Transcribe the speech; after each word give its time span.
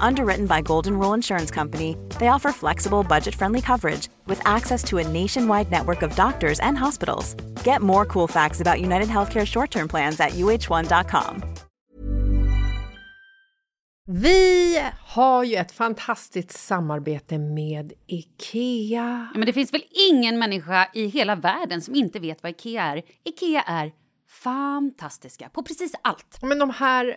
Underwritten 0.00 0.46
by 0.46 0.60
Golden 0.60 0.98
Rule 0.98 1.14
Insurance 1.14 1.50
Company, 1.50 1.96
they 2.18 2.28
offer 2.28 2.52
flexible, 2.52 3.02
budget 3.02 3.34
friendly 3.34 3.60
coverage 3.60 4.08
with 4.26 4.40
access 4.44 4.84
to 4.84 4.98
a 4.98 5.08
nationwide 5.08 5.70
network 5.70 6.02
of 6.02 6.14
doctors 6.16 6.60
and 6.60 6.78
hospitals. 6.78 7.34
Get 7.64 7.80
more 7.80 8.04
cool 8.04 8.28
facts 8.28 8.60
about 8.60 8.80
United 8.80 9.08
Healthcare 9.08 9.46
short 9.46 9.70
term 9.70 9.88
plans 9.88 10.20
at 10.20 10.32
uh1.com. 10.32 11.42
Vi 14.06 14.80
har 14.98 15.44
ju 15.44 15.56
ett 15.56 15.72
fantastiskt 15.72 16.50
samarbete 16.50 17.38
med 17.38 17.92
IKEA. 18.06 19.28
Ja, 19.32 19.38
men 19.38 19.46
det 19.46 19.52
finns 19.52 19.72
väl 19.72 19.84
ingen 20.10 20.38
människa 20.38 20.88
i 20.94 21.06
hela 21.06 21.36
världen 21.36 21.82
som 21.82 21.94
inte 21.94 22.18
vet 22.20 22.42
vad 22.42 22.50
IKEA 22.50 22.82
är. 22.82 23.02
IKEA 23.24 23.62
är 23.62 23.92
fantastiska 24.28 25.48
på 25.48 25.62
precis 25.62 25.92
allt. 26.02 26.38
Men 26.42 26.58
de 26.58 26.70
här 26.70 27.16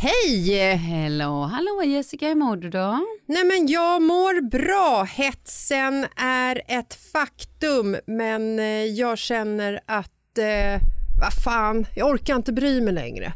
Hej! 0.00 0.76
Hello, 0.76 1.42
hallå 1.42 1.82
Jessica, 1.84 2.28
hur 2.28 2.34
mår 2.34 2.56
du 2.56 2.70
då? 2.70 3.06
Nej 3.26 3.44
men 3.44 3.66
jag 3.66 4.02
mår 4.02 4.48
bra. 4.50 5.02
Hetsen 5.02 6.06
är 6.16 6.62
ett 6.66 6.94
faktum 6.94 7.96
men 8.06 8.58
eh, 8.58 8.84
jag 8.84 9.18
känner 9.18 9.80
att, 9.86 10.38
eh, 10.38 10.80
vad 11.20 11.32
fan, 11.44 11.86
jag 11.96 12.10
orkar 12.10 12.36
inte 12.36 12.52
bry 12.52 12.80
mig 12.80 12.94
längre. 12.94 13.32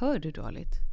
Hör 0.00 0.18
du 0.18 0.30
dåligt? 0.30 0.83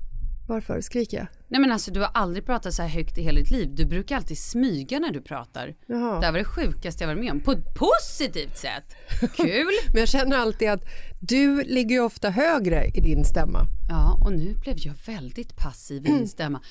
Varför 0.52 0.82
skriker 0.82 1.18
jag? 1.18 1.28
Nej 1.48 1.62
men 1.62 1.72
alltså 1.72 1.92
du 1.92 2.00
har 2.00 2.10
aldrig 2.14 2.46
pratat 2.46 2.74
så 2.74 2.82
här 2.82 2.90
högt 2.90 3.18
i 3.18 3.22
hela 3.22 3.40
ditt 3.40 3.52
liv. 3.52 3.70
Du 3.76 3.86
brukar 3.86 4.16
alltid 4.16 4.38
smyga 4.38 5.00
när 5.00 5.12
du 5.12 5.22
pratar. 5.22 5.76
Jaha. 5.86 6.20
Det 6.20 6.26
här 6.26 6.32
var 6.32 6.40
det 6.40 6.46
sjukaste 6.46 7.04
jag 7.04 7.08
varit 7.08 7.20
med 7.20 7.32
om. 7.32 7.40
På 7.40 7.52
ett 7.52 7.74
positivt 7.76 8.58
sätt. 8.58 8.96
Kul! 9.36 9.72
men 9.88 10.00
jag 10.00 10.08
känner 10.08 10.38
alltid 10.38 10.70
att 10.70 10.84
du 11.20 11.64
ligger 11.64 11.96
ju 11.96 12.02
ofta 12.02 12.30
högre 12.30 12.86
i 12.86 13.02
din 13.02 13.26
stämma. 13.26 13.60
Ja, 13.90 14.20
och 14.26 14.32
nu 14.34 14.56
blev 14.62 14.76
jag 14.78 14.94
väldigt 15.06 15.56
passiv 15.56 16.06
i 16.06 16.12
min 16.12 16.28
stämma. 16.28 16.62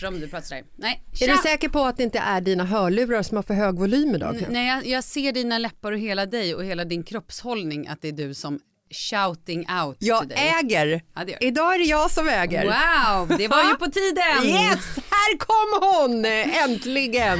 För 0.00 0.06
om 0.06 0.20
du 0.20 0.28
pratar 0.28 0.46
sådär. 0.46 0.64
Nej, 0.76 1.04
tja. 1.12 1.24
Är 1.24 1.28
du 1.28 1.36
säker 1.36 1.68
på 1.68 1.80
att 1.80 1.96
det 1.96 2.02
inte 2.02 2.18
är 2.18 2.40
dina 2.40 2.64
hörlurar 2.64 3.22
som 3.22 3.36
har 3.36 3.42
för 3.42 3.54
hög 3.54 3.78
volym 3.78 4.14
idag? 4.14 4.36
N 4.36 4.44
nej, 4.50 4.68
jag, 4.68 4.86
jag 4.86 5.04
ser 5.04 5.32
dina 5.32 5.58
läppar 5.58 5.92
och 5.92 5.98
hela 5.98 6.26
dig 6.26 6.54
och 6.54 6.64
hela 6.64 6.84
din 6.84 7.02
kroppshållning 7.02 7.88
att 7.88 8.02
det 8.02 8.08
är 8.08 8.12
du 8.12 8.34
som 8.34 8.60
shouting 8.90 9.66
out 9.84 9.96
Jag 9.98 10.22
today. 10.22 10.54
äger. 10.62 11.02
Ja, 11.14 11.24
det 11.24 11.32
gör. 11.32 11.44
Idag 11.44 11.74
är 11.74 11.78
det 11.78 11.84
jag 11.84 12.10
som 12.10 12.28
äger. 12.28 12.64
Wow, 12.64 13.38
det 13.38 13.48
var 13.48 13.64
ju 13.64 13.74
på 13.74 13.86
tiden! 13.90 14.44
Yes, 14.44 14.96
här 15.10 15.38
kom 15.38 15.88
hon 15.88 16.24
äntligen! 16.64 17.38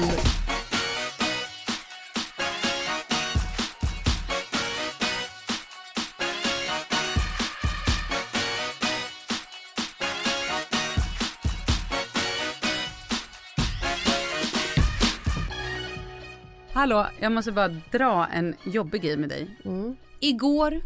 Hallå, 16.72 17.06
jag 17.20 17.32
måste 17.32 17.52
bara 17.52 17.68
dra 17.68 18.26
en 18.26 18.54
jobbig 18.64 19.02
grej 19.02 19.16
med 19.16 19.28
dig. 19.28 19.46
Mm. 19.64 19.96
Igår 20.20 20.80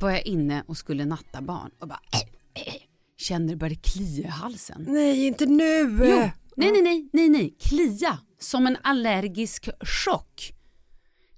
var 0.00 0.10
jag 0.10 0.26
inne 0.26 0.64
och 0.66 0.76
skulle 0.76 1.04
natta 1.04 1.42
barn 1.42 1.70
och 1.78 1.88
bara 1.88 2.00
äh, 2.12 2.20
äh, 2.62 2.74
känner 3.16 3.48
det 3.48 3.56
började 3.56 3.80
klia 3.80 4.26
i 4.26 4.30
halsen. 4.30 4.86
Nej, 4.88 5.26
inte 5.26 5.46
nu! 5.46 5.80
Jo, 5.80 6.30
nej, 6.56 6.72
nej, 6.72 6.82
nej, 6.82 7.08
nej, 7.12 7.28
nej, 7.28 7.56
klia 7.60 8.18
som 8.38 8.66
en 8.66 8.76
allergisk 8.82 9.68
chock. 9.80 10.52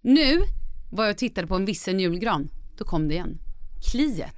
Nu 0.01 0.43
var 0.91 1.05
jag 1.05 1.13
och 1.13 1.19
tittade 1.19 1.47
på 1.47 1.55
en 1.55 1.65
vissen 1.65 2.01
julgran, 2.01 2.51
då 2.79 2.85
kom 2.85 3.09
det 3.09 3.15
igen. 3.15 3.39
Kliet. 3.91 4.35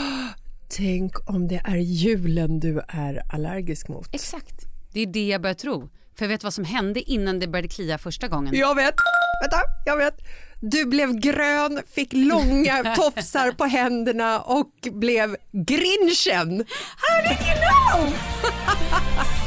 Tänk 0.68 1.30
om 1.30 1.48
det 1.48 1.62
är 1.64 1.76
julen 1.76 2.60
du 2.60 2.80
är 2.88 3.34
allergisk 3.34 3.88
mot. 3.88 4.14
Exakt, 4.14 4.64
det 4.92 5.00
är 5.00 5.06
det 5.06 5.26
jag 5.26 5.42
börjar 5.42 5.54
tro. 5.54 5.88
För 6.14 6.24
jag 6.24 6.28
vet 6.28 6.44
vad 6.44 6.54
som 6.54 6.64
hände 6.64 7.00
innan 7.00 7.38
det 7.38 7.48
började 7.48 7.68
klia 7.68 7.98
första 7.98 8.28
gången. 8.28 8.54
Jag 8.54 8.74
vet! 8.74 8.94
Vänta, 9.42 9.56
jag 9.86 9.96
vet. 9.96 10.14
Du 10.60 10.86
blev 10.86 11.12
grön, 11.12 11.80
fick 11.86 12.12
långa 12.12 12.94
tofsar 12.96 13.52
på 13.52 13.64
händerna 13.64 14.40
och 14.40 14.72
blev 14.92 15.36
grinchen. 15.52 16.64
How 16.96 17.22
did 17.22 17.38
you 17.40 17.56
know? 17.62 18.12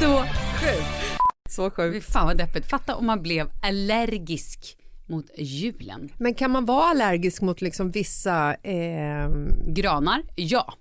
Så 0.00 0.24
sjukt. 0.60 1.20
Så 1.48 1.70
sjukt. 1.70 2.12
fan 2.12 2.26
vad 2.26 2.38
deppigt. 2.38 2.70
Fatta 2.70 2.94
om 2.94 3.06
man 3.06 3.22
blev 3.22 3.50
allergisk 3.62 4.76
mot 5.08 5.26
julen. 5.38 6.12
Men 6.18 6.34
kan 6.34 6.50
man 6.50 6.64
vara 6.64 6.84
allergisk 6.84 7.42
mot 7.42 7.60
liksom 7.60 7.90
vissa 7.90 8.54
ehm, 8.54 9.74
Granar, 9.74 10.22
ja. 10.36 10.74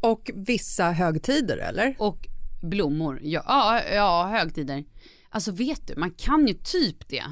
och 0.00 0.30
vissa 0.34 0.90
högtider 0.90 1.56
eller? 1.56 1.96
Och 1.98 2.28
blommor, 2.62 3.18
ja. 3.22 3.42
Ja, 3.46 3.82
ja 3.94 4.26
högtider. 4.26 4.84
Alltså 5.30 5.52
vet 5.52 5.86
du, 5.86 5.94
man 5.96 6.10
kan 6.10 6.46
ju 6.46 6.54
typ 6.54 7.08
det. 7.08 7.24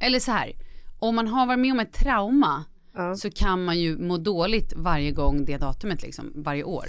Eller 0.00 0.20
så 0.20 0.32
här, 0.32 0.52
om 1.08 1.14
man 1.14 1.28
har 1.28 1.46
varit 1.46 1.58
med 1.58 1.72
om 1.72 1.80
ett 1.80 1.92
trauma 1.92 2.64
så 3.16 3.30
kan 3.30 3.64
man 3.64 3.80
ju 3.80 3.98
må 3.98 4.16
dåligt 4.16 4.72
varje 4.76 5.10
gång 5.10 5.44
det 5.44 5.56
datumet 5.56 6.02
liksom, 6.02 6.32
varje 6.34 6.64
år. 6.64 6.86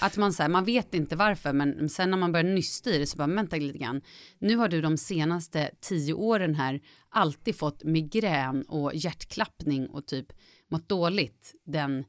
Att 0.00 0.16
man 0.16 0.32
säger, 0.32 0.50
man 0.50 0.64
vet 0.64 0.94
inte 0.94 1.16
varför 1.16 1.52
men 1.52 1.88
sen 1.88 2.10
när 2.10 2.18
man 2.18 2.32
börjar 2.32 2.44
nysta 2.44 2.90
i 2.90 2.98
det 2.98 3.06
så 3.06 3.16
bara 3.16 3.26
vänta 3.26 3.56
lite 3.56 3.78
grann. 3.78 4.00
Nu 4.38 4.56
har 4.56 4.68
du 4.68 4.80
de 4.80 4.96
senaste 4.96 5.70
tio 5.80 6.14
åren 6.14 6.54
här 6.54 6.80
alltid 7.10 7.56
fått 7.56 7.84
migrän 7.84 8.62
och 8.62 8.94
hjärtklappning 8.94 9.88
och 9.88 10.06
typ 10.06 10.26
mått 10.70 10.88
dåligt 10.88 11.54
den 11.66 12.04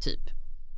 typ 0.00 0.20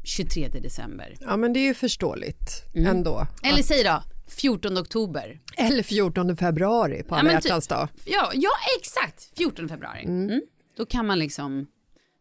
23 0.05 0.49
december. 0.49 1.17
Ja 1.21 1.37
men 1.37 1.53
det 1.53 1.61
är 1.61 1.67
ju 1.67 1.75
förståeligt 1.75 2.65
ändå. 2.75 3.26
Eller 3.43 3.62
säg 3.62 3.85
då 3.85 4.03
14 4.31 4.79
oktober. 4.79 5.41
Eller 5.56 5.82
14 5.82 6.37
februari 6.37 7.03
på 7.03 7.15
alla 7.15 7.23
men 7.23 7.37
typ- 7.37 7.44
hjärtans 7.44 7.69
dag. 7.69 7.88
Ja, 8.05 8.31
ja 8.35 8.50
exakt 8.79 9.38
14 9.38 9.69
februari. 9.69 10.05
Mm. 10.05 10.41
Då 10.77 10.87
kan 10.87 11.06
man 11.06 11.19
liksom 11.19 11.67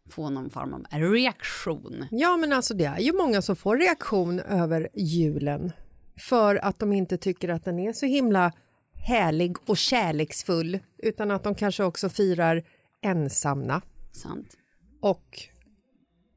få 0.10 0.30
någon 0.30 0.50
form 0.50 0.74
av 0.74 1.00
reaktion. 1.00 2.06
Ja 2.12 2.38
men 2.38 2.54
alltså 2.54 2.74
det 2.74 2.86
är 2.86 3.00
ju 3.00 3.14
många 3.14 3.42
som 3.42 3.56
får 3.56 3.78
reaktion 3.78 4.40
över 4.40 4.90
julen 4.94 5.72
för 6.20 6.56
att 6.56 6.80
de 6.80 6.94
inte 6.94 7.18
tycker 7.18 7.50
att 7.50 7.66
den 7.66 7.80
är 7.80 7.94
så 7.94 8.06
himla 8.06 8.52
härlig 8.94 9.58
och 9.66 9.78
kärleksfull 9.78 10.80
utan 10.98 11.32
att 11.32 11.44
de 11.44 11.56
kanske 11.56 11.84
också 11.84 12.10
firar 12.10 12.64
ensamma 13.02 13.82
Sant. 14.12 14.58
och 15.02 15.40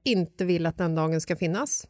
inte 0.05 0.45
vill 0.45 0.67
att 0.67 0.79
den 0.79 0.95
dagen 0.95 1.21
ska 1.21 1.37
finnas. 1.37 1.87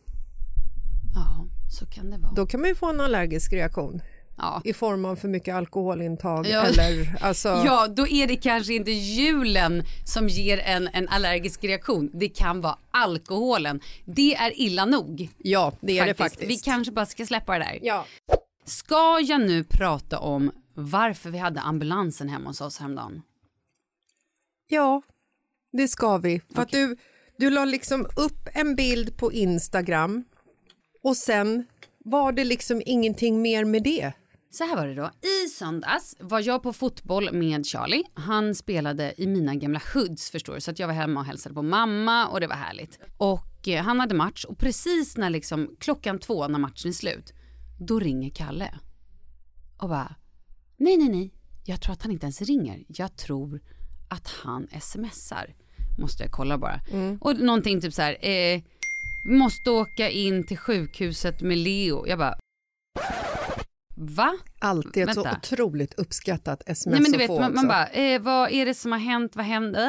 Så 1.78 1.86
kan 1.86 2.10
det 2.10 2.19
vara. 2.19 2.32
Då 2.32 2.46
kan 2.46 2.60
man 2.60 2.69
ju 2.69 2.74
få 2.74 2.86
en 2.86 3.00
allergisk 3.00 3.52
reaktion 3.52 4.02
Ja. 4.36 4.62
i 4.64 4.72
form 4.72 5.04
av 5.04 5.16
för 5.16 5.28
mycket 5.28 5.54
alkoholintag 5.54 6.46
Ja. 6.46 6.62
eller 6.66 7.16
alltså... 7.20 7.48
ja, 7.48 7.88
då 7.88 8.08
är 8.08 8.26
det 8.26 8.36
kanske 8.36 8.74
inte 8.74 8.90
julen 8.90 9.84
som 10.04 10.28
ger 10.28 10.58
en, 10.58 10.88
en 10.92 11.08
allergisk 11.08 11.64
reaktion. 11.64 12.10
Det 12.14 12.28
kan 12.28 12.60
vara 12.60 12.78
alkoholen. 12.90 13.80
Det 14.04 14.34
är 14.34 14.60
illa 14.60 14.84
nog. 14.84 15.28
Ja, 15.38 15.72
det 15.80 15.98
är 15.98 16.06
det 16.06 16.14
faktiskt. 16.14 16.50
Vi 16.50 16.56
kanske 16.56 16.92
bara 16.92 17.06
ska 17.06 17.26
släppa 17.26 17.52
det 17.52 17.58
där. 17.58 17.78
Ja. 17.82 18.06
Ska 18.64 19.20
jag 19.20 19.40
nu 19.40 19.64
prata 19.64 20.18
om 20.18 20.50
varför 20.75 21.30
vi 21.30 21.38
hade 21.38 21.60
ambulansen 21.60 22.28
hemma 22.28 22.50
hos 22.50 22.60
oss 22.60 22.78
häromdagen? 22.78 23.22
Ja, 24.68 25.02
det 25.72 25.88
ska 25.88 26.16
vi. 26.18 26.40
För 26.54 26.62
att 26.62 26.68
du, 26.70 26.96
du 27.38 27.50
la 27.50 27.64
liksom 27.64 28.06
upp 28.16 28.48
en 28.52 28.75
bild 28.76 29.16
på 29.16 29.32
Instagram 29.32 30.25
och 31.02 31.16
sen 31.16 31.64
var 32.04 32.32
det 32.32 32.44
liksom 32.44 32.82
ingenting 32.87 33.43
mer 33.43 33.64
med 33.64 33.82
det. 33.82 34.12
Så 34.50 34.64
här 34.64 34.76
var 34.76 34.87
det 34.87 34.94
då. 34.94 35.10
I 35.44 35.49
söndags 35.49 36.16
var 36.20 36.40
jag 36.40 36.62
på 36.62 36.72
fotboll 36.72 37.32
med 37.32 37.66
Charlie. 37.66 38.04
Han 38.14 38.54
spelade 38.54 39.14
i 39.16 39.26
mina 39.26 39.54
gamla 39.54 39.81
hoods 39.94 40.31
förstår 40.31 40.54
du. 40.54 40.60
Så 40.60 40.70
att 40.70 40.78
jag 40.78 40.87
var 40.87 40.94
hemma 40.94 41.20
och 41.20 41.26
hälsade 41.26 41.54
på 41.54 41.62
mamma 41.62 42.26
och 42.28 42.40
det 42.40 42.46
var 42.46 42.56
härligt. 42.56 42.99
Och 43.16 43.69
eh, 43.69 43.84
han 43.84 44.00
hade 44.00 44.14
match 44.14 44.44
och 44.44 44.58
precis 44.58 45.16
när 45.16 45.31
liksom 45.31 45.76
klockan 45.78 46.19
två 46.19 46.49
när 46.49 46.58
matchen 46.58 46.88
är 46.88 46.93
slut. 46.93 47.32
Då 47.81 47.99
ringer 47.99 48.31
Kalle. 48.31 48.75
Och 49.78 49.88
bara. 49.88 50.14
Nej, 50.76 50.96
nej, 50.96 51.08
nej. 51.08 51.34
Jag 51.64 51.81
tror 51.81 51.93
att 51.93 52.02
han 52.02 52.12
inte 52.12 52.26
ens 52.26 52.43
ringer. 52.43 52.84
Jag 52.88 53.16
tror 53.16 53.60
att 54.08 54.28
han 54.28 54.69
smsar. 54.81 55.54
Måste 55.99 56.22
jag 56.22 56.32
kolla 56.32 56.58
bara. 56.58 56.81
Och 57.20 57.40
någonting 57.40 57.81
typ 57.81 57.94
så 57.94 58.02
här. 58.02 58.26
Eh, 58.28 58.62
måste 59.24 59.70
åka 59.70 60.10
in 60.10 60.46
till 60.46 60.58
sjukhuset 60.58 61.40
med 61.40 61.58
Leo. 61.58 62.06
Jag 62.06 62.19
bara. 62.19 62.34
Va? 63.96 64.32
Alltid 64.60 65.08
ett 65.08 65.14
så 65.14 65.30
otroligt 65.30 65.94
uppskattat 65.94 66.62
sms 66.66 66.92
Nej 66.92 67.02
men 67.02 67.12
du 67.12 67.24
att 67.24 67.30
vet 67.30 67.40
man, 67.40 67.54
man 67.54 67.69
bara, 67.69 67.86
eh, 67.88 68.20
vad 68.20 68.50
är 68.50 68.66
det 68.66 68.74
som 68.74 68.92
har 68.92 68.98
hänt, 68.98 69.36
vad 69.36 69.44
hände, 69.44 69.80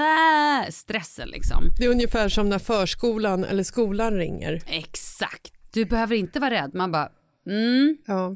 äh, 0.65 0.71
stressen 0.71 1.30
liksom. 1.30 1.63
Det 1.80 1.85
är 1.85 1.89
ungefär 1.89 2.30
som 2.30 2.50
när 2.50 2.59
förskolan 2.59 3.44
eller 3.44 3.63
skolan 3.63 4.13
ringer. 4.13 4.62
Exakt, 4.65 5.53
du 5.74 5.86
behöver 5.86 6.15
inte 6.15 6.39
vara 6.39 6.51
rädd, 6.51 6.74
man 6.74 6.91
bara, 6.91 7.09
mm, 7.47 7.97
Ja. 8.06 8.36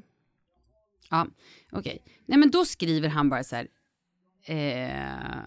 ja, 1.10 1.28
okej. 1.72 2.04
Nej 2.26 2.38
men 2.38 2.52
då 2.52 2.66
skriver 2.66 3.10
han 3.10 3.30
bara 3.30 3.44
så 3.44 3.56
här, 3.56 3.68
eh, 4.46 5.44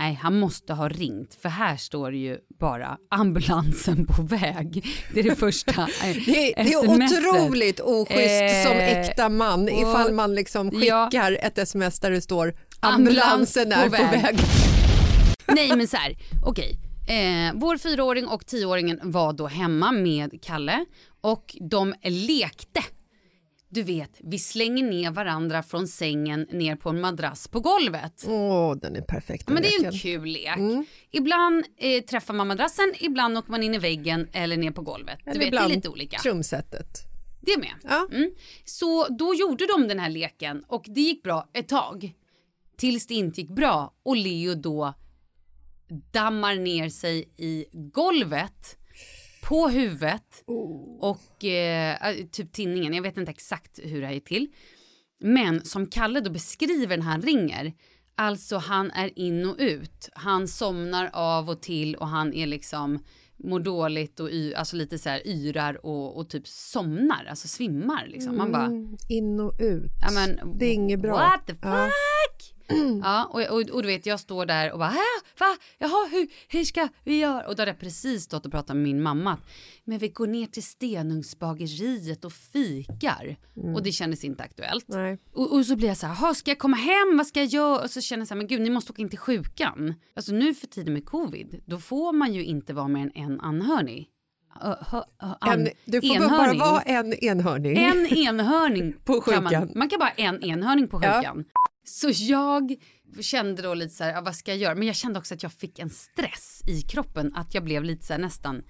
nej 0.00 0.14
han 0.22 0.38
måste 0.40 0.72
ha 0.74 0.88
ringt 0.88 1.34
för 1.42 1.48
här 1.48 1.76
står 1.76 2.10
det 2.10 2.16
ju 2.16 2.38
bara 2.60 2.96
ambulansen 3.10 4.06
på 4.06 4.22
väg. 4.22 4.86
Det 5.14 5.20
är 5.20 5.24
det 5.24 5.36
första 5.36 5.70
eh, 5.82 5.86
Det, 6.26 6.52
är- 6.60 6.64
det 6.64 6.72
är 6.72 6.94
smset. 7.08 7.34
otroligt 7.34 7.80
oschysst 7.80 8.66
som 8.66 8.76
Eh, 8.76 8.98
äkta 9.00 9.28
man 9.28 9.62
och- 9.62 9.70
ifall 9.70 10.12
man 10.12 10.34
liksom 10.34 10.70
Ja. 10.82 11.04
skickar 11.06 11.38
ett 11.42 11.58
sms 11.58 12.00
där 12.00 12.10
det 12.10 12.20
står 12.20 12.54
Ambulans 12.80 13.56
ambulansen 13.56 13.70
på 13.90 13.96
är 13.96 14.04
på 14.04 14.12
väg." 14.12 14.22
väg. 14.22 14.38
Nej 15.46 15.76
men 15.76 15.88
så 15.88 15.96
här, 15.96 16.16
okej. 16.46 16.78
Eh, 17.08 17.52
vår 17.54 17.78
fyraåring 17.78 18.26
och 18.26 18.46
tioåringen 18.46 19.00
var 19.02 19.32
då 19.32 19.46
hemma 19.46 19.92
med 19.92 20.42
Kalle 20.42 20.84
och 21.20 21.56
de 21.70 21.94
lekte. 22.02 22.80
Du 23.72 23.82
vet, 23.82 24.10
vi 24.20 24.38
slänger 24.38 24.84
ner 24.84 25.10
varandra 25.10 25.62
från 25.62 25.88
sängen 25.88 26.46
ner 26.50 26.76
på 26.76 26.88
en 26.88 27.00
madrass 27.00 27.48
på 27.48 27.60
golvet. 27.60 28.24
Åh, 28.28 28.76
den 28.76 28.96
är 28.96 29.00
perfekt. 29.00 29.46
den 29.46 29.54
Men 29.54 29.62
det 29.62 29.68
är 29.68 29.76
en 29.76 29.82
leken. 29.82 29.98
kul 29.98 30.24
lek. 30.28 30.86
Ibland 31.10 31.64
eh, 31.76 32.04
träffar 32.04 32.34
man 32.34 32.48
madrassen, 32.48 32.94
ibland 33.00 33.38
åker 33.38 33.50
man 33.50 33.62
in 33.62 33.74
i 33.74 33.78
väggen 33.78 34.28
eller 34.32 34.56
ner 34.56 34.70
på 34.70 34.82
golvet. 34.82 35.18
Du 35.24 35.38
vet, 35.38 35.50
det 35.50 35.56
är 35.56 35.68
lite 35.68 35.88
olika. 35.88 36.18
Trumsetet. 36.18 36.98
Det 37.40 37.56
med. 37.58 37.72
Ja. 37.82 38.06
Mm. 38.12 38.30
Så 38.64 39.06
då 39.08 39.34
gjorde 39.34 39.66
de 39.66 39.88
den 39.88 39.98
här 39.98 40.10
leken 40.10 40.64
och 40.66 40.84
det 40.88 41.00
gick 41.00 41.22
bra 41.22 41.50
ett 41.52 41.68
tag. 41.68 42.12
Tills 42.76 43.06
det 43.06 43.14
inte 43.14 43.40
gick 43.40 43.50
bra 43.50 43.94
och 44.02 44.16
Leo 44.16 44.54
då 44.54 44.94
dammar 46.12 46.54
ner 46.54 46.88
sig 46.88 47.34
i 47.36 47.64
golvet 47.72 48.76
på 49.42 49.68
huvudet 49.68 50.42
och 51.00 51.44
eh, 51.44 52.14
typ 52.32 52.52
tinningen. 52.52 52.94
Jag 52.94 53.02
vet 53.02 53.16
inte 53.16 53.30
exakt 53.30 53.80
hur 53.82 54.00
det 54.00 54.06
här 54.06 54.14
gick 54.14 54.28
till. 54.28 54.48
Men 55.20 55.64
som 55.64 55.86
Kalle 55.86 56.20
då 56.20 56.30
beskriver 56.30 56.96
när 56.96 57.04
han 57.04 57.22
ringer, 57.22 57.72
alltså 58.14 58.56
han 58.56 58.90
är 58.90 59.18
in 59.18 59.46
och 59.46 59.56
ut. 59.58 60.08
Han 60.12 60.48
somnar 60.48 61.10
av 61.12 61.50
och 61.50 61.62
till 61.62 61.94
och 61.94 62.08
han 62.08 62.34
är 62.34 62.46
liksom 62.46 62.98
mår 63.44 63.60
dåligt 63.60 64.20
och 64.20 64.30
y, 64.30 64.54
alltså 64.54 64.76
lite 64.76 64.98
så 64.98 65.08
här 65.08 65.26
yrar 65.26 65.86
och, 65.86 66.16
och 66.18 66.28
typ 66.30 66.48
somnar, 66.48 67.24
alltså 67.30 67.48
svimmar 67.48 68.06
liksom. 68.08 68.36
Man 68.36 68.52
bara, 68.52 68.64
Mm, 68.66 68.96
in 69.08 69.40
och 69.40 69.54
ut. 69.60 69.90
ja 70.00 70.10
men 70.10 70.58
det 70.58 70.66
är 70.66 70.72
inget 70.72 71.00
bra. 71.00 71.16
what 71.16 71.46
the 71.46 71.52
fuck? 71.54 71.62
Ja. 71.62 71.90
Ja, 73.02 73.24
och, 73.32 73.40
och, 73.42 73.60
och 73.70 73.82
du 73.82 73.86
vet 73.88 74.06
jag 74.06 74.20
står 74.20 74.46
där 74.46 74.72
och 74.72 74.78
bara, 74.78 74.88
"Hä? 74.88 75.00
va, 75.38 75.56
jaha, 75.78 76.08
hur, 76.12 76.28
hur 76.48 76.64
ska 76.64 76.88
vi 77.04 77.18
göra? 77.18 77.46
Och 77.48 77.56
då 77.56 77.60
hade 77.62 77.70
jag 77.70 77.78
precis 77.80 78.22
stått 78.24 78.46
och 78.46 78.52
pratat 78.52 78.76
med 78.76 78.82
min 78.82 79.02
mamma. 79.02 79.38
Men 79.84 79.98
vi 79.98 80.08
går 80.08 80.26
ner 80.26 80.46
till 80.46 80.62
Stenungsbageriet 80.62 82.24
och 82.24 82.32
fikar. 82.32 83.36
Och 83.74 83.82
det 83.82 83.92
kändes 83.92 84.24
inte 84.24 84.42
aktuellt. 84.42 84.84
Och, 85.34 85.52
och 85.52 85.66
så 85.66 85.76
blir 85.76 85.88
jag 85.88 85.96
så 85.96 86.06
här, 86.06 86.14
"Ha, 86.14 86.34
ska 86.34 86.50
jag 86.50 86.58
komma 86.58 86.76
hem, 86.76 87.16
vad 87.16 87.26
ska 87.26 87.40
jag 87.40 87.48
göra? 87.48 87.80
Och 87.82 87.90
så 87.90 88.00
känner 88.00 88.20
jag 88.20 88.28
så 88.28 88.34
här, 88.34 88.38
men 88.38 88.46
gud 88.46 88.60
ni 88.60 88.70
måste 88.70 88.92
åka 88.92 89.02
in 89.02 89.08
till 89.08 89.18
sjukan. 89.18 89.94
Alltså 90.16 90.32
nu 90.32 90.54
för 90.54 90.66
tiden 90.66 90.92
med 90.94 91.06
covid, 91.06 91.62
då 91.66 91.78
får 91.78 92.12
man 92.12 92.32
ju 92.34 92.44
inte 92.44 92.72
vara 92.74 92.88
mer 92.88 93.00
än 93.02 93.12
en 93.14 93.40
anhörig. 93.40 94.08
Hö, 94.60 94.74
ö, 94.98 95.02
an- 95.40 95.60
En, 95.60 95.68
du 95.84 96.00
får 96.00 96.08
bara 96.08 96.24
enhörning. 96.24 96.58
vara 96.60 96.80
en 96.82 97.12
enhörning. 97.24 97.76
En 97.78 98.06
enhörning 98.06 98.92
På 99.04 99.20
kan 99.20 99.42
man, 99.44 99.52
sjukan. 99.52 99.72
man 99.74 99.88
kan 99.88 99.98
bara 99.98 100.10
en 100.10 100.44
enhörning 100.44 100.88
på 100.88 101.00
Ja. 101.02 101.34
Så 101.84 102.10
jag 102.14 102.76
kände 103.20 103.62
då 103.62 103.74
lite 103.74 103.94
så 103.94 104.04
här, 104.04 104.12
ja, 104.12 104.20
vad 104.20 104.36
ska 104.36 104.50
jag 104.50 104.58
göra? 104.58 104.74
Men 104.74 104.86
jag 104.86 104.96
kände 104.96 105.18
också 105.18 105.34
att 105.34 105.42
jag 105.42 105.52
fick 105.52 105.78
en 105.78 105.90
stress 105.90 106.62
i 106.66 106.82
kroppen, 106.82 107.34
att 107.34 107.54
jag 107.54 107.64
blev 107.64 107.84
lite 107.84 108.06
så 108.06 108.12
här 108.12 108.20
nästan 108.20 108.62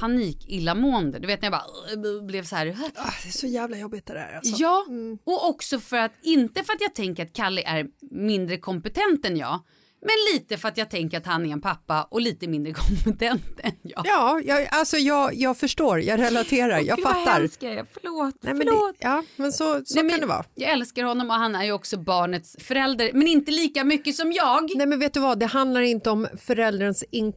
panik 0.00 0.48
illamående. 0.48 1.18
Du 1.18 1.26
vet 1.26 1.42
när 1.42 1.50
jag 1.50 1.52
bara 1.52 2.18
äh, 2.18 2.26
blev 2.26 2.44
så 2.44 2.56
här. 2.56 2.66
Ah, 2.94 3.12
det 3.22 3.28
är 3.28 3.32
så 3.32 3.46
jävla 3.46 3.78
jobbigt 3.78 4.06
det 4.06 4.14
där. 4.14 4.36
Alltså. 4.36 4.54
Ja, 4.58 4.86
och 5.24 5.48
också 5.48 5.80
för 5.80 5.96
att, 5.96 6.12
inte 6.22 6.64
för 6.64 6.72
att 6.72 6.80
jag 6.80 6.94
tänker 6.94 7.22
att 7.22 7.32
Kalle 7.32 7.62
är 7.62 7.86
mindre 8.10 8.56
kompetent 8.56 9.24
än 9.24 9.36
jag, 9.36 9.60
Men 10.00 10.34
lite 10.34 10.58
för 10.58 10.68
att 10.68 10.76
jag 10.78 10.90
tänker 10.90 11.18
att 11.18 11.26
han 11.26 11.46
är 11.46 11.52
en 11.52 11.60
pappa 11.60 12.02
och 12.10 12.20
lite 12.20 12.48
mindre 12.48 12.72
kompetent 12.76 13.60
än 13.62 13.72
jag. 13.82 14.02
Ja, 14.06 14.40
jag, 14.44 14.68
alltså 14.70 14.96
jag, 14.96 15.34
jag 15.34 15.56
förstår, 15.56 16.00
jag 16.00 16.20
relaterar, 16.20 16.78
jag 16.78 16.96
Gud, 16.96 17.04
vad 17.04 17.14
fattar. 17.14 17.40
hemskt 17.40 17.62
jag 17.62 17.72
är. 17.72 17.86
Förlåt. 17.92 18.34
Nej, 18.40 18.54
men 18.54 18.66
förlåt. 18.66 18.96
det, 18.98 19.06
ja, 19.06 19.22
men 19.36 19.52
så, 19.52 19.80
så 19.84 19.94
Nej, 19.94 20.04
men 20.04 20.10
kan 20.10 20.20
det 20.20 20.26
vara. 20.26 20.44
Jag 20.54 20.70
älskar 20.72 21.04
honom 21.04 21.30
och 21.30 21.36
han 21.36 21.54
är 21.54 21.64
ju 21.64 21.72
också 21.72 21.96
barnets 21.98 22.56
förälder, 22.60 23.10
men 23.12 23.26
inte 23.26 23.50
lika 23.50 23.84
mycket 23.84 24.16
som 24.16 24.32
jag. 24.32 24.70
Nej 24.76 24.86
men 24.86 24.98
vet 24.98 25.14
du 25.14 25.20
vad, 25.20 25.38
det 25.38 25.46
handlar 25.46 25.80
inte 25.80 26.10
om 26.10 26.28
förälderns 26.40 27.04
in, 27.10 27.32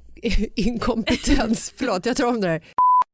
inkompetens. 0.56 1.74
Förlåt, 1.78 2.06
jag 2.06 2.18
tar 2.18 2.26
om 2.28 2.42
det 2.42 2.48
här. 2.48 2.64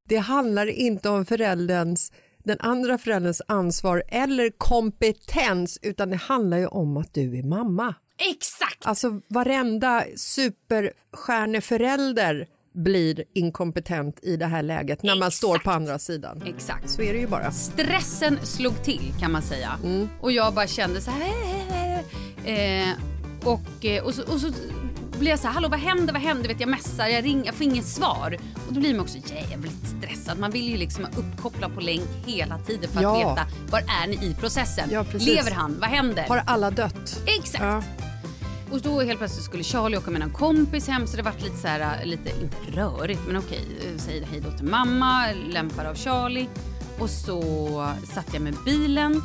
Det 0.10 0.18
handlar 0.18 0.68
inte 0.68 1.10
om 1.10 1.25
förälderns, 1.25 2.12
den 2.44 2.58
andra 2.60 2.98
förälderns 2.98 3.42
ansvar 3.48 4.04
eller 4.08 4.50
kompetens 4.58 5.80
utan 5.82 6.10
det 6.10 6.16
handlar 6.16 6.58
ju 6.58 6.68
om 6.68 6.98
att 6.98 7.14
du 7.14 7.38
är 7.40 7.44
mamma. 7.44 7.96
Exakt! 8.17 8.86
Alltså 8.86 9.22
varenda 9.27 10.03
superstjärneförälder 10.15 12.48
blir 12.74 13.24
inkompetent 13.34 14.19
i 14.22 14.38
det 14.38 14.45
här 14.45 14.63
läget 14.63 15.03
när 15.03 15.15
man 15.15 15.31
står 15.31 15.57
på 15.57 15.72
andra 15.72 16.00
sidan. 16.00 16.43
Exakt. 16.45 16.89
Så 16.89 17.01
är 17.01 17.13
det 17.13 17.19
ju 17.19 17.27
bara. 17.27 17.51
Stressen 17.51 18.45
slog 18.45 18.84
till 18.84 19.13
kan 19.19 19.31
man 19.31 19.41
säga. 19.41 19.79
Och 20.22 20.31
jag 20.31 20.53
bara 20.53 20.67
kände 20.67 21.01
så 21.01 21.12
här. 21.12 22.03
Eh, 22.45 22.89
och, 23.43 23.86
eh, 23.86 24.03
och, 24.03 24.13
så, 24.13 24.24
och 24.34 24.39
så 24.39 24.51
blir 25.19 25.29
jag 25.29 25.39
så 25.39 25.48
här, 25.48 25.53
hallå 25.53 25.67
vad 25.69 25.79
händer, 25.79 26.13
vad 26.13 26.22
händer? 26.22 26.48
Vet 26.48 26.60
jag 26.60 26.69
messar, 26.69 27.07
jag 27.07 27.24
ringer, 27.25 27.45
jag 27.45 27.55
får 27.55 27.63
inget 27.63 27.86
svar. 27.86 28.38
Och 28.67 28.74
då 28.74 28.79
blir 28.79 28.91
man 28.93 29.00
också 29.01 29.17
jävligt 29.17 29.88
stressad. 30.00 30.39
Man 30.39 30.51
vill 30.51 30.69
ju 30.69 30.77
liksom 30.77 31.03
vara 31.03 31.13
uppkopplad 31.15 31.74
på 31.75 31.81
länk 31.81 32.10
hela 32.25 32.57
tiden 32.60 32.89
för 32.89 32.98
att 32.98 33.03
Ja. 33.03 33.17
veta 33.17 33.48
var 33.72 33.79
är 33.79 34.07
ni 34.07 34.15
i 34.15 34.34
processen? 34.39 34.89
Ja. 34.91 35.05
Lever 35.13 35.51
han? 35.51 35.77
Vad 35.79 35.89
händer? 35.89 36.25
Har 36.27 36.43
alla 36.48 36.72
dött? 36.72 37.22
Exakt. 37.25 37.63
Ja. 37.63 37.84
Och 38.72 38.81
då 38.81 39.01
helt 39.01 39.19
plötsligt 39.19 39.45
skulle 39.45 39.63
Charlie 39.63 39.98
åka 39.98 40.12
med 40.12 40.22
en 40.22 40.34
kompis 40.34 40.88
hem 40.88 41.07
så 41.07 41.17
det 41.17 41.24
vart 41.24 41.41
lite 41.41 41.57
så 41.57 41.67
här, 41.67 42.05
lite, 42.05 42.29
inte 42.29 42.57
rörigt 42.81 43.22
men 43.27 43.38
okej, 43.38 43.65
eh, 43.93 43.98
säger 44.01 44.25
hej 44.25 44.41
då 44.51 44.57
till 44.57 44.67
mamma, 44.67 45.25
lämpar 45.50 45.86
av 45.86 45.95
Charlie. 45.95 46.48
Och 47.00 47.10
så 47.10 47.41
satt 48.13 48.34
jag 48.34 48.41
med 48.41 48.53
bilen 48.65 49.22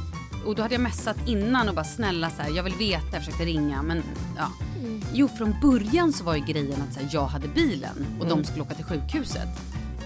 och 0.47 0.54
då 0.54 0.62
hade 0.62 0.75
jag 0.75 0.80
messat 0.80 1.16
innan 1.26 1.68
och 1.68 1.75
bara 1.75 1.85
snälla 1.85 2.30
så 2.30 2.42
här, 2.42 2.50
jag 2.50 2.62
vill 2.62 2.75
veta, 2.75 3.06
jag 3.12 3.25
försökte 3.25 3.44
ringa 3.44 3.82
men 3.82 4.02
ja. 4.37 4.49
Jo 5.12 5.28
från 5.28 5.54
början 5.62 6.12
så 6.12 6.25
var 6.25 6.35
ju 6.35 6.44
grejen 6.44 6.82
att 6.88 6.94
så 6.94 7.00
här, 7.00 7.09
jag 7.12 7.26
hade 7.26 7.49
bilen 7.49 8.06
och 8.20 8.26
de 8.26 8.44
skulle 8.44 8.62
åka 8.62 8.75
till 8.75 8.85
sjukhuset. 8.85 9.49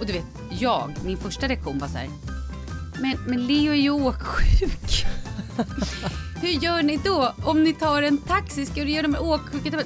Och 0.01 0.07
du 0.07 0.13
vet, 0.13 0.25
jag, 0.51 0.93
min 1.05 1.17
första 1.17 1.49
reaktion 1.49 1.79
var 1.79 1.89
så 1.89 1.99
här, 1.99 2.09
men, 3.01 3.17
men 3.27 3.47
Leo 3.47 3.73
är 3.73 3.77
ju 3.77 3.91
åksjuk. 3.91 5.07
Hur 6.45 6.51
gör 6.51 6.83
ni 6.83 6.97
då? 7.05 7.33
Om 7.45 7.65
ni 7.65 7.73
tar 7.75 8.03
en 8.03 8.19
taxi, 8.19 8.67
ska 8.67 8.85
du 8.85 8.91
göra 8.91 9.09
med? 9.09 9.21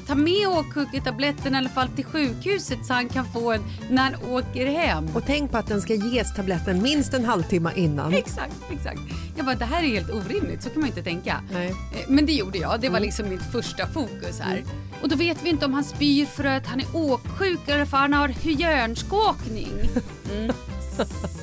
Ta 0.07 0.15
med 0.15 0.49
åksjuketabletten 0.49 1.55
i 1.55 1.59
alla 1.59 1.69
fall 1.69 1.89
till 1.89 2.05
sjukhuset 2.05 2.87
så 2.87 2.93
han 2.93 3.09
kan 3.09 3.25
få 3.33 3.53
en 3.53 3.65
när 3.91 4.03
han 4.03 4.15
åker 4.33 4.67
hem. 4.67 5.07
Och 5.15 5.23
tänk 5.27 5.51
på 5.51 5.59
att 5.59 5.67
den 5.67 5.81
ska 5.83 5.95
ges 5.95 6.35
tabletten 6.35 6.83
minst 6.83 7.15
en 7.15 7.25
halvtimme 7.25 7.73
innan. 7.77 8.15
Exakt, 8.15 8.55
exakt. 8.71 9.01
Jag 9.37 9.47
bara, 9.47 9.57
det 9.57 9.65
här 9.65 9.83
är 9.83 9.87
helt 9.87 10.11
orimligt, 10.11 10.63
så 10.63 10.71
kan 10.71 10.81
man 10.81 10.89
inte 10.89 11.03
tänka. 11.03 11.41
Nej. 11.53 11.69
Eh, 11.69 11.75
Men 12.09 12.27
det 12.27 12.33
gjorde 12.33 12.59
jag, 12.59 12.81
det 12.81 12.89
var 12.89 13.01
liksom 13.01 13.29
mitt 13.29 13.53
första 13.53 13.87
fokus 13.87 14.41
här. 14.41 14.65
Och 15.03 15.09
då 15.09 15.17
vet 15.17 15.39
vi 15.43 15.51
inte 15.51 15.65
om 15.67 15.75
han 15.75 15.85
spyr 15.85 16.27
för 16.27 16.45
att 16.45 16.67
han 16.67 16.81
är 16.81 16.87
åksjuk 16.95 17.61
eller 17.67 17.85
för 17.85 17.97
att 17.97 18.03
han 18.03 18.13
har 18.13 18.35
hjärnskakning. 18.43 19.73
Mm. 20.33 20.55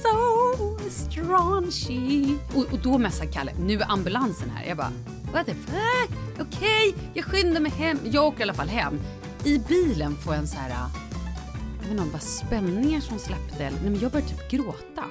So 0.03 0.44
straunchy. 0.89 2.37
Och, 2.55 2.73
och 2.73 2.79
då 2.83 2.97
messar 2.97 3.25
Kalle, 3.25 3.53
nu 3.59 3.73
är 3.73 3.91
ambulansen 3.91 4.49
här. 4.49 4.65
Jag 4.67 4.77
bara, 4.77 4.91
what 5.33 5.45
the 5.45 5.53
fuck? 5.53 6.17
Okej, 6.39 6.95
jag 7.13 7.25
skyndar 7.25 7.61
mig 7.61 7.71
hem. 7.71 7.99
Jag 8.03 8.25
åker 8.25 8.39
i 8.39 8.43
alla 8.43 8.53
fall 8.53 8.67
hem. 8.67 8.99
I 9.43 9.59
bilen 9.59 10.15
får 10.15 10.33
jag 10.33 10.41
en 10.41 10.47
så 10.47 10.57
här, 10.57 10.69
jag 10.69 11.81
vet 11.81 11.91
inte 11.91 12.01
om 12.01 12.07
det 12.07 12.13
var 12.13 12.19
spänningar 12.19 13.01
som 13.01 13.19
släppte 13.19 13.69
nej 13.71 13.73
men 13.83 13.99
jag 13.99 14.11
började 14.11 14.31
typ 14.31 14.51
gråta. 14.51 15.03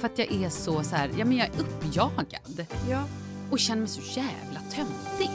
För 0.00 0.06
att 0.06 0.18
jag 0.18 0.32
är 0.32 0.48
så 0.48 0.82
så 0.82 0.96
här, 0.96 1.10
ja 1.18 1.24
men 1.24 1.36
jag 1.36 1.46
är 1.46 1.60
uppjagad. 1.60 2.66
Ja. 2.90 3.02
Och 3.50 3.58
känner 3.58 3.80
mig 3.80 3.88
så 3.88 4.20
jävla 4.20 4.60
töntig. 4.70 5.30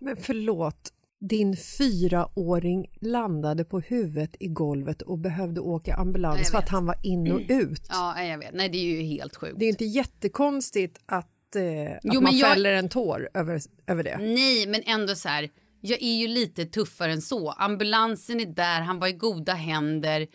Men 0.00 0.16
förlåt, 0.16 0.92
din 1.20 1.56
fyraåring 1.56 2.86
landade 3.00 3.64
på 3.64 3.80
huvudet 3.80 4.36
i 4.40 4.48
golvet 4.48 5.02
och 5.02 5.18
behövde 5.18 5.60
åka 5.60 5.94
ambulans 5.94 6.38
Jag 6.38 6.48
för 6.50 6.58
att 6.58 6.68
han 6.68 6.86
var 6.86 6.96
in 7.02 7.32
och 7.32 7.40
ut. 7.48 7.82
Ja, 7.88 8.22
jag 8.24 8.38
vet. 8.38 8.54
Nej, 8.54 8.68
det 8.68 8.78
är 8.78 8.84
ju 8.96 9.02
helt 9.02 9.36
sjukt. 9.36 9.58
Det 9.58 9.64
är 9.64 9.68
inte 9.68 9.84
jättekonstigt 9.84 10.98
att, 11.06 11.56
eh, 11.56 11.92
att 11.96 12.00
Jo, 12.02 12.20
man 12.20 12.36
jag- 12.38 12.50
fäller 12.52 12.72
en 12.72 12.88
tår 12.88 13.28
över, 13.34 13.60
över 13.86 14.02
det. 14.02 14.18
Nej, 14.20 14.66
men 14.66 14.82
ändå 14.86 15.14
så 15.14 15.28
här. 15.28 15.48
Jag 15.80 16.02
är 16.02 16.16
ju 16.16 16.28
lite 16.28 16.64
tuffare 16.66 17.12
än 17.12 17.22
så. 17.22 17.50
Ambulansen 17.50 18.40
är 18.40 18.46
där, 18.46 18.80
han 18.80 18.98
var 18.98 19.08
i 19.08 19.12
goda 19.12 19.52
händer. 19.54 20.26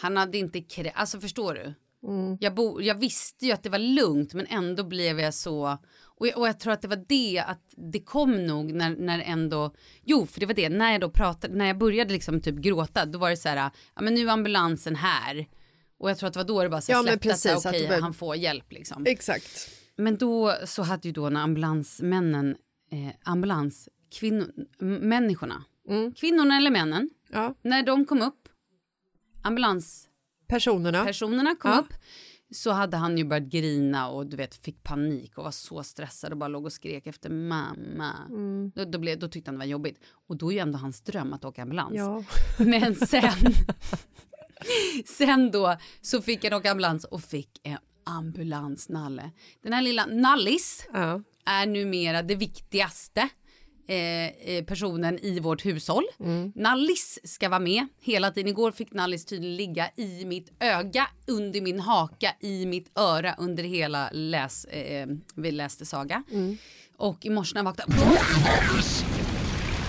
Han 0.00 0.16
hade 0.16 0.38
inte 0.38 0.60
krä... 0.60 0.90
Alltså 0.90 1.20
förstår 1.20 1.54
du? 1.54 1.74
Jag, 2.40 2.54
bo... 2.54 2.80
jag 2.80 2.94
visste 2.94 3.46
ju 3.46 3.52
att 3.52 3.62
det 3.62 3.68
var 3.70 3.78
lugnt 3.78 4.34
men 4.34 4.46
ändå 4.46 4.84
blev 4.84 5.20
jag 5.20 5.34
så... 5.34 5.78
Och 6.22 6.28
jag, 6.28 6.38
och 6.38 6.48
jag 6.48 6.60
tror 6.60 6.72
att 6.72 6.82
det 6.82 6.88
var 6.88 7.04
det 7.08 7.44
att 7.46 7.74
det 7.92 8.00
kom 8.00 8.46
nog 8.46 8.72
när, 8.72 8.96
när 8.96 9.18
ändå... 9.20 9.74
Jo, 10.04 10.26
för 10.26 10.40
det 10.40 10.46
var 10.46 10.54
det. 10.54 10.68
När 10.68 10.92
jag 10.92 11.00
då 11.00 11.10
pratade, 11.10 11.54
när 11.54 11.66
jag 11.66 11.78
började 11.78 12.12
liksom 12.12 12.40
typ 12.40 12.54
gråta 12.54 13.06
då 13.06 13.18
var 13.18 13.30
det 13.30 13.36
så 13.36 13.48
här, 13.48 13.70
ja 13.94 14.02
men 14.02 14.14
nu 14.14 14.28
är 14.28 14.32
ambulansen 14.32 14.96
här. 14.96 15.46
Och 15.98 16.10
jag 16.10 16.18
tror 16.18 16.26
att 16.26 16.32
det 16.32 16.38
var 16.38 16.44
då 16.44 16.62
det 16.62 16.68
bara 16.68 16.80
så 16.80 16.92
Ja, 16.92 17.02
släppte 17.02 17.28
precis, 17.28 17.46
att 17.52 17.66
okej, 17.66 17.88
var- 17.88 18.00
han 18.00 18.14
får 18.14 18.36
hjälp 18.36 18.72
liksom. 18.72 19.04
Exakt. 19.06 19.70
Men 19.96 20.16
då 20.16 20.54
så 20.66 20.82
hade 20.82 21.08
ju 21.08 21.12
då 21.12 21.28
när 21.30 21.40
ambulansmännen, 21.40 22.56
eh, 22.92 23.14
ambulans, 23.24 23.88
kvinnor, 24.18 24.46
människorna, 25.00 25.64
kvinnorna 26.16 26.56
eller 26.56 26.70
männen, 26.70 27.10
Ja. 27.32 27.54
när 27.62 27.82
de 27.82 28.04
kom 28.04 28.22
upp, 28.22 28.48
ambulanspersonerna 29.42 31.04
Personerna. 31.04 31.54
kom 31.54 31.70
Ja. 31.70 31.78
upp, 31.78 31.94
så 32.52 32.70
hade 32.70 32.96
han 32.96 33.18
ju 33.18 33.24
börjat 33.24 33.44
grina 33.44 34.08
och 34.08 34.26
du 34.26 34.36
vet 34.36 34.54
fick 34.54 34.82
panik 34.82 35.38
och 35.38 35.44
var 35.44 35.50
så 35.50 35.82
stressad 35.82 36.32
och 36.32 36.38
bara 36.38 36.48
låg 36.48 36.64
och 36.64 36.72
skrek 36.72 37.06
efter 37.06 37.30
mamma. 37.30 38.12
Mm. 38.28 38.72
Då, 38.74 38.84
då, 38.84 38.98
blev, 38.98 39.18
då 39.18 39.28
tyckte 39.28 39.48
han 39.48 39.54
det 39.54 39.58
var 39.58 39.66
jobbigt. 39.66 40.00
Och 40.28 40.36
då 40.36 40.50
är 40.50 40.54
ju 40.54 40.58
ändå 40.60 40.78
hans 40.78 41.00
dröm 41.00 41.32
att 41.32 41.44
åka 41.44 41.62
ambulans. 41.62 41.94
Ja. 41.96 42.24
Men 42.64 42.94
sen, 42.94 43.54
sen 45.06 45.50
då 45.50 45.76
så 46.00 46.22
fick 46.22 46.44
han 46.44 46.52
åka 46.52 46.70
ambulans 46.70 47.04
och 47.04 47.22
fick 47.22 47.60
en 47.62 47.78
ambulansnalle. 48.04 49.30
Den 49.62 49.72
här 49.72 49.82
lilla 49.82 50.06
Nallis 50.06 50.86
Ja. 50.92 51.22
är 51.46 51.66
numera 51.66 52.22
det 52.22 52.34
viktigaste 52.34 53.28
eh, 53.86 53.96
eh, 54.26 54.64
personen 54.64 55.18
i 55.18 55.40
vårt 55.40 55.64
hushåll. 55.64 56.04
Nallis 56.54 57.18
ska 57.24 57.48
vara 57.48 57.60
med 57.60 57.86
hela 58.00 58.30
tiden. 58.30 58.48
Igår 58.48 58.72
fick 58.72 58.92
Nallis 58.92 59.24
tydligen 59.24 59.56
ligga 59.56 59.90
i 59.96 60.24
mitt 60.24 60.52
öga, 60.60 61.08
under 61.26 61.60
min 61.60 61.80
haka, 61.80 62.34
i 62.40 62.66
mitt 62.66 62.98
öra 62.98 63.34
under 63.38 63.64
hela 63.64 64.10
läs, 64.12 64.64
eh, 64.64 65.06
vi 65.34 65.50
läste 65.50 65.86
saga. 65.86 66.22
Och 66.96 67.26
i 67.26 67.30
morse 67.30 67.54
när 67.54 67.60
jag 67.60 67.64
vaknade 67.64 67.92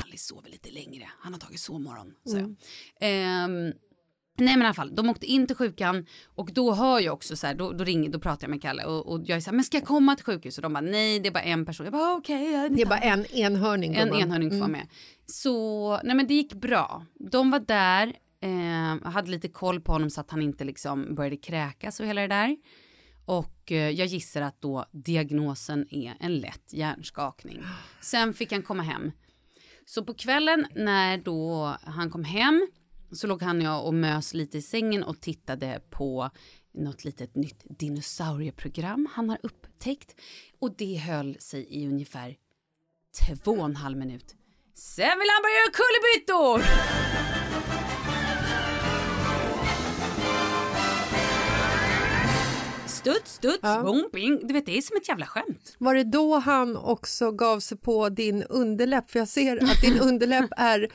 Alice 0.04 0.28
sover 0.28 0.50
lite 0.50 0.72
längre. 0.72 1.10
Han 1.20 1.34
har 1.34 1.40
tagit 1.40 1.60
sovmorgon. 1.60 2.14
Så. 2.26 2.56
Ehm, 3.06 3.74
nej 4.38 4.54
men 4.56 4.62
i 4.62 4.66
alla 4.66 4.74
fall, 4.74 4.96
de 4.96 5.10
åkte 5.10 5.26
in 5.26 5.48
till 5.48 5.56
sjukan 5.56 6.06
och 6.26 6.50
då 6.54 6.74
hör 6.74 7.00
jag 7.00 7.14
också 7.14 7.36
så 7.36 7.48
här, 7.48 7.54
då, 7.56 7.72
då 7.72 7.84
ringer, 7.84 8.10
då 8.10 8.20
pratar 8.20 8.44
jag 8.44 8.50
med 8.50 8.62
Kalle 8.62 8.84
och, 8.86 9.12
och 9.12 9.22
jag 9.26 9.36
är 9.36 9.40
så 9.40 9.50
här, 9.50 9.56
men 9.56 9.64
ska 9.64 9.78
jag 9.78 9.88
komma 9.88 10.16
till 10.16 10.26
sjukhus? 10.26 10.58
Och 10.58 10.62
de 10.62 10.74
bara, 10.74 10.82
nej 10.82 11.20
det 11.20 11.28
är 11.30 11.32
bara 11.34 11.44
en 11.44 11.66
person. 11.66 11.86
Jag 11.86 11.94
bara, 11.94 12.14
okej. 12.14 12.52
ja, 12.52 12.70
Det 12.70 12.82
är 12.82 12.86
bara 12.86 13.00
en 13.00 13.26
enhörning. 13.26 13.96
en 13.96 14.14
enhörning 14.14 14.50
får 14.50 14.58
vara 14.58 14.68
med. 14.68 14.88
Så, 15.26 16.00
nej 16.04 16.16
men 16.16 16.28
det 16.28 16.34
gick 16.34 16.54
bra. 16.54 17.06
De 17.32 17.52
var 17.52 17.60
där, 17.60 18.14
eh, 18.42 19.12
hade 19.12 19.32
lite 19.32 19.48
koll 19.48 19.82
på 19.82 19.92
honom 19.92 20.10
så 20.10 20.22
att 20.22 20.32
han 20.32 20.42
inte 20.42 20.64
liksom 20.64 21.16
började 21.16 21.38
kräkas 21.38 22.00
och 22.00 22.06
hela 22.06 22.22
det 22.22 22.28
där. 22.28 22.58
Och 23.26 23.72
eh, 23.72 23.90
jag 23.90 24.08
gissar 24.08 24.42
att 24.42 24.62
då 24.62 24.86
diagnosen 24.92 25.88
är 25.90 26.14
en 26.20 26.38
lätt 26.38 26.74
hjärnskakning. 26.74 27.64
Sen 28.02 28.34
fick 28.34 28.52
han 28.52 28.62
komma 28.62 28.84
hem. 28.84 29.12
Så 29.86 30.04
på 30.04 30.14
kvällen 30.14 30.66
när 30.76 31.18
då 31.18 31.76
han 31.84 32.10
kom 32.10 32.24
hem 32.24 32.68
så 33.16 33.28
låg 33.28 33.42
han 33.42 33.58
och 33.58 33.64
jag 33.64 33.86
och 33.86 33.94
mös 33.94 34.34
lite 34.34 34.58
i 34.58 34.62
sängen 34.62 35.04
och 35.04 35.22
tittade 35.22 35.82
på 35.90 36.30
något 36.74 37.04
litet 37.06 37.36
nytt 37.36 37.64
dinosaurieprogram 37.80 39.08
han 39.14 39.30
har 39.30 39.38
upptäckt. 39.44 40.16
Och 40.60 40.76
det 40.78 40.96
höll 40.96 41.38
sig 41.40 41.68
i 41.70 41.88
ungefär 41.88 42.36
två 43.44 43.52
och 43.52 43.66
en 43.66 43.76
halv 43.76 43.98
minut. 43.98 44.36
Sen 44.74 45.20
vill 45.20 45.28
han 45.30 45.42
börja 45.44 45.56
göra 45.56 45.72
kullerbyttor! 45.74 46.84
Studs, 52.88 53.34
studs, 53.34 53.60
Ja. 53.62 53.82
bom, 53.84 54.10
bing. 54.14 54.48
Du 54.48 54.54
vet, 54.54 54.66
det 54.66 54.78
är 54.78 54.82
som 54.82 54.98
ett 54.98 55.08
jävla 55.08 55.26
skämt. 55.26 55.76
Var 55.78 55.96
det 55.96 56.04
då 56.04 56.40
han 56.40 56.78
också 56.78 57.32
gav 57.32 57.60
sig 57.60 57.78
på 57.78 58.10
din 58.10 58.44
underläpp? 58.44 59.12
För 59.12 59.20
jag 59.20 59.28
ser 59.28 59.64
att 59.64 59.82
din 59.82 60.00
underläpp 60.02 60.50
är 60.58 60.88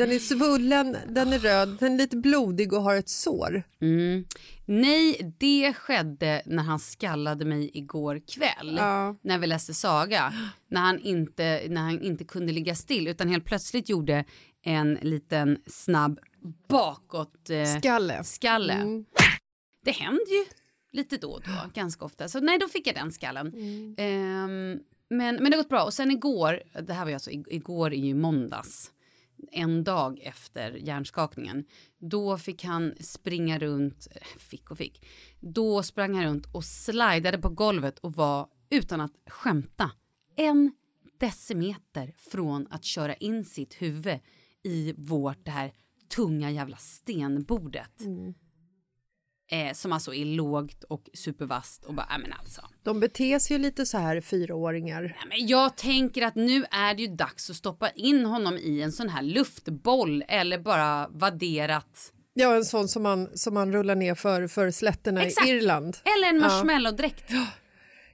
Den 0.00 0.12
är 0.12 0.18
svullen, 0.18 0.96
den 1.08 1.32
är 1.32 1.38
röd, 1.38 1.76
den 1.80 1.92
är 1.92 1.98
lite 1.98 2.16
blodig 2.16 2.72
och 2.72 2.82
har 2.82 2.94
ett 2.94 3.08
sår. 3.08 3.62
Mm. 3.80 4.24
Nej, 4.64 5.34
det 5.38 5.72
skedde 5.74 6.42
när 6.46 6.62
han 6.62 6.78
skallade 6.78 7.44
mig 7.44 7.70
igår 7.74 8.20
kväll. 8.28 8.76
Ja. 8.78 9.16
När 9.22 9.38
vi 9.38 9.46
läste 9.46 9.74
saga. 9.74 10.32
När 10.68 10.80
han, 10.80 11.00
inte, 11.00 11.62
när 11.68 11.80
han 11.80 12.02
inte 12.02 12.24
kunde 12.24 12.52
ligga 12.52 12.74
still 12.74 13.08
utan 13.08 13.28
helt 13.28 13.44
plötsligt 13.44 13.88
gjorde 13.88 14.24
en 14.62 14.94
liten 14.94 15.58
snabb 15.66 16.20
bakåt 16.68 17.50
eh, 17.50 17.78
Skalle. 17.78 18.24
skalle. 18.24 18.72
Mm. 18.72 19.04
Det 19.84 19.90
händer 19.92 20.32
ju 20.32 20.44
lite 20.92 21.16
då 21.16 21.30
och 21.30 21.42
då, 21.42 21.70
ganska 21.80 22.04
ofta. 22.04 22.28
Så 22.28 22.40
nej, 22.40 22.58
då 22.58 22.68
fick 22.68 22.86
jag 22.86 22.94
den 22.94 23.12
skallen. 23.12 23.46
Mm. 23.46 23.94
Ehm, 23.98 24.78
men, 25.10 25.34
men 25.36 25.44
det 25.50 25.56
har 25.56 25.62
gått 25.62 25.68
bra. 25.68 25.84
Och 25.84 25.94
sen 25.94 26.10
igår, 26.10 26.62
det 26.82 26.92
här 26.92 27.02
var 27.04 27.08
ju 27.08 27.14
alltså, 27.14 27.30
ig- 27.30 27.48
igår 27.50 27.92
är 27.92 27.96
ju 28.06 28.14
måndags. 28.14 28.90
En 29.52 29.84
dag 29.84 30.20
efter 30.22 30.72
hjärnskakningen. 30.72 31.64
Då 31.98 32.38
fick 32.38 32.64
han 32.64 32.94
springa 33.00 33.58
runt, 33.58 34.08
fick 34.38 34.70
och 34.70 34.78
fick. 34.78 35.06
Då 35.40 35.82
sprang 35.82 36.14
han 36.14 36.24
runt 36.24 36.46
och 36.54 36.64
slidade 36.64 37.38
på 37.38 37.48
golvet 37.48 37.98
och 37.98 38.12
var, 38.12 38.48
utan 38.70 39.00
att 39.00 39.12
skämta, 39.26 39.90
en 40.36 40.72
decimeter 41.18 42.14
från 42.16 42.66
att 42.70 42.84
köra 42.84 43.14
in 43.14 43.44
sitt 43.44 43.74
huvud 43.74 44.18
i 44.62 44.94
vårt 44.96 45.44
det 45.44 45.50
här 45.50 45.72
tunga 46.08 46.50
jävla 46.50 46.76
stenbordet. 46.76 48.00
Mm. 48.00 48.34
Eh, 49.52 49.72
som 49.72 49.92
alltså 49.92 50.14
är 50.14 50.24
lågt 50.24 50.84
och 50.84 51.08
supervast 51.14 51.84
och 51.84 51.94
bara, 51.94 52.06
nej 52.10 52.18
men 52.18 52.32
alltså. 52.32 52.62
De 52.82 53.00
beter 53.00 53.38
sig 53.38 53.56
ju 53.56 53.62
lite 53.62 53.86
så 53.86 53.98
här 53.98 54.20
fyraåringar. 54.20 55.02
Nej, 55.02 55.38
men 55.38 55.46
jag 55.46 55.76
tänker 55.76 56.22
att 56.22 56.34
nu 56.34 56.64
är 56.70 56.94
det 56.94 57.02
ju 57.02 57.08
dags 57.08 57.50
att 57.50 57.56
stoppa 57.56 57.90
in 57.90 58.24
honom 58.24 58.56
i 58.56 58.82
en 58.82 58.92
sån 58.92 59.08
här 59.08 59.22
luftboll 59.22 60.24
eller 60.28 60.58
bara 60.58 61.08
vadderat. 61.08 62.12
Ja, 62.34 62.54
en 62.54 62.64
sån 62.64 62.88
som 62.88 63.02
man, 63.02 63.28
som 63.34 63.54
man 63.54 63.72
rullar 63.72 63.94
ner 63.94 64.14
för, 64.14 64.46
för 64.46 64.70
slätterna 64.70 65.22
Exakt. 65.22 65.48
i 65.48 65.50
Irland. 65.50 65.96
Eller 66.04 66.28
en 66.28 66.40
marshmallow-dräkt. 66.40 67.32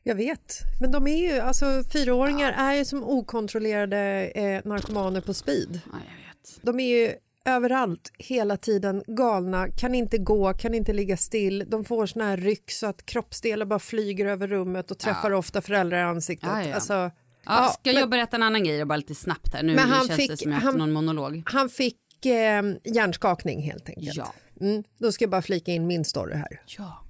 Jag 0.02 0.14
vet. 0.14 0.58
Men 0.80 0.92
de 0.92 1.06
är 1.06 1.32
ju, 1.32 1.40
alltså 1.40 1.82
fyraåringar 1.92 2.52
är 2.52 2.74
ju 2.74 2.84
som 2.84 3.04
okontrollerade 3.04 4.30
eh, 4.34 4.60
narkomaner 4.64 5.20
på 5.20 5.34
speed. 5.34 5.80
Ja, 5.92 5.98
jag 6.08 6.26
vet. 6.26 6.62
De 6.62 6.80
är 6.80 6.98
ju 6.98 7.14
överallt, 7.46 8.12
hela 8.18 8.56
tiden, 8.56 9.02
galna, 9.06 9.68
kan 9.70 9.94
inte 9.94 10.18
gå, 10.18 10.52
kan 10.52 10.74
inte 10.74 10.92
ligga 10.92 11.16
still. 11.16 11.64
De 11.68 11.84
får 11.84 12.06
såna 12.06 12.24
här 12.24 12.36
ryck 12.36 12.70
så 12.70 12.86
att 12.86 13.06
kroppsdelar 13.06 13.66
bara 13.66 13.78
flyger 13.78 14.26
över 14.26 14.48
rummet 14.48 14.90
och 14.90 14.98
träffar 14.98 15.30
ofta 15.32 15.60
föräldrar 15.60 15.98
i 15.98 16.02
ansiktet. 16.02 16.48
Ja, 16.52 16.62
ja. 16.64 16.74
Alltså, 16.74 16.92
Ja, 16.92 17.10
ja, 17.62 17.68
ska 17.68 17.90
men 17.92 18.00
jag 18.00 18.10
berätta 18.10 18.36
en 18.36 18.42
annan 18.42 18.64
grej 18.64 18.84
bara 18.84 18.96
lite 18.96 19.14
snabbt 19.14 19.54
här? 19.54 19.62
Nu 19.62 19.74
Men 19.74 19.88
han 19.88 20.06
känns 20.06 20.08
det 20.20 20.26
fick- 20.28 20.42
som 20.42 20.52
jag 20.52 20.58
han- 20.58 20.78
någon 20.78 20.92
monolog. 20.92 21.42
han 21.46 21.68
fick 21.68 22.26
eh, 22.26 22.62
hjärnskakning 22.84 23.62
helt 23.62 23.88
enkelt. 23.88 24.16
Ja. 24.16 24.32
Mm, 24.60 24.82
då 24.98 25.12
ska 25.12 25.24
jag 25.24 25.30
bara 25.30 25.42
flika 25.42 25.72
in 25.72 25.86
min 25.86 26.04
story 26.04 26.34
här. 26.34 26.60
Ja. 26.78 27.02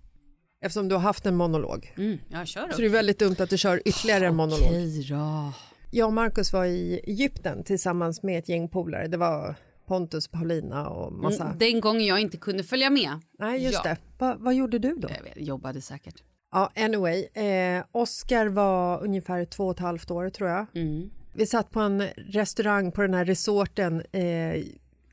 Eftersom 0.64 0.88
du 0.88 0.95
har 0.95 1.02
haft 1.02 1.26
en 1.26 1.37
monolog. 1.37 1.95
Mm, 1.97 2.19
jag 2.28 2.47
kör 2.49 2.71
Så 2.73 2.81
det 2.81 2.87
är 2.87 2.88
väldigt 2.90 3.19
dumt 3.19 3.37
att 3.38 3.50
du 3.50 3.59
kör 3.59 3.83
ytterligare 3.85 4.26
en 4.26 4.37
monolog. 4.37 4.66
Okej 4.69 5.07
då. 5.11 5.52
Jag 5.90 6.07
och 6.07 6.12
Markus 6.12 6.52
var 6.52 6.64
i 6.64 7.00
Egypten 7.07 7.64
tillsammans 7.64 8.23
med 8.23 8.38
ett 8.38 8.49
gäng 8.49 8.69
polare. 8.69 9.09
Det 9.09 9.16
var 9.16 9.55
Pontus, 9.87 10.28
Paulina 10.28 10.88
och 10.88 11.12
massa... 11.12 11.45
Mm, 11.45 11.59
Den 11.59 11.81
gången 11.81 12.07
jag 12.07 12.21
inte 12.21 12.37
kunde 12.37 12.64
följa 12.64 12.90
med. 12.90 13.21
Nej, 13.38 13.64
just 13.64 13.81
ja. 13.85 13.90
det. 13.90 13.97
Va, 14.19 14.37
vad 14.38 14.55
gjorde 14.55 14.78
du 14.78 14.95
då? 14.95 15.09
Jag 15.35 15.43
jobbade 15.45 15.81
säkert. 15.81 16.23
Ja, 16.52 16.73
anyway. 16.76 17.25
Eh, 17.25 17.85
Oscar 17.93 18.47
var 18.47 19.02
ungefär 19.05 19.45
två 19.45 19.64
och 19.64 19.73
ett 19.73 19.78
halvt 19.78 20.11
år, 20.11 20.31
tror 20.31 20.49
jag. 20.50 20.66
Mm. 20.75 21.11
Vi 21.35 21.47
satt 21.47 21.71
på 21.71 21.81
en 21.81 22.00
restaurang 22.16 22.93
på 22.93 23.02
den 23.02 23.14
här 23.14 23.25
resorten 23.25 24.02
eh, 24.12 24.55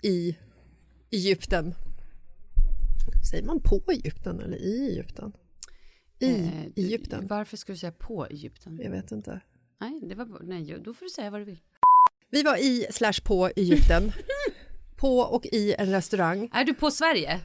i 0.01 0.37
Egypten. 1.11 1.75
Säger 3.31 3.43
man 3.45 3.59
på 3.59 3.81
Egypten 3.91 4.39
eller 4.39 4.57
i 4.57 4.87
Egypten? 4.91 5.33
I 6.19 6.25
Eh, 6.29 6.49
du- 6.75 6.81
Egypten. 6.81 7.27
Varför 7.27 7.57
ska 7.57 7.71
du 7.71 7.77
säga 7.77 7.91
på 7.91 8.25
Egypten? 8.25 8.79
Jag 8.83 8.91
vet 8.91 9.11
inte. 9.11 9.41
Nej, 9.81 10.01
det 10.09 10.15
var, 10.15 10.39
nej, 10.43 10.77
då 10.85 10.93
får 10.93 11.05
du 11.05 11.09
säga 11.09 11.29
vad 11.29 11.41
du 11.41 11.45
vill. 11.45 11.59
Vi 12.29 12.43
var 12.43 12.57
i 12.57 12.85
slash 12.91 13.13
på 13.23 13.49
Egypten. 13.55 14.11
på 15.03 15.17
och 15.17 15.45
i 15.45 15.75
en 15.77 15.91
restaurang. 15.91 16.49
Är 16.53 16.63
du 16.63 16.73
på 16.73 16.91
Sverige? 16.91 17.39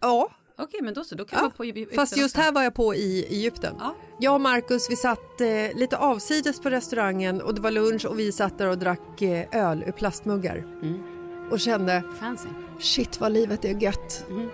Ja, 0.00 0.30
Okej, 0.58 0.80
men 0.82 0.94
då 0.94 1.04
så. 1.04 1.14
Då 1.14 1.24
kan 1.24 1.44
Ja, 1.44 1.50
på 1.56 1.64
Egypten 1.64 1.96
fast 1.96 2.16
just 2.16 2.36
här 2.36 2.52
var 2.52 2.62
jag 2.62 2.74
på 2.74 2.94
i 2.94 3.26
Egypten. 3.30 3.74
Ja. 3.78 3.94
Jag 4.20 4.34
och 4.34 4.40
Markus 4.40 4.90
vi 4.90 4.96
satt 4.96 5.40
eh, 5.40 5.78
lite 5.78 5.96
avsides 5.96 6.60
på 6.60 6.70
restaurangen 6.70 7.40
och 7.40 7.54
det 7.54 7.60
var 7.60 7.70
lunch 7.70 8.06
och 8.06 8.18
vi 8.18 8.32
satt 8.32 8.58
där 8.58 8.66
och 8.66 8.78
drack 8.78 9.22
eh, 9.22 9.46
öl 9.52 9.84
ur 9.86 9.92
plastmuggar. 9.92 10.56
Mm. 10.56 11.02
Och 11.50 11.60
kände, 11.60 12.02
Fancy. 12.20 12.48
shit 12.80 13.20
vad 13.20 13.32
livet 13.32 13.64
är 13.64 13.82
gött. 13.82 14.24
Mm. 14.30 14.48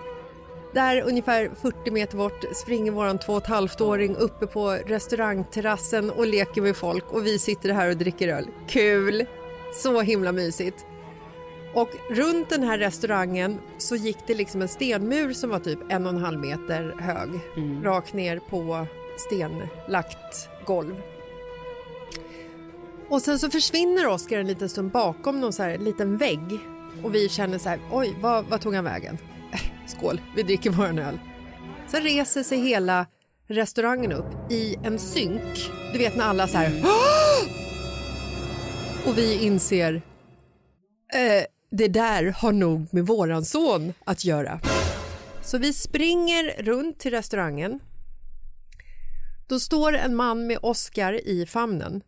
Där 0.74 1.02
ungefär 1.02 1.50
40 1.62 1.90
meter 1.90 2.16
bort 2.16 2.44
springer 2.54 2.92
våran 2.92 3.18
två 3.18 3.32
och 3.32 3.42
ett 3.42 3.48
halvt-åring 3.48 4.16
uppe 4.16 4.46
på 4.46 4.70
restaurangterrassen 4.70 6.10
och 6.10 6.26
leker 6.26 6.62
med 6.62 6.76
folk 6.76 7.12
och 7.12 7.26
vi 7.26 7.38
sitter 7.38 7.72
här 7.72 7.90
och 7.90 7.96
dricker 7.96 8.28
öl. 8.28 8.46
Kul! 8.68 9.26
Så 9.74 10.00
himla 10.00 10.32
mysigt. 10.32 10.86
Och 11.74 11.90
runt 12.10 12.50
den 12.50 12.62
här 12.62 12.78
restaurangen 12.78 13.58
så 13.78 13.96
gick 13.96 14.18
det 14.26 14.34
liksom 14.34 14.62
en 14.62 14.68
stenmur 14.68 15.32
som 15.32 15.50
var 15.50 15.58
typ 15.58 15.78
en 15.88 16.06
och 16.06 16.12
en 16.12 16.18
halv 16.18 16.40
meter 16.40 16.94
hög. 17.00 17.30
Rakt 17.84 18.12
ner 18.12 18.38
på 18.38 18.86
stenlagt 19.18 20.48
golv. 20.66 21.02
Och 23.08 23.22
sen 23.22 23.38
så 23.38 23.50
försvinner 23.50 24.06
Oskar 24.06 24.38
en 24.38 24.46
liten 24.46 24.68
stund 24.68 24.90
bakom 24.90 25.40
någon 25.40 25.52
så 25.52 25.62
här 25.62 25.78
liten 25.78 26.16
vägg. 26.16 26.58
Och 27.02 27.14
vi 27.14 27.28
känner 27.28 27.58
så 27.58 27.68
här, 27.68 27.80
oj, 27.92 28.16
vad, 28.20 28.44
vad 28.44 28.60
tog 28.60 28.74
han 28.74 28.84
vägen? 28.84 29.18
Skål, 29.86 30.20
vi 30.36 30.42
dricker 30.42 30.70
våran 30.70 30.98
öl. 30.98 31.18
Sen 31.86 32.02
reser 32.02 32.42
sig 32.42 32.58
hela 32.58 33.06
restaurangen 33.46 34.12
upp 34.12 34.52
i 34.52 34.76
en 34.84 34.98
synk. 34.98 35.70
Du 35.92 35.98
vet 35.98 36.16
när 36.16 36.24
alla 36.24 36.48
så 36.48 36.58
här... 36.58 36.72
Och 39.06 39.18
vi 39.18 39.44
inser, 39.44 39.94
eh, 41.14 41.44
det 41.70 41.88
där 41.88 42.24
har 42.24 42.52
nog 42.52 42.88
med 42.94 43.06
våran 43.06 43.44
son 43.44 43.92
att 44.04 44.24
göra. 44.24 44.60
Så 45.42 45.58
vi 45.58 45.72
springer 45.72 46.62
runt 46.62 46.98
till 46.98 47.10
restaurangen. 47.10 47.80
Då 49.48 49.60
står 49.60 49.92
en 49.92 50.16
man 50.16 50.46
med 50.46 50.58
Oscar 50.62 51.28
i 51.28 51.46
famnen. 51.46 52.02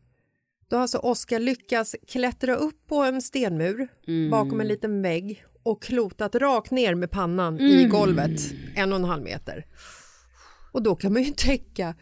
Då 0.71 0.77
har 0.77 0.83
alltså 0.83 0.99
Oscar 0.99 1.39
lyckats 1.39 1.97
klättra 2.09 2.55
upp 2.57 2.87
på 2.87 3.03
en 3.03 3.23
stenmur 3.23 3.89
bakom 4.31 4.61
en 4.61 4.69
liten 4.69 5.03
vägg 5.03 5.45
och 5.63 5.83
klotat 5.83 6.35
rakt 6.35 6.71
ner 6.71 6.95
med 6.95 7.11
pannan 7.11 7.61
i 7.61 7.85
golvet 7.85 8.41
en 8.75 8.93
och 8.93 8.99
en 8.99 9.05
halv 9.05 9.23
meter. 9.23 9.67
Och 10.73 10.83
då 10.83 10.97
kan 10.97 11.13
man 11.13 11.23
ju 11.23 11.31
tänka, 11.31 11.95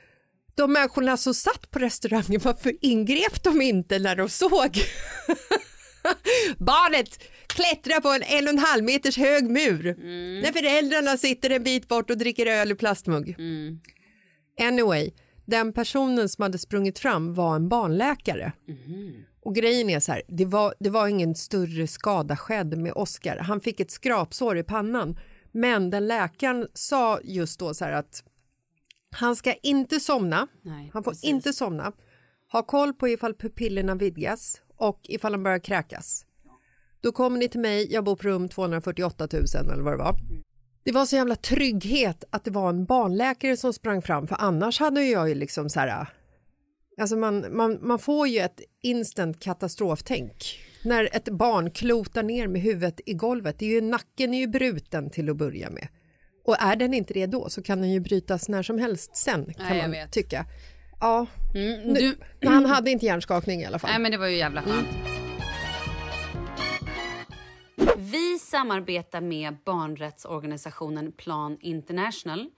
de 0.55 0.73
människorna 0.73 1.17
som 1.17 1.35
satt 1.35 1.71
på 1.71 1.79
restaurangen, 1.79 2.41
varför 2.45 2.73
ingrep 2.81 3.43
de 3.43 3.63
inte 3.63 3.99
när 3.99 4.17
de 4.17 4.29
såg 4.29 4.71
barnet 6.59 7.19
klättra 7.59 8.01
på 8.01 8.09
en 8.09 8.23
en 8.23 8.45
och 8.45 8.51
en 8.51 8.59
halv 8.59 8.85
meters 8.85 9.17
hög 9.19 9.51
mur 9.51 9.97
när 10.43 10.53
föräldrarna 10.53 11.17
sitter 11.17 11.51
en 11.51 11.63
bit 11.63 11.89
bort 11.89 12.11
och 12.11 12.19
dricker 12.19 12.47
öl 12.47 12.71
ur 12.71 12.75
plastmugg? 12.75 13.37
Anyway, 14.61 15.11
den 15.47 15.73
personen 15.73 16.29
som 16.29 16.43
hade 16.43 16.59
sprungit 16.59 16.99
fram 16.99 17.35
var 17.35 17.57
en 17.57 17.69
barnläkare. 17.69 18.53
Och 19.43 19.55
grejen 19.55 19.91
är 19.91 20.01
så 20.01 20.13
här, 20.13 20.23
det 20.29 20.45
var, 20.45 20.75
det 20.81 20.91
var 20.91 21.09
ingen 21.09 21.35
större 21.35 21.87
skada 21.87 22.37
skedd 22.37 22.79
med 22.79 22.93
Oscar. 22.93 23.37
Han 23.37 23.61
fick 23.61 23.81
ett 23.81 23.91
skrapsår 23.91 24.59
i 24.59 24.63
pannan. 24.63 25.19
Men 25.53 25.91
den 25.91 26.07
läkaren 26.07 26.69
sa 26.75 27.21
just 27.25 27.61
då 27.61 27.75
så 27.75 27.85
här 27.85 27.93
att 27.93 28.25
han 29.11 29.37
ska 29.37 29.55
inte 29.55 30.01
somna. 30.01 30.49
Nej, 30.63 30.91
han 30.93 31.05
får 31.05 31.11
precis. 31.11 31.31
inte 31.31 31.53
somna. 31.53 31.93
Ha 32.53 32.63
koll 32.63 32.93
på 32.95 33.09
ifall 33.09 33.35
pupillerna 33.35 33.95
vidgas 33.95 34.63
och 34.77 35.01
ifall 35.05 35.33
han 35.33 35.43
börjar 35.43 35.59
kräkas. 35.59 36.25
Då 37.01 37.13
kommer 37.13 37.39
ni 37.39 37.49
till 37.49 37.61
mig, 37.61 37.93
jag 37.93 38.05
bor 38.05 38.17
på 38.17 38.29
rum 38.29 38.49
248 38.49 39.29
000 39.33 39.45
eller 39.73 39.83
vad 39.83 39.93
det 39.93 39.97
var. 39.97 40.15
Det 40.85 40.93
var 40.93 41.07
så 41.07 41.17
jävla 41.17 41.37
trygghet 41.37 42.25
att 42.31 42.45
det 42.45 42.51
var 42.51 42.69
en 42.69 42.85
barnläkare 42.85 43.57
som 43.57 43.73
sprang 43.73 44.03
fram 44.03 44.27
för 44.27 44.37
annars 44.39 44.81
hade 44.81 45.03
jag 45.05 45.29
ju 45.29 45.35
liksom 45.35 45.71
så 45.71 45.81
här 45.81 46.07
Alltså 47.01 47.17
man, 47.17 47.57
man, 47.57 47.79
man 47.83 47.99
får 47.99 48.29
ju 48.29 48.39
ett 48.39 48.61
instant 48.83 49.41
katastroftänk 49.41 50.59
när 50.85 51.09
ett 51.17 51.29
barn 51.29 51.71
klotar 51.71 52.23
ner 52.23 52.47
med 52.49 52.61
huvudet 52.63 53.01
i 53.07 53.15
golvet. 53.15 53.59
Det 53.59 53.67
är 53.67 53.71
ju, 53.71 53.81
nacken 53.81 54.35
är 54.35 54.39
ju 54.39 54.47
bruten 54.47 55.11
till 55.11 55.31
att 55.31 55.37
börja 55.37 55.71
med. 55.71 55.89
Och 56.45 56.57
är 56.63 56.77
den 56.77 56.95
inte 56.95 57.15
det 57.15 57.27
då 57.27 57.49
så 57.49 57.63
kan 57.63 57.81
den 57.81 57.91
ju 57.91 58.01
brytas 58.01 58.49
när 58.49 58.63
som 58.63 58.79
helst 58.79 59.17
sen 59.17 59.45
kan 59.55 59.67
Nej, 59.69 59.83
man 59.83 59.91
vet. 59.91 60.13
tycka. 60.13 60.47
Ja, 61.01 61.27
Mm, 61.55 61.81
nu, 61.81 62.01
du, 62.01 62.17
men 62.41 62.53
han 62.53 62.67
hade 62.67 62.91
inte 62.91 63.07
hjärnskakning 63.07 63.61
i 63.61 63.65
alla 63.65 63.79
fall. 63.79 63.91
nej, 63.91 63.99
men 64.01 64.11
det 64.11 64.19
var 64.19 64.27
ju 64.27 64.37
jävla 64.37 64.63
skönt. 64.63 64.89
Vi 67.97 68.39
samarbetar 68.39 69.21
med 69.21 69.57
barnrättsorganisationen 69.65 71.13
Plan 71.13 71.59
International. 71.61 72.51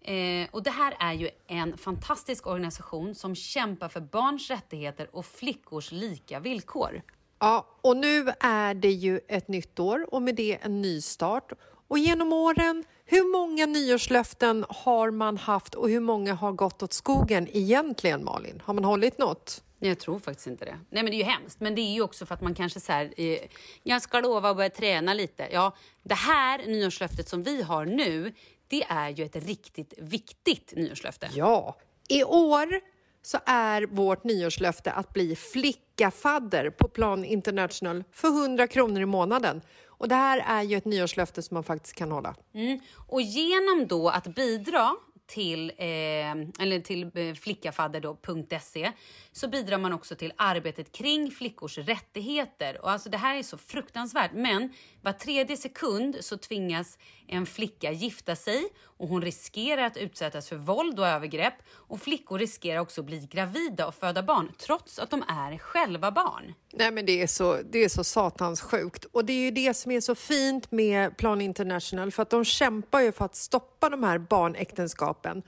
Eh, 0.00 0.48
och 0.50 0.62
det 0.62 0.70
här 0.70 0.96
är 1.00 1.12
ju 1.12 1.28
en 1.46 1.78
fantastisk 1.78 2.46
organisation 2.46 3.14
som 3.14 3.34
kämpar 3.34 3.88
för 3.88 4.00
barns 4.00 4.50
rättigheter 4.50 5.08
och 5.12 5.26
flickors 5.26 5.92
lika 5.92 6.40
villkor. 6.40 7.02
Ja, 7.38 7.66
och 7.80 7.96
nu 7.96 8.28
är 8.40 8.74
det 8.74 8.90
ju 8.90 9.20
ett 9.28 9.48
nytt 9.48 9.78
år 9.78 10.14
och 10.14 10.22
med 10.22 10.34
det 10.34 10.58
en 10.62 10.82
ny 10.82 11.00
start. 11.00 11.52
Och 11.88 11.98
genom 11.98 12.32
åren, 12.32 12.84
hur 13.04 13.32
många 13.32 13.66
nyårslöften 13.66 14.64
har 14.68 15.10
man 15.10 15.36
haft 15.36 15.74
och 15.74 15.88
hur 15.88 16.00
många 16.00 16.34
har 16.34 16.52
gått 16.52 16.82
åt 16.82 16.92
skogen 16.92 17.48
egentligen, 17.52 18.24
Malin? 18.24 18.62
Har 18.64 18.74
man 18.74 18.84
hållit 18.84 19.18
något? 19.18 19.62
Jag 19.78 19.98
tror 19.98 20.18
faktiskt 20.18 20.46
inte 20.46 20.64
det. 20.64 20.78
Nej, 20.90 21.02
men 21.02 21.06
det 21.06 21.16
är 21.16 21.18
ju 21.18 21.24
hemskt. 21.24 21.60
Men 21.60 21.74
det 21.74 21.80
är 21.80 21.92
ju 21.92 22.02
också 22.02 22.26
för 22.26 22.34
att 22.34 22.40
man 22.40 22.54
kanske 22.54 22.80
så 22.80 22.92
här, 22.92 23.14
eh, 23.16 23.38
jag 23.82 24.02
ska 24.02 24.20
lova 24.20 24.50
att 24.50 24.56
börja 24.56 24.70
träna 24.70 25.14
lite. 25.14 25.48
Ja, 25.52 25.76
det 26.02 26.14
här 26.14 26.66
nyårslöftet 26.66 27.28
som 27.28 27.42
vi 27.42 27.62
har 27.62 27.84
nu, 27.84 28.34
det 28.68 28.82
är 28.88 29.08
ju 29.08 29.24
ett 29.24 29.36
riktigt 29.46 29.94
viktigt 29.98 30.72
nyårslöfte. 30.76 31.28
Ja, 31.32 31.76
i 32.08 32.24
år 32.24 32.80
så 33.22 33.38
är 33.46 33.82
vårt 33.82 34.24
nyårslöfte 34.24 34.92
att 34.92 35.12
bli 35.12 35.36
flickafadder 35.36 36.70
på 36.70 36.88
Plan 36.88 37.24
International 37.24 38.04
för 38.12 38.28
100 38.28 38.66
kronor 38.66 39.02
i 39.02 39.06
månaden. 39.06 39.60
Och 39.86 40.08
det 40.08 40.14
här 40.14 40.44
är 40.46 40.62
ju 40.62 40.76
ett 40.76 40.84
nyårslöfte 40.84 41.42
som 41.42 41.54
man 41.54 41.64
faktiskt 41.64 41.94
kan 41.94 42.12
hålla. 42.12 42.34
Mm. 42.54 42.80
Och 43.06 43.20
genom 43.20 43.86
då 43.88 44.08
att 44.08 44.26
bidra 44.34 44.96
till, 45.28 45.72
eh, 45.76 46.30
eller 46.60 46.80
till 46.80 47.10
eh, 47.14 47.34
flickafadder.se 47.34 48.92
så 49.32 49.48
bidrar 49.48 49.78
man 49.78 49.92
också 49.92 50.14
till 50.14 50.32
arbetet 50.36 50.92
kring 50.92 51.30
flickors 51.30 51.78
rättigheter. 51.78 52.80
Och 52.82 52.90
alltså 52.90 53.08
det 53.08 53.16
här 53.16 53.36
är 53.36 53.42
så 53.42 53.58
fruktansvärt, 53.58 54.32
men 54.34 54.72
var 55.02 55.12
tredje 55.12 55.56
sekund 55.56 56.16
så 56.20 56.36
tvingas 56.36 56.98
en 57.26 57.46
flicka 57.46 57.92
gifta 57.92 58.36
sig 58.36 58.64
och 58.98 59.08
hon 59.08 59.22
riskerar 59.22 59.82
att 59.82 59.96
utsättas 59.96 60.48
för 60.48 60.56
våld 60.56 61.00
och 61.00 61.06
övergrepp. 61.06 61.54
Och 61.70 62.00
flickor 62.00 62.38
riskerar 62.38 62.80
också 62.80 63.00
att 63.00 63.06
bli 63.06 63.28
gravida 63.30 63.86
och 63.86 63.94
föda 63.94 64.22
barn 64.22 64.52
trots 64.58 64.98
att 64.98 65.10
de 65.10 65.22
är 65.22 65.58
själva 65.58 66.10
barn. 66.10 66.54
Nej 66.72 66.90
men 66.90 67.06
det 67.06 67.22
är 67.22 67.26
så, 67.26 67.58
det 67.70 67.78
är 67.78 67.88
så 67.88 68.04
satans 68.04 68.60
sjukt. 68.60 69.04
Och 69.04 69.24
det 69.24 69.32
är 69.32 69.40
ju 69.40 69.50
det 69.50 69.74
som 69.74 69.92
är 69.92 70.00
så 70.00 70.14
fint 70.14 70.70
med 70.70 71.16
Plan 71.16 71.40
International 71.40 72.12
för 72.12 72.22
att 72.22 72.30
de 72.30 72.44
kämpar 72.44 73.00
ju 73.00 73.12
för 73.12 73.24
att 73.24 73.36
stoppa 73.36 73.88
de 73.88 74.02
här 74.02 74.18
barnäktenskapen 74.18 75.42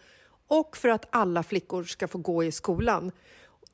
och 0.47 0.77
för 0.77 0.89
att 0.89 1.07
alla 1.11 1.43
flickor 1.43 1.85
ska 1.85 2.09
få 2.09 2.19
gå 2.19 2.45
i 2.45 2.53
skolan. 2.53 3.13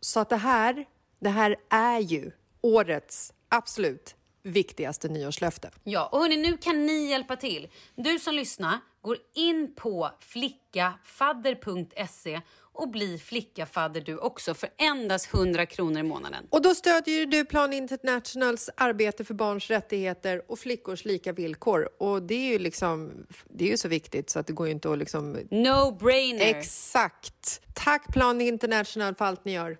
Så 0.00 0.20
att 0.20 0.28
det 0.28 0.36
här, 0.36 0.84
det 1.18 1.28
här 1.28 1.56
är 1.68 1.98
ju 1.98 2.30
årets 2.60 3.32
absolut 3.48 4.14
viktigaste 4.46 5.08
nyårslöfte. 5.08 5.70
Ja, 5.84 6.08
och 6.12 6.20
hörni, 6.20 6.36
nu 6.36 6.56
kan 6.56 6.86
ni 6.86 7.10
hjälpa 7.10 7.36
till. 7.36 7.68
Du 7.94 8.18
som 8.18 8.34
lyssnar 8.34 8.78
går 9.02 9.16
in 9.34 9.74
på 9.76 10.10
flickafadder.se 10.20 12.40
och 12.72 12.88
bli 12.88 13.18
flickafadder 13.18 14.00
du 14.00 14.18
också 14.18 14.54
för 14.54 14.68
endast 14.78 15.34
100 15.34 15.66
kronor 15.66 16.00
i 16.00 16.02
månaden. 16.02 16.46
Och 16.50 16.62
då 16.62 16.74
stödjer 16.74 17.26
du 17.26 17.44
Plan 17.44 17.72
Internationals 17.72 18.70
arbete 18.76 19.24
för 19.24 19.34
barns 19.34 19.70
rättigheter 19.70 20.42
och 20.48 20.58
flickors 20.58 21.04
lika 21.04 21.32
villkor. 21.32 21.88
Och 21.98 22.22
det 22.22 22.34
är 22.34 22.52
ju 22.52 22.58
liksom, 22.58 23.26
det 23.44 23.64
är 23.64 23.68
ju 23.68 23.76
så 23.76 23.88
viktigt 23.88 24.30
så 24.30 24.38
att 24.38 24.46
det 24.46 24.52
går 24.52 24.66
ju 24.66 24.72
inte 24.72 24.92
att 24.92 24.98
liksom... 24.98 25.36
No-brainer! 25.50 26.44
Exakt! 26.44 27.60
Tack 27.74 28.12
Plan 28.12 28.40
International 28.40 29.14
för 29.14 29.24
allt 29.24 29.44
ni 29.44 29.52
gör. 29.52 29.76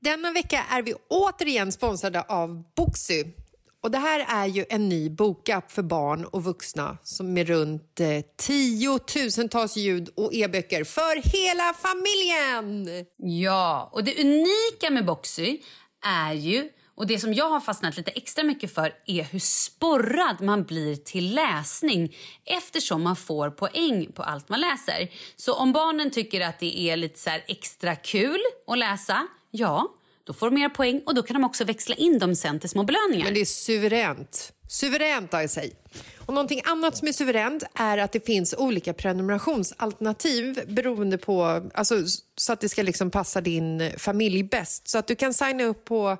Denna 0.00 0.32
vecka 0.32 0.64
är 0.70 0.82
vi 0.82 0.94
återigen 1.08 1.72
sponsrade 1.72 2.22
av 2.22 2.62
Boxy. 2.76 3.24
Och 3.84 3.90
det 3.90 3.98
här 3.98 4.26
är 4.28 4.46
ju 4.46 4.64
en 4.68 4.88
ny 4.88 5.10
bokapp 5.10 5.72
för 5.72 5.82
barn 5.82 6.24
och 6.24 6.44
vuxna 6.44 6.98
som 7.02 7.32
med 7.32 7.48
runt 7.48 8.00
eh, 8.00 8.20
tiotusentals 8.36 9.76
ljud 9.76 10.08
och 10.16 10.34
e-böcker 10.34 10.84
för 10.84 11.16
hela 11.16 11.74
familjen! 11.74 13.06
Ja, 13.16 13.90
och 13.92 14.04
det 14.04 14.20
unika 14.20 14.90
med 14.90 15.06
Boxy 15.06 15.58
är 16.06 16.32
ju 16.32 16.68
och 16.94 17.06
det 17.06 17.18
som 17.18 17.34
jag 17.34 17.50
har 17.50 17.60
fastnat 17.60 17.96
lite 17.96 18.10
extra 18.10 18.44
mycket 18.44 18.74
för 18.74 18.92
är 19.06 19.22
hur 19.22 19.38
sporrad 19.38 20.40
man 20.40 20.64
blir 20.64 20.96
till 20.96 21.34
läsning 21.34 22.16
eftersom 22.44 23.02
man 23.02 23.16
får 23.16 23.50
poäng 23.50 24.12
på 24.12 24.22
allt 24.22 24.48
man 24.48 24.60
läser. 24.60 25.08
Så 25.36 25.54
om 25.54 25.72
barnen 25.72 26.10
tycker 26.10 26.40
att 26.40 26.60
det 26.60 26.80
är 26.80 26.96
lite 26.96 27.18
så 27.18 27.30
extra 27.46 27.96
kul 27.96 28.40
att 28.66 28.78
läsa, 28.78 29.26
ja, 29.50 29.94
då 30.24 30.32
får 30.32 30.50
de 30.50 30.54
mer 30.54 30.68
poäng 30.68 31.02
och 31.06 31.14
då 31.14 31.22
kan 31.22 31.34
de 31.34 31.44
också 31.44 31.64
växla 31.64 31.94
in 31.94 32.18
dem 32.18 32.36
sen 32.36 32.60
till 32.60 32.70
små 32.70 32.84
belöningar. 32.84 33.24
Men 33.24 33.34
det 33.34 33.40
är 33.40 33.44
suveränt. 33.44 34.52
Suveränt, 34.68 35.32
jag 35.32 35.50
sig. 35.50 35.72
Och 36.26 36.34
någonting 36.34 36.60
annat 36.64 36.96
som 36.96 37.08
är 37.08 37.12
suveränt 37.12 37.64
är 37.74 37.98
att 37.98 38.12
det 38.12 38.26
finns 38.26 38.54
olika 38.58 38.92
prenumerationsalternativ 38.94 40.60
beroende 40.66 41.18
på, 41.18 41.62
alltså, 41.74 41.94
så 42.36 42.52
att 42.52 42.60
det 42.60 42.68
ska 42.68 42.82
liksom 42.82 43.10
passa 43.10 43.40
din 43.40 43.90
familj 43.98 44.42
bäst. 44.42 44.88
Så 44.88 44.98
att 44.98 45.06
du 45.06 45.16
kan 45.16 45.34
signa 45.34 45.64
upp 45.64 45.84
på 45.84 46.16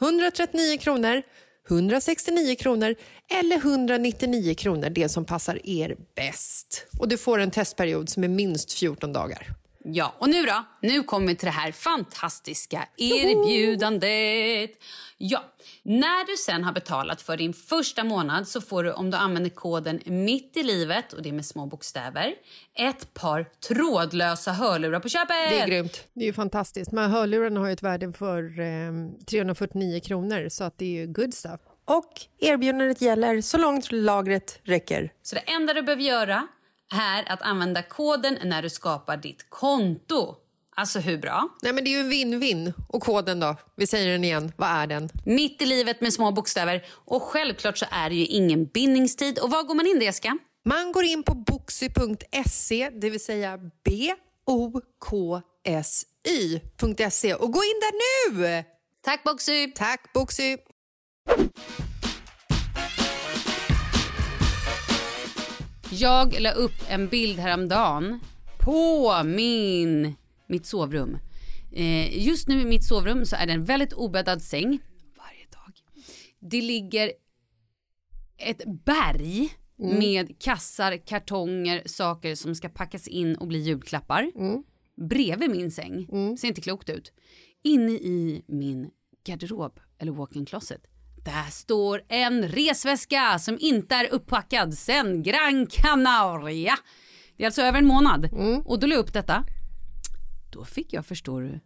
139 0.00 0.78
kronor, 0.78 1.22
169 1.68 2.56
kronor 2.56 2.94
eller 3.40 3.56
199 3.56 4.54
kronor, 4.54 4.90
det 4.90 5.08
som 5.08 5.24
passar 5.24 5.66
er 5.66 5.96
bäst. 6.16 6.86
Och 6.98 7.08
du 7.08 7.18
får 7.18 7.38
en 7.38 7.50
testperiod 7.50 8.08
som 8.08 8.24
är 8.24 8.28
minst 8.28 8.72
14 8.72 9.12
dagar. 9.12 9.54
Ja, 9.86 10.14
och 10.18 10.28
nu 10.28 10.42
då? 10.42 10.64
Nu 10.80 11.02
kommer 11.02 11.26
vi 11.26 11.36
till 11.36 11.46
det 11.46 11.52
här 11.52 11.72
fantastiska 11.72 12.88
erbjudandet. 12.96 14.70
Ja, 15.18 15.44
när 15.82 16.26
du 16.26 16.36
sen 16.36 16.64
har 16.64 16.72
betalat 16.72 17.22
för 17.22 17.36
din 17.36 17.52
första 17.52 18.04
månad 18.04 18.48
så 18.48 18.60
får 18.60 18.84
du 18.84 18.92
om 18.92 19.10
du 19.10 19.16
använder 19.16 19.50
koden 19.50 20.00
mitt 20.04 20.56
i 20.56 20.62
livet 20.62 21.12
och 21.12 21.22
det 21.22 21.28
är 21.28 21.32
med 21.32 21.46
små 21.46 21.66
bokstäver 21.66 22.34
ett 22.74 23.14
par 23.14 23.46
trådlösa 23.68 24.52
hörlurar 24.52 25.00
på 25.00 25.08
köpet. 25.08 25.28
Det 25.28 25.60
är 25.60 25.66
grymt. 25.66 26.04
Det 26.12 26.20
är 26.20 26.26
ju 26.26 26.32
fantastiskt. 26.32 26.92
Men 26.92 27.10
hörlurarna 27.10 27.60
har 27.60 27.66
ju 27.66 27.72
ett 27.72 27.82
värde 27.82 28.12
för 28.12 28.60
eh, 28.60 28.92
349 29.30 30.00
kronor 30.00 30.48
så 30.48 30.64
att 30.64 30.78
det 30.78 30.84
är 30.84 31.00
ju 31.00 31.06
good 31.06 31.34
stuff. 31.34 31.60
Och 31.84 32.12
erbjudandet 32.38 33.00
gäller 33.00 33.40
så 33.40 33.58
långt 33.58 33.92
lagret 33.92 34.60
räcker. 34.62 35.12
Så 35.22 35.34
det 35.34 35.40
enda 35.40 35.74
du 35.74 35.82
behöver 35.82 36.02
göra 36.02 36.48
är 36.94 37.32
att 37.32 37.42
använda 37.42 37.82
koden 37.82 38.38
när 38.44 38.62
du 38.62 38.70
skapar 38.70 39.16
ditt 39.16 39.50
konto. 39.50 40.36
Alltså 40.76 40.98
hur 40.98 41.18
bra? 41.18 41.48
Nej 41.62 41.72
men 41.72 41.84
det 41.84 41.90
är 41.90 41.92
ju 41.92 42.00
en 42.00 42.12
win-win. 42.12 42.72
Och 42.88 43.02
koden 43.02 43.40
då? 43.40 43.56
Vi 43.76 43.86
säger 43.86 44.12
den 44.12 44.24
igen. 44.24 44.52
Vad 44.56 44.68
är 44.68 44.86
den? 44.86 45.08
Mitt 45.24 45.62
i 45.62 45.66
livet 45.66 46.00
med 46.00 46.12
små 46.12 46.32
bokstäver. 46.32 46.84
Och 46.90 47.22
självklart 47.22 47.78
så 47.78 47.86
är 47.90 48.08
det 48.08 48.16
ju 48.16 48.26
ingen 48.26 48.64
bindningstid. 48.64 49.38
Och 49.38 49.50
var 49.50 49.62
går 49.62 49.74
man 49.74 49.86
in 49.86 50.00
Jessica? 50.00 50.38
Man 50.64 50.92
går 50.92 51.04
in 51.04 51.22
på 51.22 51.34
boxy.se, 51.34 52.90
det 52.90 53.10
vill 53.10 53.24
säga 53.24 53.58
B-O-K-S-Y.se 53.84 54.14
och 57.34 57.52
gå 57.52 57.64
in 57.64 57.80
där 57.80 57.92
nu! 58.30 58.64
Tack 59.02 59.24
Boxy! 59.24 59.72
Tack 59.72 60.12
Boxy! 60.12 60.56
Jag 65.98 66.40
la 66.40 66.50
upp 66.50 66.74
en 66.88 67.08
bild 67.08 67.38
häromdagen 67.38 68.20
på 68.60 69.12
min, 69.24 70.14
mitt 70.46 70.66
sovrum. 70.66 71.18
Eh, 71.72 72.26
just 72.26 72.48
nu 72.48 72.60
i 72.60 72.64
mitt 72.64 72.84
sovrum 72.84 73.26
så 73.26 73.36
är 73.36 73.46
det 73.46 73.52
en 73.52 73.64
väldigt 73.64 73.92
obäddad 73.92 74.42
säng. 74.42 74.78
Varje 75.16 75.46
dag. 75.50 75.72
Det 76.40 76.62
ligger 76.62 77.12
ett 78.38 78.62
berg 78.84 79.54
mm. 79.78 79.98
med 79.98 80.38
kassar, 80.42 80.96
kartonger, 81.06 81.82
saker 81.86 82.34
som 82.34 82.54
ska 82.54 82.68
packas 82.68 83.08
in 83.08 83.36
och 83.36 83.46
bli 83.46 83.58
julklappar. 83.58 84.30
Mm. 84.36 84.62
Bredvid 84.96 85.50
min 85.50 85.70
säng. 85.70 86.08
Mm. 86.12 86.36
Ser 86.36 86.48
inte 86.48 86.60
klokt 86.60 86.90
ut. 86.90 87.12
Inne 87.62 87.92
i 87.92 88.44
min 88.46 88.90
garderob, 89.26 89.80
eller 89.98 90.12
walk-in 90.12 90.46
closet, 90.46 90.86
där 91.24 91.50
står 91.50 92.02
en 92.08 92.48
resväska 92.48 93.38
som 93.38 93.56
inte 93.60 93.94
är 93.94 94.12
upppackad 94.12 94.74
sen 94.74 95.22
Gran 95.22 95.66
Canaria. 95.66 96.78
Det 97.36 97.42
är 97.42 97.46
alltså 97.46 97.62
över 97.62 97.78
en 97.78 97.86
månad. 97.86 98.24
Mm. 98.24 98.60
Och 98.60 98.80
då 98.80 98.86
la 98.86 98.94
jag 98.94 99.02
upp 99.02 99.12
detta. 99.12 99.44
Då 100.52 100.64
fick 100.64 100.92
jag, 100.92 101.06
förstår 101.06 101.42
du, 101.42 101.60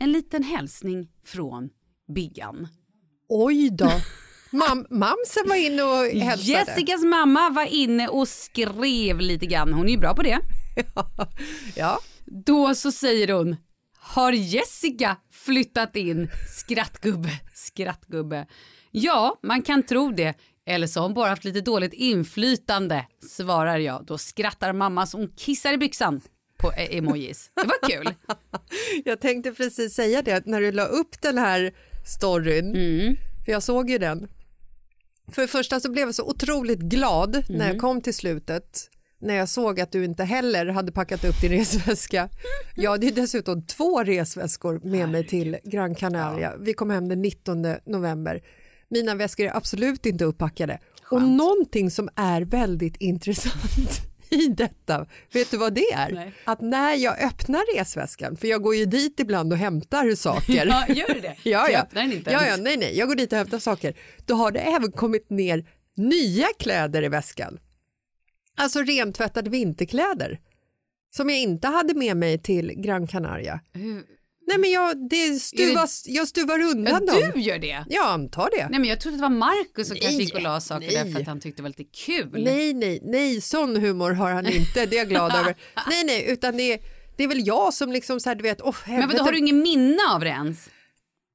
en 0.00 0.12
liten 0.12 0.42
hälsning 0.42 1.08
från 1.24 1.70
Biggan. 2.14 2.68
Oj 3.28 3.70
då. 3.70 3.90
Mam 4.52 4.86
mamsen 4.90 5.48
var 5.48 5.56
inne 5.56 5.82
och 5.82 6.06
hälsade. 6.06 6.50
Jessicas 6.50 7.04
mamma 7.04 7.50
var 7.50 7.66
inne 7.66 8.08
och 8.08 8.28
skrev 8.28 9.20
lite 9.20 9.46
grann. 9.46 9.72
Hon 9.72 9.86
är 9.86 9.92
ju 9.92 9.98
bra 9.98 10.14
på 10.14 10.22
det. 10.22 10.38
ja. 11.76 11.98
Då 12.26 12.74
så 12.74 12.92
säger 12.92 13.32
hon, 13.32 13.56
har 13.98 14.32
Jessica 14.32 15.16
flyttat 15.30 15.96
in? 15.96 16.30
Skrattgubbe, 16.56 17.40
skrattgubbe. 17.54 18.46
Ja, 18.90 19.38
man 19.42 19.62
kan 19.62 19.82
tro 19.82 20.10
det. 20.10 20.34
Eller 20.66 20.86
så 20.86 21.00
har 21.00 21.04
hon 21.06 21.14
bara 21.14 21.28
haft 21.28 21.44
lite 21.44 21.60
dåligt 21.60 21.92
inflytande, 21.92 23.06
svarar 23.30 23.78
jag. 23.78 24.04
Då 24.06 24.18
skrattar 24.18 24.72
mamma 24.72 25.06
som 25.06 25.28
kissar 25.28 25.72
i 25.72 25.78
byxan 25.78 26.20
på 26.56 26.72
e- 26.72 26.98
emojis. 26.98 27.50
Det 27.54 27.66
var 27.66 27.88
kul. 27.88 28.14
jag 29.04 29.20
tänkte 29.20 29.52
precis 29.52 29.94
säga 29.94 30.22
det, 30.22 30.46
när 30.46 30.60
du 30.60 30.72
la 30.72 30.84
upp 30.84 31.22
den 31.22 31.38
här 31.38 31.74
storyn, 32.06 32.74
mm. 32.76 33.16
för 33.44 33.52
jag 33.52 33.62
såg 33.62 33.90
ju 33.90 33.98
den. 33.98 34.28
För 35.32 35.42
det 35.42 35.48
första 35.48 35.80
så 35.80 35.90
blev 35.90 36.08
jag 36.08 36.14
så 36.14 36.24
otroligt 36.24 36.80
glad 36.80 37.34
mm. 37.34 37.44
när 37.48 37.58
jag 37.58 37.70
mm. 37.70 37.80
kom 37.80 38.00
till 38.00 38.14
slutet 38.14 38.90
när 39.20 39.34
jag 39.34 39.48
såg 39.48 39.80
att 39.80 39.92
du 39.92 40.04
inte 40.04 40.24
heller 40.24 40.66
hade 40.66 40.92
packat 40.92 41.24
upp 41.24 41.40
din 41.40 41.52
resväska. 41.58 42.28
Jag 42.76 42.90
hade 42.90 43.10
dessutom 43.10 43.62
två 43.62 44.02
resväskor 44.02 44.80
med 44.84 45.08
mig 45.08 45.26
till 45.26 45.56
Gran 45.64 45.94
Canaria. 45.94 46.56
Vi 46.60 46.74
kom 46.74 46.90
hem 46.90 47.08
den 47.08 47.22
19 47.22 47.66
november. 47.86 48.42
Mina 48.90 49.14
väskor 49.14 49.46
är 49.46 49.56
absolut 49.56 50.06
inte 50.06 50.24
upppackade. 50.24 50.78
Och 51.10 51.22
någonting 51.22 51.90
som 51.90 52.08
är 52.16 52.42
väldigt 52.42 52.96
intressant 52.96 54.00
i 54.30 54.46
detta, 54.48 55.06
vet 55.32 55.50
du 55.50 55.56
vad 55.56 55.74
det 55.74 55.92
är? 55.92 56.12
Nej. 56.12 56.32
Att 56.44 56.60
när 56.60 56.94
jag 56.94 57.22
öppnar 57.22 57.76
resväskan, 57.76 58.36
för 58.36 58.48
jag 58.48 58.62
går 58.62 58.74
ju 58.76 58.84
dit 58.86 59.20
ibland 59.20 59.52
och 59.52 59.58
hämtar 59.58 60.14
saker. 60.14 60.66
Ja, 60.88 60.94
gör 60.94 61.14
du 61.14 61.20
det? 61.20 61.36
Ja, 61.44 61.68
ja. 61.70 61.78
öppnar 61.82 62.02
den 62.02 62.12
inte 62.12 62.30
ja, 62.30 62.46
ja, 62.46 62.56
nej, 62.56 62.76
nej, 62.76 62.98
jag 62.98 63.08
går 63.08 63.14
dit 63.14 63.32
och 63.32 63.38
hämtar 63.38 63.58
saker. 63.58 63.94
Då 64.26 64.34
har 64.34 64.50
det 64.50 64.60
även 64.60 64.92
kommit 64.92 65.30
ner 65.30 65.66
nya 65.96 66.46
kläder 66.58 67.02
i 67.02 67.08
väskan. 67.08 67.58
Alltså 68.56 68.82
rentvättade 68.82 69.50
vinterkläder 69.50 70.40
som 71.16 71.30
jag 71.30 71.38
inte 71.38 71.68
hade 71.68 71.94
med 71.94 72.16
mig 72.16 72.38
till 72.38 72.72
Gran 72.76 73.06
Canaria. 73.06 73.60
Hur- 73.72 74.04
Nej, 74.50 74.58
men 74.58 74.70
jag, 74.70 75.08
det 75.10 75.40
stuvas, 75.40 76.04
jag 76.08 76.28
stuvar 76.28 76.58
Ja, 76.58 76.66
undan 76.66 77.06
dem. 77.06 77.30
du 77.34 77.40
gör 77.40 77.58
det? 77.58 77.84
Jag 77.88 78.06
antar 78.06 78.48
det. 78.58 78.68
Nej 78.70 78.80
men 78.80 78.88
jag 78.88 79.00
trodde 79.00 79.16
det 79.16 79.22
var 79.22 79.28
Markus 79.30 79.88
som 79.88 79.94
Nej, 79.94 80.02
kanske 80.02 80.22
gick 80.22 80.34
och 80.34 80.42
la 80.42 80.60
saker 80.60 80.90
där 81.04 81.12
för 81.12 81.20
att 81.20 81.26
han 81.26 81.40
tyckte 81.40 81.58
det 81.58 81.62
var 81.62 81.68
lite 81.78 81.84
kul. 82.04 82.30
Nej, 82.44 82.74
nej, 82.74 83.00
nej, 83.02 83.40
sån 83.40 83.76
humor 83.76 84.10
har 84.10 84.30
han 84.32 84.46
inte. 84.46 84.86
Det 84.86 84.96
är 84.96 84.98
jag 84.98 85.08
glad 85.08 85.34
över. 85.34 85.54
Nej, 85.90 86.04
nej, 86.04 86.24
utan 86.28 86.56
det 86.56 86.72
är, 86.72 86.80
det 87.16 87.24
är 87.24 87.28
väl 87.28 87.46
jag 87.46 87.74
som 87.74 87.92
liksom 87.92 88.20
så 88.20 88.28
här, 88.28 88.36
du 88.36 88.42
vet, 88.42 88.60
oh, 88.60 88.76
men 88.86 88.94
vadå, 88.94 89.00
helvete. 89.00 89.22
har 89.22 89.32
du 89.32 89.38
ingen 89.38 89.58
minne 89.62 89.98
av 90.14 90.20
det 90.20 90.28
ens? 90.28 90.68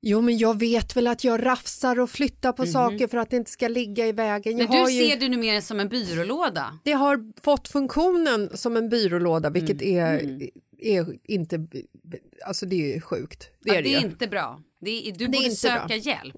Jo, 0.07 0.21
men 0.21 0.37
jag 0.37 0.59
vet 0.59 0.95
väl 0.97 1.07
att 1.07 1.23
jag 1.23 1.45
rafsar 1.45 1.99
och 1.99 2.09
flyttar 2.09 2.51
på 2.51 2.65
saker 2.65 3.07
för 3.07 3.17
att 3.17 3.29
det 3.29 3.37
inte 3.37 3.51
ska 3.51 3.67
ligga 3.67 4.07
i 4.07 4.11
vägen. 4.11 4.57
Jag 4.57 4.69
Men 4.69 4.85
du 4.85 4.91
ju... 4.91 5.09
ser 5.09 5.19
det 5.19 5.27
nu 5.29 5.37
mer 5.37 5.61
som 5.61 5.79
en 5.79 5.89
byrålåda. 5.89 6.79
Det 6.83 6.91
har 6.91 7.41
fått 7.41 7.67
funktionen 7.67 8.49
som 8.53 8.77
en 8.77 8.89
byrålåda, 8.89 9.49
vilket 9.49 9.81
Mm. 9.81 9.97
är, 9.97 10.49
är 10.79 11.17
inte... 11.23 11.67
Alltså 12.45 12.65
det 12.65 12.95
är 12.95 12.99
sjukt. 12.99 13.49
Det 13.61 13.69
Det 13.71 13.75
är 13.75 13.79
är, 13.79 13.83
det, 13.83 13.89
det 13.89 13.95
är 13.95 14.01
inte 14.01 14.27
bra. 14.27 14.61
Det 14.79 15.09
är, 15.09 15.13
du 15.13 15.25
är 15.25 15.29
borde 15.29 15.51
söka 15.51 15.87
bra. 15.87 15.97
hjälp. 15.97 16.35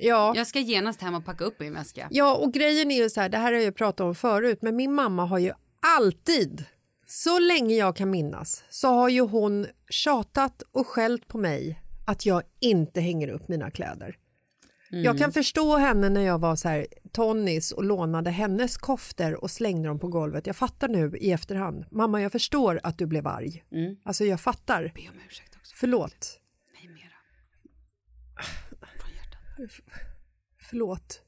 Ja. 0.00 0.32
Jag 0.36 0.46
ska 0.46 0.58
genast 0.60 1.00
hem 1.00 1.14
och 1.14 1.24
packa 1.24 1.44
upp 1.44 1.60
min 1.60 1.74
väska. 1.74 2.08
ja, 2.10 2.34
och 2.36 2.52
grejen 2.52 2.90
är 2.90 2.96
ju 3.02 3.10
så 3.10 3.20
här, 3.20 3.28
det 3.28 3.38
här 3.38 3.52
har 3.52 3.60
jag 3.60 3.74
pratat 3.76 4.00
om 4.04 4.14
förut, 4.14 4.58
men 4.62 4.76
min 4.76 4.94
mamma 4.94 5.24
har 5.24 5.38
ju 5.38 5.52
alltid, 5.96 6.64
så 7.06 7.38
länge 7.38 7.74
jag 7.74 7.96
kan 7.96 8.10
minnas, 8.10 8.64
så 8.70 8.88
har 8.88 9.08
ju 9.08 9.20
hon 9.20 9.66
tjatat 9.90 10.62
och 10.72 10.86
skällt 10.86 11.28
på 11.28 11.38
mig 11.38 11.82
att 12.06 12.26
jag 12.26 12.42
inte 12.60 13.00
hänger 13.00 13.28
upp 13.28 13.48
mina 13.48 13.70
kläder. 13.70 14.16
Jag 14.90 15.18
kan 15.18 15.32
förstå 15.32 15.76
henne 15.76 16.08
när 16.08 16.20
jag 16.20 16.38
var 16.38 16.56
så 16.56 16.68
här 16.68 16.86
tonnis 17.12 17.72
och 17.72 17.84
lånade 17.84 18.30
hennes 18.30 18.76
koftor 18.76 19.34
och 19.34 19.50
slängde 19.50 19.88
dem 19.88 19.98
på 19.98 20.08
golvet. 20.08 20.46
Jag 20.46 20.56
fattar 20.56 20.88
nu 20.88 21.16
i 21.16 21.32
efterhand. 21.32 21.84
Mamma, 21.90 22.22
jag 22.22 22.32
förstår 22.32 22.80
att 22.82 22.98
du 22.98 23.06
blev 23.06 23.26
arg. 23.26 23.64
Alltså 24.04 24.24
jag 24.24 24.40
fattar. 24.40 24.92
Be 24.94 25.00
om 25.00 25.20
ursäkt 25.28 25.56
också. 25.56 25.74
Förlåt. 25.76 26.40
Nej, 26.74 26.88
mera. 26.88 27.16
Från 29.00 29.10
hjärtat. 29.10 29.72
Förlåt. 30.70 31.22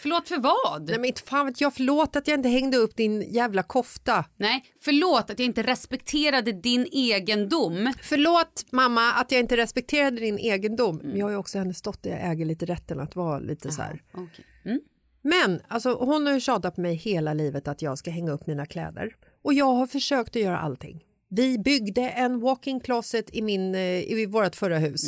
Förlåt 0.00 0.28
för 0.28 0.38
vad? 0.38 0.88
Nej 0.88 0.98
men 0.98 1.04
inte 1.04 1.22
fan 1.22 1.46
vet 1.46 1.60
jag, 1.60 1.74
förlåt 1.74 2.16
att 2.16 2.28
jag 2.28 2.38
inte 2.38 2.48
hängde 2.48 2.76
upp 2.76 2.96
din 2.96 3.32
jävla 3.32 3.62
kofta. 3.62 4.24
Nej, 4.36 4.64
förlåt 4.80 5.30
att 5.30 5.38
jag 5.38 5.46
inte 5.46 5.62
respekterade 5.62 6.52
din 6.52 6.86
egendom. 6.92 7.92
Förlåt 8.02 8.64
mamma 8.70 9.12
att 9.12 9.32
jag 9.32 9.40
inte 9.40 9.56
respekterade 9.56 10.16
din 10.16 10.38
egendom. 10.38 10.96
Men 10.96 11.16
jag 11.16 11.26
har 11.26 11.30
ju 11.30 11.36
också 11.36 11.58
hennes 11.58 11.82
dotter, 11.82 12.10
jag 12.10 12.30
äger 12.30 12.44
lite 12.44 12.66
rätten 12.66 13.00
att 13.00 13.16
vara 13.16 13.38
lite 13.38 13.72
så 13.72 13.82
här. 13.82 14.02
Okej. 14.14 14.44
Mm. 14.64 14.80
Men 15.22 15.60
alltså, 15.68 15.94
hon 15.94 16.26
har 16.26 16.34
ju 16.34 16.40
tjatat 16.40 16.74
på 16.74 16.80
mig 16.80 16.94
hela 16.94 17.34
livet 17.34 17.68
att 17.68 17.82
jag 17.82 17.98
ska 17.98 18.10
hänga 18.10 18.32
upp 18.32 18.46
mina 18.46 18.66
kläder. 18.66 19.16
Och 19.42 19.54
jag 19.54 19.74
har 19.74 19.86
försökt 19.86 20.36
att 20.36 20.42
göra 20.42 20.58
allting. 20.58 21.04
Vi 21.28 21.58
byggde 21.58 22.10
en 22.10 22.40
walk-in 22.40 22.80
closet 22.80 23.34
i, 23.34 23.42
min, 23.42 23.74
eh, 23.74 24.12
i 24.12 24.26
vårt 24.26 24.56
förra 24.56 24.78
hus. 24.78 25.02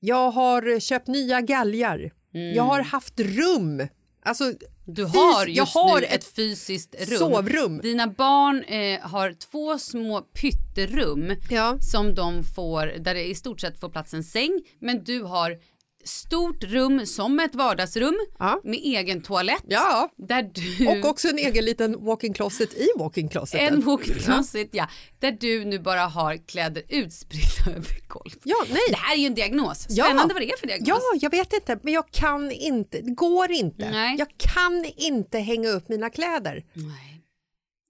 Jag 0.00 0.30
har 0.30 0.80
köpt 0.80 1.08
nya 1.08 1.40
galgar. 1.40 2.12
Jag 2.54 2.62
har 2.62 2.80
haft 2.80 3.20
rum. 3.20 3.88
Alltså, 4.28 4.52
Du 4.86 5.04
har 5.04 5.40
jag 5.46 5.48
just 5.48 5.74
har 5.74 6.00
nu 6.00 6.06
ett 6.06 6.12
ett 6.12 6.24
fysiskt 6.24 6.94
rum. 7.08 7.18
sovrum. 7.18 7.78
Dina 7.82 8.06
barn 8.06 8.62
eh, 8.64 9.00
har 9.10 9.32
två 9.32 9.78
små 9.78 10.20
pytterum 10.20 11.32
Ja. 11.50 11.78
som 11.80 12.14
de 12.14 12.44
får, 12.44 12.86
där 12.98 13.14
det 13.14 13.24
i 13.28 13.34
stort 13.34 13.60
sett 13.60 13.80
får 13.80 13.88
plats 13.88 14.14
en 14.14 14.24
säng. 14.24 14.60
Men 14.80 15.04
du 15.04 15.22
har 15.22 15.56
stort 16.04 16.64
rum 16.64 17.06
som 17.06 17.40
ett 17.40 17.54
vardagsrum 17.54 18.18
Ja. 18.38 18.60
med 18.64 18.78
egen 18.82 19.22
toalett. 19.22 19.64
Ja. 19.68 20.08
Där 20.16 20.42
du... 20.54 20.86
Och 20.88 21.04
också 21.10 21.28
en 21.28 21.38
egen 21.38 21.64
liten 21.64 22.04
walk-in 22.04 22.34
closet 22.34 22.74
i 22.74 22.88
walk-in 22.98 23.28
closeten. 23.28 23.74
en 23.74 23.80
walk-in 23.80 24.14
closet, 24.14 24.68
ja. 24.72 24.88
Där 25.18 25.32
du 25.40 25.64
nu 25.64 25.78
bara 25.78 26.00
har 26.00 26.36
kläder 26.46 26.82
utspridda 26.88 27.70
över 27.76 28.08
golvet. 28.08 28.38
Ja, 28.44 28.56
nej. 28.70 28.80
Det 28.90 28.96
här 28.96 29.14
är 29.14 29.18
ju 29.18 29.26
en 29.26 29.34
diagnos. 29.34 29.86
Ja. 29.88 30.04
Spännande 30.04 30.34
vad 30.34 30.42
det 30.42 30.50
är 30.52 30.56
för 30.56 30.66
diagnos. 30.66 30.88
Ja, 31.12 31.18
jag 31.20 31.30
vet 31.30 31.52
inte, 31.52 31.78
men 31.82 31.92
jag 31.92 32.10
kan 32.10 32.50
inte. 32.50 33.00
Det 33.00 33.10
går 33.14 33.50
inte. 33.50 33.90
Nej. 33.90 34.16
Jag 34.18 34.28
kan 34.38 34.84
inte 34.96 35.38
hänga 35.38 35.68
upp 35.68 35.88
mina 35.88 36.10
kläder. 36.10 36.64
Nej. 36.72 37.14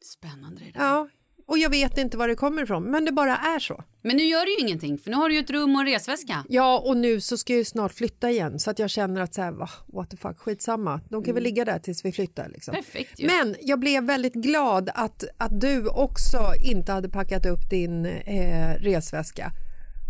Spännande 0.04 0.60
det 0.64 0.70
där. 0.78 0.84
Ja, 0.84 1.08
och 1.48 1.58
jag 1.58 1.70
vet 1.70 1.98
inte 1.98 2.16
var 2.16 2.28
det 2.28 2.34
kommer 2.34 2.62
ifrån, 2.62 2.84
men 2.84 3.04
det 3.04 3.12
bara 3.12 3.36
är 3.36 3.58
så. 3.58 3.84
Men 4.02 4.16
nu 4.16 4.22
gör 4.22 4.44
du 4.44 4.52
ju 4.52 4.58
ingenting 4.58 4.98
för 4.98 5.10
nu 5.10 5.16
har 5.16 5.28
du 5.28 5.34
ju 5.34 5.40
ett 5.40 5.50
rum 5.50 5.74
och 5.74 5.80
en 5.80 5.86
resväska. 5.86 6.44
Ja, 6.48 6.82
och 6.86 6.96
nu 6.96 7.20
så 7.20 7.38
ska 7.38 7.52
jag 7.52 7.58
ju 7.58 7.64
snart 7.64 7.92
flytta 7.92 8.30
igen 8.30 8.58
så 8.58 8.70
att 8.70 8.78
jag 8.78 8.90
känner 8.90 9.20
att 9.20 9.34
så 9.34 9.42
här, 9.42 9.52
va, 9.52 9.70
what 9.86 10.10
the 10.10 10.16
fuck, 10.16 10.38
skitsamma. 10.38 11.00
De 11.08 11.24
kan 11.24 11.34
väl 11.34 11.42
ligga 11.42 11.64
där 11.64 11.78
tills 11.78 12.04
vi 12.04 12.12
flyttar. 12.12 12.48
Liksom. 12.48 12.74
Perfekt 12.74 13.20
ju. 13.20 13.26
Men 13.26 13.56
jag 13.60 13.80
blev 13.80 14.04
väldigt 14.04 14.34
glad 14.34 14.90
att, 14.94 15.24
att 15.36 15.60
du 15.60 15.88
också 15.88 16.38
inte 16.64 16.92
hade 16.92 17.08
packat 17.08 17.46
upp 17.46 17.70
din 17.70 18.06
eh, 18.06 18.74
resväska. 18.74 19.52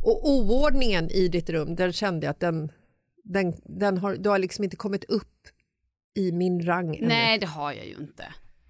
Och 0.05 0.31
oordningen 0.31 1.11
i 1.11 1.29
ditt 1.29 1.51
rum, 1.51 1.77
den 1.77 1.93
kände 1.93 2.27
jag 2.27 2.31
att 2.31 2.41
den, 2.41 2.73
den, 3.25 3.55
den 3.65 3.99
har, 3.99 4.17
du 4.17 4.29
har 4.29 4.39
liksom 4.39 4.65
inte 4.65 4.77
kommit 4.77 5.05
upp 5.05 5.49
i 6.15 6.33
min 6.33 6.67
rang 6.67 6.97
ännu. 6.97 7.09
Nej, 7.09 7.39
det 7.39 7.47
har 7.47 7.73
jag 7.73 7.87
ju 7.87 7.97
inte. 8.01 8.25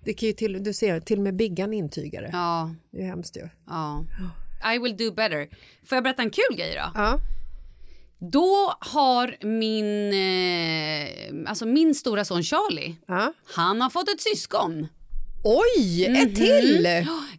Det 0.08 0.14
kan 0.14 0.26
ju 0.26 0.32
till, 0.32 0.62
du 0.64 0.72
ser, 0.72 1.00
till 1.00 1.16
och 1.18 1.22
med 1.24 1.36
Biggan 1.36 1.72
intygar 1.74 2.22
det. 2.22 2.30
Ja, 2.32 2.74
Det 2.90 2.98
är 3.02 3.06
hemskt 3.06 3.36
ju. 3.36 3.48
ja. 3.66 4.04
I 4.74 4.78
will 4.78 4.96
do 4.96 5.10
better. 5.14 5.48
Får 5.88 5.96
jag 5.96 6.04
berätta 6.04 6.22
en 6.22 6.30
kul 6.30 6.56
grej 6.56 6.74
då? 6.74 6.90
Ja. 6.94 7.18
Då 8.18 8.72
har 8.80 9.36
min, 9.46 10.12
eh, 11.44 11.50
alltså 11.50 11.66
min 11.66 11.94
stora 11.94 12.24
son 12.24 12.42
Charlie, 12.42 12.96
Ja. 13.06 13.32
han 13.54 13.80
har 13.80 13.90
fått 13.90 14.08
ett 14.08 14.20
syskon. 14.20 14.86
Oj, 15.44 16.04
ett 16.04 16.36
till! 16.36 16.86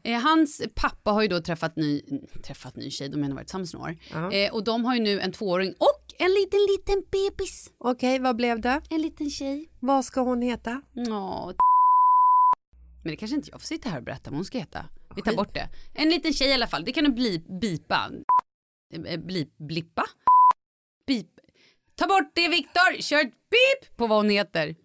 Eh, 0.04 0.20
hans 0.22 0.62
pappa 0.76 1.12
har 1.12 1.22
ju 1.22 1.28
då 1.28 1.42
träffat 1.42 1.76
ny, 1.76 2.02
träffat 2.44 2.76
ny 2.76 2.92
tjej, 2.92 3.10
de 3.10 3.24
har 3.24 3.30
varit 3.32 3.48
tillsammans 3.48 3.74
några 3.74 3.92
år. 3.92 4.34
Eh, 4.34 4.54
och 4.54 4.64
de 4.64 4.86
har 4.86 4.96
ju 4.96 5.02
nu 5.02 5.20
en 5.20 5.32
tvååring 5.32 5.74
och 5.78 6.14
en 6.20 6.32
liten, 6.34 6.60
liten 6.60 7.04
bebis. 7.12 7.70
Okej, 7.78 8.20
vad 8.20 8.36
blev 8.36 8.62
det? 8.62 8.82
En 8.90 9.02
liten 9.02 9.30
tjej. 9.30 9.70
Vad 9.80 10.06
ska 10.06 10.22
hon 10.22 10.42
heta? 10.42 10.82
Ja. 10.94 11.54
Men 13.04 13.12
det 13.12 13.16
kanske 13.18 13.36
inte 13.36 13.50
jag 13.52 13.62
får 13.62 13.66
sitta 13.68 13.90
här 13.90 13.98
och 13.98 14.04
berätta 14.04 14.30
vad 14.30 14.38
hon 14.38 14.46
ska 14.46 14.58
heta. 14.58 14.86
Vi 15.16 15.22
tar 15.22 15.32
Skit. 15.32 15.38
bort 15.38 15.54
det. 15.54 15.70
En 15.94 16.10
liten 16.10 16.34
tjej 16.34 16.50
i 16.50 16.54
alla 16.54 16.68
fall. 16.68 16.86
Det 16.86 16.92
kan 16.92 17.04
du 17.04 17.10
bli, 17.12 17.40
bipa. 17.62 18.12
Eh, 19.08 19.20
Bli, 19.20 19.50
blippa? 19.58 20.04
Bip. 21.08 21.28
Ta 21.96 22.08
bort 22.08 22.32
det 22.36 22.48
Viktor! 22.50 23.02
Kör 23.02 23.20
ett 23.22 23.34
pip 23.34 23.98
på 23.98 24.08
vad 24.08 24.18
hon 24.18 24.30
heter. 24.30 24.76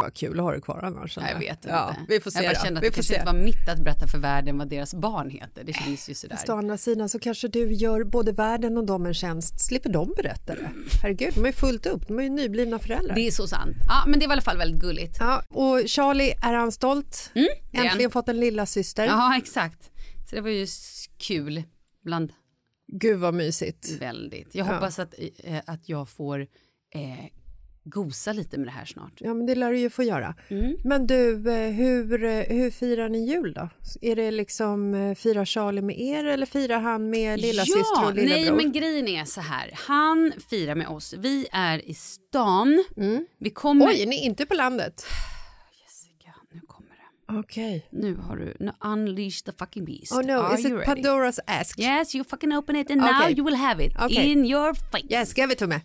Det 0.00 0.04
var 0.04 0.10
kul 0.10 0.38
att 0.40 0.44
ha 0.44 0.52
det 0.52 0.60
kvar 0.60 0.80
annars. 0.82 1.16
Jag 1.16 1.38
vet 1.38 1.50
inte. 1.56 1.68
Ja, 1.68 1.94
vi 2.08 2.20
får 2.20 2.30
se 2.30 2.42
jag 2.44 2.54
bara 2.54 2.64
kände 2.64 2.78
att 2.78 2.84
vi 2.84 2.88
det 2.88 2.94
kanske 2.94 3.14
se. 3.14 3.20
inte 3.20 3.32
var 3.32 3.38
mitt 3.44 3.68
att 3.68 3.78
berätta 3.84 4.06
för 4.06 4.18
världen 4.18 4.58
vad 4.58 4.68
deras 4.68 4.94
barn 4.94 5.30
heter. 5.30 5.64
Det 5.64 5.72
känns 5.72 6.08
ju 6.10 6.14
sådär. 6.14 6.36
Fast 6.36 6.48
å 6.48 6.52
andra 6.56 6.76
sidan 6.76 7.08
så 7.08 7.18
kanske 7.18 7.48
du 7.48 7.72
gör 7.72 8.04
både 8.04 8.32
världen 8.32 8.76
och 8.78 8.86
dem 8.86 9.06
en 9.06 9.14
tjänst. 9.14 9.60
Slipper 9.66 9.90
de 9.90 10.12
berätta 10.16 10.54
det? 10.54 10.70
Herregud, 11.02 11.34
de 11.34 11.42
är 11.42 11.46
ju 11.46 11.52
fullt 11.52 11.86
upp. 11.86 12.08
De 12.08 12.18
är 12.18 12.22
ju 12.22 12.30
nyblivna 12.30 12.78
föräldrar. 12.78 13.14
Det 13.14 13.26
är 13.26 13.30
så 13.30 13.46
sant. 13.46 13.76
Ja, 13.88 14.04
men 14.06 14.20
det 14.20 14.26
var 14.26 14.32
i 14.32 14.34
alla 14.34 14.42
fall 14.42 14.58
väldigt 14.58 14.80
gulligt. 14.80 15.16
Ja, 15.20 15.42
och 15.48 15.82
Charlie, 15.86 16.34
är 16.42 16.52
han 16.54 16.72
stolt? 16.72 17.30
han. 17.74 17.86
Äntligen 17.86 18.10
fått 18.10 18.28
en 18.28 18.40
lilla 18.40 18.66
syster. 18.66 19.06
Ja, 19.06 19.36
exakt. 19.38 19.90
Så 20.30 20.36
det 20.36 20.40
var 20.40 20.50
ju 20.50 20.66
kul. 21.18 21.62
Bland 22.04 22.32
Gud 22.92 23.18
vad 23.18 23.34
mysigt. 23.34 23.90
väldigt. 24.00 24.54
Jag 24.54 24.66
Ja. 24.66 24.72
hoppas 24.74 24.98
att, 24.98 25.14
eh, 25.44 25.58
att 25.66 25.88
jag 25.88 26.08
får 26.08 26.40
eh, 26.94 27.24
gosa 27.88 28.32
lite 28.32 28.58
med 28.58 28.66
det 28.66 28.72
här 28.72 28.84
snart. 28.84 29.12
Ja, 29.18 29.34
men 29.34 29.46
det 29.46 29.54
lär 29.54 29.70
du 29.70 29.78
ju 29.78 29.90
få 29.90 30.02
göra. 30.02 30.34
Mm. 30.48 30.76
Men 30.84 31.06
du, 31.06 31.50
eh, 31.50 31.70
hur, 31.72 32.24
eh, 32.24 32.30
hur 32.30 32.70
firar 32.70 33.08
ni 33.08 33.26
jul 33.28 33.52
då? 33.52 33.68
Är 34.00 34.16
det 34.16 34.30
liksom, 34.30 34.94
eh, 34.94 35.14
firar 35.14 35.44
Charlie 35.44 35.82
med 35.82 36.00
er 36.00 36.24
eller 36.24 36.46
firar 36.46 36.80
han 36.80 37.10
med 37.10 37.40
lilla 37.40 37.62
syster 37.62 38.04
och 38.04 38.14
lillebror? 38.14 38.44
nej 38.44 38.52
men 38.52 38.72
grejen 38.72 39.08
är 39.08 39.24
så 39.24 39.40
här. 39.40 39.70
Han 39.74 40.32
firar 40.50 40.74
med 40.74 40.88
oss. 40.88 41.14
Vi 41.18 41.46
är 41.52 41.88
i 41.88 41.94
stan. 41.94 42.84
Vi 43.38 43.50
kommer... 43.50 43.84
Mm. 43.84 43.96
Oj, 43.96 44.06
ni 44.06 44.20
är 44.20 44.24
inte 44.24 44.46
på 44.46 44.54
landet? 44.54 45.06
Jessica, 45.82 46.34
nu 46.52 46.60
kommer 46.60 46.90
det. 46.90 47.38
Okej. 47.38 47.86
Nu 47.90 48.14
har 48.16 48.36
du 48.36 48.56
no, 48.60 48.72
unleash 48.80 49.44
the 49.44 49.52
fucking 49.52 49.84
beast. 49.84 50.12
Oh 50.12 50.22
no, 50.22 50.32
Are 50.32 50.58
is 50.58 50.64
it 50.64 50.72
ready? 50.72 50.84
Pandora's 50.84 51.38
ask? 51.46 51.78
Yes, 51.78 52.14
you 52.14 52.24
fucking 52.24 52.52
open 52.52 52.76
it 52.76 52.90
and 52.90 53.00
now 53.00 53.08
Okej. 53.08 53.38
you 53.38 53.44
will 53.44 53.56
have 53.56 53.84
it 53.84 53.92
Okej. 53.98 54.32
in 54.32 54.44
your 54.44 54.74
face. 54.74 55.06
Yes, 55.10 55.32
give 55.34 55.52
it 55.52 55.58
to 55.58 55.66
me. 55.66 55.80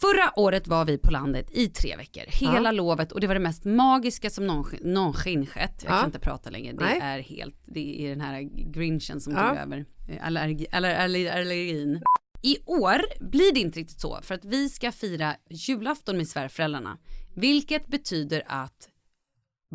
Förra 0.00 0.38
året 0.38 0.66
var 0.66 0.84
vi 0.84 0.98
på 0.98 1.10
landet 1.10 1.50
i 1.50 1.66
tre 1.68 1.96
veckor, 1.96 2.22
hela 2.26 2.72
lovet 2.72 3.12
och 3.12 3.20
det 3.20 3.26
var 3.26 3.34
det 3.34 3.40
mest 3.40 3.64
magiska 3.64 4.30
som 4.30 4.46
någonsin, 4.46 4.80
någonsin 4.82 5.46
skett. 5.46 5.82
Jag 5.84 5.92
Ja. 5.92 5.96
kan 5.96 6.06
inte 6.06 6.18
prata 6.18 6.50
längre, 6.50 6.72
det 6.72 6.84
Nej. 6.84 6.98
är 7.02 7.20
helt, 7.20 7.56
det 7.66 8.04
är 8.04 8.08
den 8.08 8.20
här 8.20 8.40
grinchen 8.72 9.20
som 9.20 9.32
Ja. 9.32 9.48
tog 9.48 9.58
över 9.58 9.84
eh, 10.08 10.26
allergi, 10.26 10.66
aller, 10.72 10.94
aller, 10.94 11.30
allergin. 11.32 12.02
I 12.42 12.58
år 12.66 13.02
blir 13.20 13.54
det 13.54 13.60
inte 13.60 13.78
riktigt 13.80 14.00
så 14.00 14.18
för 14.22 14.34
att 14.34 14.44
vi 14.44 14.68
ska 14.68 14.92
fira 14.92 15.36
julafton 15.50 16.16
med 16.16 16.28
svärföräldrarna. 16.28 16.98
Vilket 17.36 17.86
betyder 17.86 18.42
att 18.46 18.88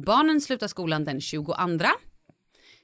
barnen 0.05 0.41
slutar 0.41 0.67
skolan 0.67 1.03
den 1.03 1.21
22. 1.21 1.53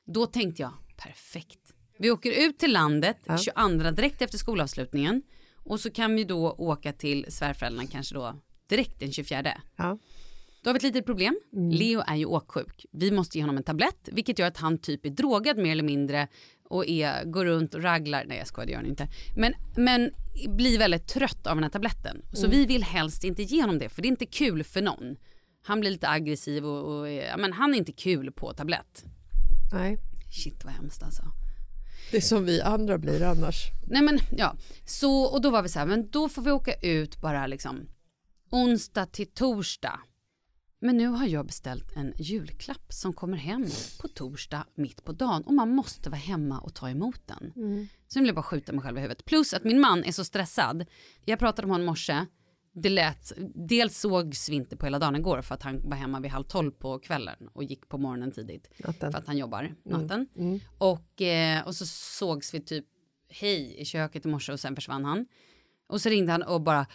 Då 0.06 0.26
tänkte 0.26 0.62
jag 0.62 0.74
perfekt. 0.98 1.74
Vi 1.98 2.12
åker 2.12 2.48
ut 2.48 2.60
till 2.60 2.74
landet 2.74 3.18
22 3.44 3.92
direkt 3.92 4.22
efter 4.22 4.38
skolavslutningen 4.38 5.22
och 5.70 5.80
så 5.80 5.92
kan 5.92 6.16
vi 6.16 6.24
då 6.24 6.52
åka 6.52 6.94
till 6.94 7.26
svärföräldrarna 7.30 7.88
kanske 7.92 8.16
då 8.16 8.36
direkt 8.70 9.00
den 9.00 9.12
24. 9.12 9.62
Ja. 9.76 9.98
Då 10.64 10.70
har 10.70 10.74
vi 10.74 10.78
ett 10.78 10.84
litet 10.84 11.06
problem. 11.06 11.40
Leo 11.52 12.02
är 12.08 12.16
ju 12.16 12.26
åksjuk. 12.26 12.86
Vi 12.92 13.12
måste 13.12 13.38
ge 13.38 13.44
honom 13.44 13.58
en 13.58 13.64
tablett, 13.64 14.10
vilket 14.12 14.40
gör 14.40 14.48
att 14.48 14.58
han 14.58 14.78
typ 14.78 15.06
är 15.06 15.10
drogad 15.10 15.58
mer 15.58 15.72
eller 15.72 15.84
mindre 15.84 16.28
och 16.70 16.88
är, 16.88 17.26
går 17.26 17.46
runt 17.46 17.74
och 17.74 17.84
raglar. 17.84 18.26
Nej 18.28 18.38
jag 18.38 18.48
skojar, 18.48 18.66
det 18.66 18.72
gör 18.72 18.80
han 18.80 18.90
inte. 18.90 19.08
Men, 19.36 19.54
men 19.76 20.12
blir 20.48 20.80
väldigt 20.80 21.08
trött 21.08 21.48
av 21.48 21.56
den 21.56 21.64
här 21.64 21.72
tabletten. 21.72 22.22
Så 22.34 22.48
vi 22.48 22.66
vill 22.66 22.84
helst 22.84 23.24
inte 23.24 23.44
ge 23.44 23.62
honom 23.62 23.80
det, 23.80 23.90
för 23.90 24.02
det 24.02 24.08
är 24.08 24.12
inte 24.12 24.26
kul 24.26 24.64
för 24.64 24.82
någon. 24.82 25.16
Han 25.64 25.80
blir 25.80 25.92
lite 25.92 26.10
aggressiv 26.10 26.66
och, 26.66 27.00
och 27.00 27.12
ja, 27.12 27.38
men 27.38 27.54
han 27.54 27.74
är 27.74 27.78
inte 27.78 27.92
kul 27.92 28.32
på 28.32 28.54
tablett. 28.54 29.04
Nej, 29.74 29.98
Shit 30.32 30.66
vad 30.66 30.74
hemskt 30.74 31.04
alltså. 31.04 31.24
Det 32.12 32.18
är 32.18 32.22
som 32.22 32.46
vi 32.46 32.62
andra 32.62 32.98
blir 32.98 33.24
annars. 33.24 33.66
Nej 33.88 34.02
men 34.02 34.20
ja, 34.38 34.56
så 34.86 35.22
och 35.22 35.42
då 35.42 35.50
var 35.50 35.64
vi 35.64 35.70
så 35.70 35.80
här, 35.80 35.86
men 35.86 36.10
då 36.10 36.30
får 36.30 36.42
vi 36.42 36.52
åka 36.52 36.74
ut 36.74 37.22
bara 37.22 37.48
liksom 37.48 37.88
onsdag 38.52 39.06
till 39.06 39.28
torsdag. 39.28 40.00
Men 40.82 40.98
nu 40.98 41.08
har 41.08 41.28
jag 41.28 41.46
beställt 41.46 41.96
en 41.96 42.14
julklapp 42.18 42.94
som 42.94 43.14
kommer 43.14 43.38
hem 43.38 43.66
på 44.02 44.08
torsdag 44.08 44.66
mitt 44.76 45.04
på 45.04 45.12
dagen 45.12 45.44
och 45.44 45.54
man 45.54 45.70
måste 45.70 46.10
vara 46.10 46.20
hemma 46.20 46.60
och 46.60 46.74
ta 46.74 46.90
emot 46.90 47.22
den. 47.28 47.52
Så 48.08 48.20
nu 48.20 48.24
vill 48.24 48.28
jag 48.28 48.36
bara 48.36 48.44
skjuta 48.44 48.72
mig 48.72 48.82
själv 48.82 48.98
i 48.98 49.02
huvudet. 49.02 49.26
Plus 49.26 49.54
att 49.54 49.64
min 49.64 49.80
man 49.80 50.04
är 50.04 50.12
så 50.12 50.24
stressad. 50.24 50.86
Jag 51.26 51.40
pratade 51.40 51.68
med 51.68 51.74
honom 51.74 51.86
i 51.86 51.90
morse. 51.90 52.26
Det 52.74 52.90
lät, 52.90 53.32
dels 53.56 54.00
sågs 54.00 54.50
vi 54.50 54.56
inte 54.56 54.78
på 54.78 54.86
hela 54.86 55.00
dagen 55.00 55.16
igår 55.16 55.42
för 55.42 55.56
att 55.56 55.64
han 55.64 55.90
var 55.90 55.98
hemma 55.98 56.20
vid 56.20 56.32
halv 56.32 56.44
tolv 56.44 56.72
på 56.72 57.00
kvällen 57.00 57.50
och 57.54 57.64
gick 57.64 57.90
på 57.90 57.98
morgonen 57.98 58.32
tidigt. 58.32 58.70
Natten. 58.78 59.12
För 59.12 59.20
att 59.20 59.28
han 59.28 59.38
jobbar 59.38 59.76
natten. 59.84 60.28
Och, 60.78 61.22
eh, 61.22 61.68
och 61.68 61.76
så 61.76 61.86
sågs 61.86 62.54
vi 62.54 62.60
typ 62.62 62.86
hej 63.30 63.82
i 63.82 63.86
köket 63.86 64.26
i 64.26 64.28
morse 64.28 64.52
och 64.52 64.60
sen 64.60 64.76
försvann 64.76 65.06
han. 65.06 65.26
Och 65.88 66.02
så 66.02 66.10
ringde 66.10 66.32
han 66.32 66.44
och 66.44 66.62
bara, 66.62 66.86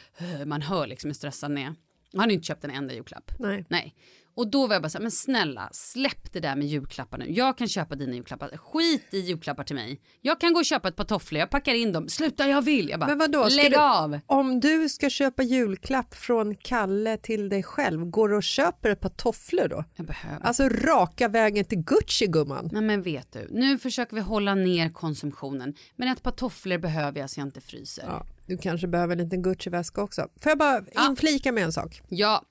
man 0.47 0.63
hör 0.63 0.87
liksom 0.87 1.09
hur 1.09 1.15
stressad 1.15 1.51
han 1.51 1.59
är. 1.59 1.75
Han 2.13 2.21
har 2.21 2.31
inte 2.31 2.47
köpt 2.47 2.65
en 2.65 2.71
enda 2.71 2.95
julklapp. 2.95 3.33
Nej. 3.39 3.65
Nej. 3.69 3.95
Och 4.37 4.51
då 4.51 4.67
var 4.67 4.75
jag 4.75 4.83
bara 4.83 4.89
så 4.89 4.99
här, 4.99 5.03
men 5.03 5.11
snälla 5.11 5.69
släpp 5.73 6.33
det 6.33 6.41
där 6.41 6.57
med 6.57 6.67
julklappar 6.67 7.19
nu. 7.19 7.31
Jag 7.33 7.59
kan 7.59 7.69
köpa 7.69 7.95
dina 7.95 8.15
julklappar. 8.15 8.57
Skit 8.57 9.07
i 9.15 9.19
julklappar 9.21 9.65
till 9.65 9.77
mig. 9.77 10.01
Jag 10.21 10.41
kan 10.41 10.53
gå 10.53 10.59
och 10.59 10.65
köpa 10.65 10.89
ett 10.89 10.97
par 10.97 11.05
tofflor, 11.05 11.39
jag 11.41 11.51
packar 11.51 11.75
in 11.75 11.93
dem. 11.93 12.09
Sluta 12.09 12.49
jag 12.49 12.63
vill. 12.63 12.89
Jag 12.89 13.01
bara, 13.01 13.07
Men 13.07 13.19
vadå, 13.19 13.49
lägg 13.49 13.71
du- 13.73 13.77
av. 13.79 14.21
Om 14.27 14.61
du 14.61 14.89
ska 14.89 15.11
köpa 15.11 15.43
julklapp 15.43 16.15
från 16.15 16.55
Kalle 16.57 17.17
till 17.17 17.49
dig 17.49 17.63
själv, 17.63 18.05
går 18.05 18.29
du 18.29 18.37
och 18.37 18.43
köper 18.43 18.91
ett 18.91 19.01
par 19.01 19.09
tofflor 19.09 19.69
då? 19.69 19.85
Jag 19.97 20.07
behöver. 20.07 20.47
Alltså 20.47 20.69
raka 20.69 21.29
vägen 21.29 21.65
till 21.65 21.79
Gucci 21.79 22.27
gumman. 22.27 22.69
Nej 22.73 22.83
men 22.83 23.03
vet 23.03 23.33
du, 23.33 23.49
nu 23.51 23.79
försöker 23.79 24.15
vi 24.15 24.21
hålla 24.21 24.55
ner 24.55 24.91
konsumtionen. 24.91 25.75
Men 25.97 26.09
ett 26.09 26.23
par 26.23 26.31
tofflor 26.33 26.79
behöver 26.79 27.21
jag 27.21 27.31
så 27.31 27.41
jag 27.41 27.47
inte 27.49 27.61
fryser. 27.61 28.05
Ja, 28.07 28.27
du 28.47 28.59
kanske 28.59 28.87
behöver 28.87 29.17
en 29.17 29.23
liten 29.25 29.43
Gucci-väska 29.43 30.03
också. 30.03 30.29
Får 30.41 30.51
jag 30.51 30.59
bara 30.59 30.81
Ja. 30.95 31.07
inflika 31.11 31.53
med 31.53 31.65
en 31.65 31.73
sak? 31.73 32.03
Ja, 32.09 32.43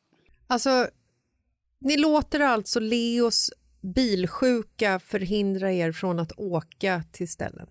Alltså, 0.48 0.88
ni 1.84 1.98
låter 1.98 2.39
alltså 2.39 2.80
Leos 2.80 3.50
bilsjuka 3.82 5.00
förhindra 5.00 5.72
er 5.74 5.91
från 5.91 6.19
att 6.19 6.32
åka 6.38 7.04
till 7.12 7.30
ställen. 7.30 7.67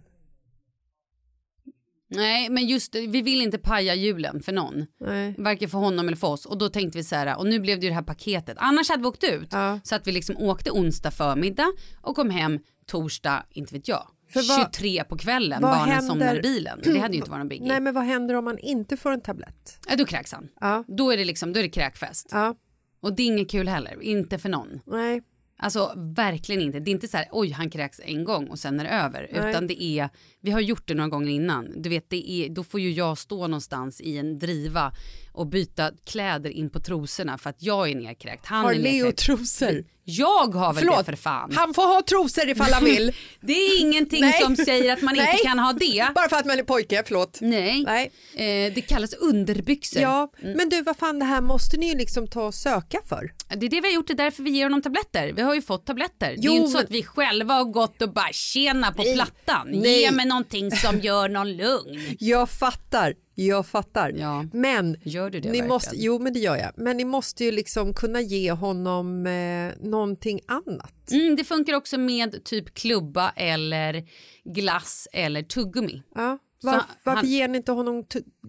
nej 2.15 2.49
men 2.51 2.67
just 2.67 2.95
vi 2.95 3.23
vill 3.23 3.43
inte 3.43 3.59
paja 3.59 3.95
julen 3.95 4.43
för 4.43 4.53
någon. 4.53 4.87
Nej. 5.01 5.35
Varken 5.39 5.69
för 5.71 5.79
honom 5.79 6.07
eller 6.09 6.17
för 6.17 6.27
oss. 6.29 6.47
Och 6.47 6.59
då 6.59 6.69
tänkte 6.69 6.99
vi 6.99 7.05
så 7.05 7.15
här, 7.17 7.39
och 7.39 7.47
nu 7.47 7.61
blev 7.61 7.81
det 7.81 7.85
ju 7.85 7.89
det 7.91 7.95
här 7.95 8.03
paketet. 8.03 8.57
Annars 8.61 8.89
hade 8.89 9.03
vi 9.03 9.09
åkt 9.09 9.25
ut. 9.25 9.49
Ja. 9.53 9.81
Så 9.85 9.95
att 9.95 10.07
vi 10.07 10.13
liksom 10.13 10.37
åkte 10.37 10.71
onsdag 10.71 11.11
förmiddag 11.11 11.67
och 12.01 12.17
kom 12.17 12.31
hem 12.31 12.59
torsdag, 12.87 13.47
inte 13.51 13.75
vet 13.75 13.89
jag, 13.89 14.07
För 14.29 14.49
vad- 14.49 14.75
23 14.75 15.05
på 15.05 15.19
kvällen. 15.19 15.63
vad 15.63 15.71
Barnen 15.71 15.89
händer- 15.95 16.09
somnar 16.11 16.37
i 16.39 16.41
bilen. 16.43 16.81
Det 16.85 16.99
hade 16.99 17.13
ju 17.15 17.19
inte 17.19 17.31
varit 17.31 17.39
någon 17.39 17.49
biggie. 17.49 17.69
Nej, 17.69 17.81
men 17.81 17.95
vad 17.95 18.05
händer 18.05 18.35
om 18.35 18.45
man 18.45 18.59
inte 18.59 18.97
får 18.97 19.13
en 19.13 19.21
tablett? 19.21 19.79
Ja, 19.89 19.97
då 19.97 20.05
kräks 20.05 20.33
han. 20.33 20.49
Ja. 20.61 20.85
Då 20.89 21.11
är 21.11 21.17
det 21.17 21.25
liksom, 21.25 21.53
då 21.53 21.59
är 21.59 21.63
det 21.65 21.71
kräkfest. 21.71 22.29
Ja, 22.31 22.55
Och 23.03 23.17
det 23.17 23.23
är 23.23 23.27
inget 23.27 23.51
kul 23.51 23.69
heller, 23.69 24.03
inte 24.03 24.39
för 24.39 24.49
någon. 24.49 24.81
nej. 24.87 25.23
Alltså 25.57 25.93
verkligen 25.97 26.63
inte. 26.63 26.81
Det 26.81 26.91
är 26.91 26.93
inte 26.93 27.09
så 27.09 27.17
här, 27.17 27.29
oj 27.33 27.51
han 27.51 27.71
kräks 27.71 28.01
en 28.05 28.25
gång 28.25 28.49
och 28.49 28.59
sen 28.59 28.81
är 28.81 28.85
det 28.85 28.91
över. 28.91 29.29
Nej. 29.33 29.51
Utan 29.51 29.67
det 29.67 29.83
är, 29.83 30.09
vi 30.41 30.51
har 30.51 30.61
gjort 30.61 30.89
det 30.89 30.95
några 30.95 31.09
gånger 31.09 31.31
innan. 31.31 31.83
Du 31.83 31.89
vet, 31.89 32.11
det 32.11 32.31
är, 32.31 32.49
då 32.49 32.65
får 32.65 32.81
ju 32.81 32.93
jag 32.93 33.19
stå 33.19 33.47
någonstans 33.47 34.01
i 34.01 34.19
en 34.19 34.39
driva 34.39 34.93
och 35.33 35.47
byta 35.47 35.91
kläder 36.07 36.51
in 36.51 36.71
på 36.71 36.81
trosorna 36.81 37.39
för 37.39 37.51
att 37.51 37.63
jag 37.63 37.91
är 37.91 37.95
nedkräkt. 37.95 38.47
Han 38.47 38.65
Har 38.65 38.73
är 38.73 38.79
Leo 38.79 38.93
nedkräkt. 38.93 39.19
trosor? 39.19 39.85
Jag 40.05 40.55
har 40.55 40.73
väl 40.73 40.85
det 40.85 40.91
Förlåt, 40.91 41.07
för 41.07 41.17
fan. 41.17 41.53
han 41.57 41.75
får 41.75 41.83
ha 41.83 42.03
trosor 42.09 42.49
ifall 42.49 42.73
han 42.73 42.85
vill. 42.85 43.13
Det 43.41 43.53
är 43.53 43.81
ingenting 43.81 44.21
Nej. 44.21 44.41
som 44.43 44.57
säger 44.57 44.93
att 44.93 45.03
man 45.03 45.15
Nej. 45.17 45.31
inte 45.33 45.45
kan 45.45 45.59
ha 45.59 45.73
det. 45.73 46.09
Bara 46.15 46.29
för 46.29 46.37
att 46.37 46.47
man 46.47 46.59
är 46.59 46.63
pojke, 46.63 47.03
förlåt. 47.07 47.39
Nej, 47.41 47.85
Nej. 47.87 48.11
Eh, 48.35 48.75
det 48.75 48.81
kallas 48.81 49.13
underbyxor. 49.15 50.03
Ja, 50.03 50.33
men 50.57 50.69
du 50.69 50.83
vad 50.83 50.97
fan 50.97 51.19
det 51.19 51.25
här 51.25 51.41
måste 51.41 51.77
ni 51.77 51.89
ju 51.89 51.95
liksom 51.99 52.27
ta 52.29 52.43
och 52.47 52.55
söka 52.55 52.99
för. 53.09 53.33
Det 53.57 53.67
är 53.67 53.71
det 53.71 53.81
vi 53.81 53.87
har 53.89 53.95
gjort, 53.95 54.07
det 54.07 54.13
är 54.13 54.17
därför 54.17 54.43
vi 54.43 54.51
ger 54.51 54.63
honom 54.65 54.83
tabletter. 54.83 55.33
Vi 55.33 55.43
har 55.43 55.55
ju 55.55 55.63
fått 55.63 55.87
tabletter. 55.87 56.27
det 56.27 56.33
är 56.33 56.39
Jo, 56.41 56.53
ju 56.53 56.59
inte 56.59 56.71
så 56.71 56.77
men- 56.77 56.85
att 56.85 56.91
vi 56.91 57.03
själva 57.03 57.55
har 57.55 57.65
gått 57.65 58.03
och 58.03 58.13
bara 58.13 58.33
tjena 58.33 58.93
på 58.93 59.03
plattan. 59.15 59.69
nej. 59.71 60.01
Ge 60.01 60.11
mig 60.11 60.27
någonting 60.27 60.71
som 60.71 60.99
gör 61.01 61.29
någon 61.29 61.57
lugn. 61.57 62.01
Jag 62.19 62.51
fattar, 62.51 63.15
jag 63.35 63.67
fattar. 63.67 64.11
Ja. 64.17 64.45
Men 64.53 64.97
Gör 65.03 65.31
du 65.31 65.41
det 65.41 65.49
ni 65.49 65.49
verkligen? 65.49 65.69
måste, 65.69 65.97
jo 65.97 66.19
men 66.19 66.33
det 66.33 66.39
gör 66.39 66.57
jag. 66.57 66.71
Men 66.77 66.97
ni 66.97 67.05
måste 67.05 67.45
ju 67.45 67.51
liksom 67.53 67.95
kunna 67.95 68.21
ge 68.21 68.53
honom 68.53 69.27
eh, 69.27 69.73
någonting 69.89 70.41
annat. 70.47 71.11
Mm, 71.11 71.37
det 71.37 71.45
funkar 71.45 71.75
också 71.75 71.99
med 71.99 72.45
typ 72.45 72.75
klubba 72.75 73.31
eller 73.37 74.05
glass 74.45 75.09
eller 75.13 75.43
tuggummi. 75.43 76.03
Ja. 76.15 76.39
Var, 76.63 76.73
han- 76.73 76.83
varför 77.05 77.27
ger 77.27 77.49
ni 77.49 77.57
inte 77.57 77.73
honom 77.73 78.05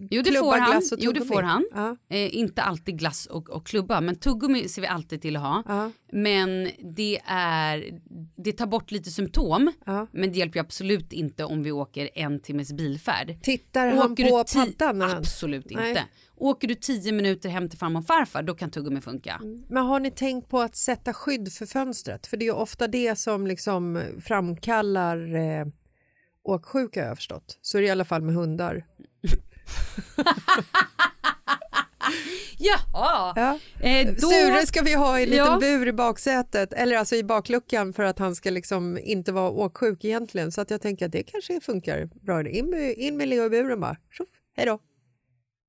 Jo 0.09 0.21
det 0.21 0.23
klubba, 0.23 0.39
får 0.39 0.57
han. 0.57 0.71
glass 0.71 0.91
och 0.91 0.97
Jo, 1.01 1.11
det 1.11 1.19
tuggummi? 1.19 1.35
får 1.35 1.41
han. 1.41 1.65
Ja. 1.73 1.97
Eh, 2.09 2.35
inte 2.35 2.61
alltid 2.61 2.99
glass 2.99 3.25
och, 3.25 3.49
och 3.49 3.65
klubba 3.67 4.01
men 4.01 4.15
tuggummi 4.15 4.67
ser 4.69 4.81
vi 4.81 4.87
alltid 4.87 5.21
till 5.21 5.35
att 5.35 5.41
ha. 5.41 5.63
Ja. 5.67 5.91
Men 6.11 6.69
det 6.95 7.19
är, 7.25 7.99
det 8.35 8.51
tar 8.51 8.65
bort 8.67 8.91
lite 8.91 9.11
symptom. 9.11 9.71
Ja. 9.85 10.07
Men 10.11 10.31
det 10.31 10.37
hjälper 10.37 10.59
ju 10.59 10.61
absolut 10.65 11.13
inte 11.13 11.43
om 11.45 11.63
vi 11.63 11.71
åker 11.71 12.09
en 12.15 12.39
timmes 12.39 12.73
bilfärd. 12.73 13.37
Tittar 13.43 13.87
han 13.87 14.11
Åker 14.11 14.29
på 14.29 14.37
du 14.37 14.59
ti- 14.59 14.77
paddan? 14.77 15.01
han- 15.01 15.17
Absolut 15.17 15.65
Nej. 15.71 15.89
inte. 15.89 16.03
Åker 16.35 16.67
du 16.67 16.75
tio 16.75 17.11
minuter 17.11 17.49
hem 17.49 17.69
till 17.69 17.79
farmor 17.79 17.99
och 17.99 18.05
farfar 18.05 18.43
då 18.43 18.53
kan 18.55 18.71
tuggummi 18.71 19.01
funka. 19.01 19.41
Men 19.69 19.85
har 19.85 19.99
ni 19.99 20.11
tänkt 20.11 20.49
på 20.49 20.61
att 20.61 20.75
sätta 20.75 21.13
skydd 21.13 21.53
för 21.53 21.65
fönstret? 21.65 22.27
För 22.27 22.37
det 22.37 22.43
är 22.45 22.47
ju 22.47 22.53
ofta 22.53 22.87
det 22.87 23.15
som 23.19 23.47
liksom 23.47 24.01
framkallar 24.25 25.35
eh, 25.35 25.65
åksjuka 26.43 27.01
har 27.01 27.07
jag 27.07 27.17
förstått. 27.17 27.57
Så 27.61 27.77
är 27.77 27.81
det 27.81 27.87
i 27.87 27.91
alla 27.91 28.05
fall 28.05 28.21
med 28.21 28.35
hundar. 28.35 28.85
Jaha! 32.57 33.33
Ja. 33.35 33.59
Eh, 33.87 34.07
då... 34.21 34.27
Sture 34.27 34.65
ska 34.65 34.81
vi 34.81 34.93
ha 34.93 35.19
i 35.19 35.23
en 35.23 35.29
liten 35.29 35.45
Ja. 35.45 35.57
bur 35.59 35.87
i 35.87 35.93
baksätet 35.93 36.73
eller 36.73 36.97
alltså 36.97 37.15
i 37.15 37.23
bakluckan 37.23 37.93
för 37.93 38.03
att 38.03 38.19
han 38.19 38.35
ska 38.35 38.49
liksom 38.49 38.97
inte 39.03 39.31
vara 39.31 39.49
åksjuk 39.49 40.05
egentligen. 40.05 40.51
Så 40.51 40.61
att 40.61 40.69
jag 40.71 40.81
tänker 40.81 41.05
att 41.05 41.11
det 41.11 41.23
kanske 41.23 41.61
funkar 41.61 42.09
bra. 42.21 42.47
In 42.47 42.69
med, 42.69 42.93
in 42.93 43.17
med 43.17 43.27
Leo 43.27 43.45
i 43.45 43.49
buren 43.49 43.79
bara. 43.79 43.97
Tjoff, 44.11 44.27
hej 44.57 44.65
då. 44.65 44.79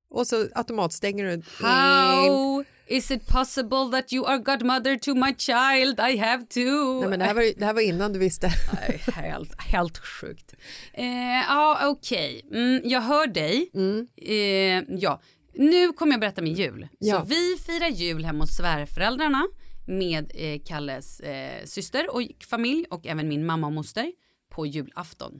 Och 0.09 0.27
så 0.27 0.47
automatstänger 0.55 1.25
du. 1.25 1.41
How 1.65 2.63
is 2.87 3.11
it 3.11 3.27
possible 3.27 3.89
that 3.91 4.13
you 4.13 4.25
are 4.25 4.37
godmother 4.37 4.97
to 4.97 5.15
my 5.15 5.33
child? 5.37 5.99
I 5.99 6.17
have 6.17 6.45
to. 6.45 6.99
Nej, 6.99 7.09
men 7.09 7.19
det, 7.19 7.25
här 7.25 7.33
var, 7.33 7.59
det 7.59 7.65
här 7.65 7.73
var 7.73 7.81
innan 7.81 8.13
du 8.13 8.19
visste. 8.19 8.47
Nej, 8.73 9.01
helt, 9.15 9.61
helt 9.61 9.97
sjukt. 9.97 10.53
Eh, 10.93 11.05
Ja, 11.47 11.79
okej. 11.87 12.41
Mm, 12.51 12.81
jag 12.83 13.01
hör 13.01 13.27
dig. 13.27 13.69
Eh, 14.17 14.83
ja. 14.99 15.21
Nu 15.53 15.93
kommer 15.93 16.13
jag 16.13 16.19
berätta 16.19 16.41
min 16.41 16.53
jul. 16.53 16.87
Ja. 16.99 17.19
Så 17.19 17.25
vi 17.25 17.55
firar 17.65 17.89
jul 17.89 18.25
hemma 18.25 18.43
hos 18.43 18.55
svärföräldrarna 18.55 19.43
med 19.87 20.31
eh, 20.35 20.59
Kalles 20.65 21.19
eh, 21.19 21.65
syster 21.65 22.15
och 22.15 22.21
familj 22.49 22.85
och 22.89 23.07
även 23.07 23.27
min 23.27 23.45
mamma 23.45 23.67
och 23.67 23.73
moster 23.73 24.11
på 24.49 24.65
julafton. 24.65 25.31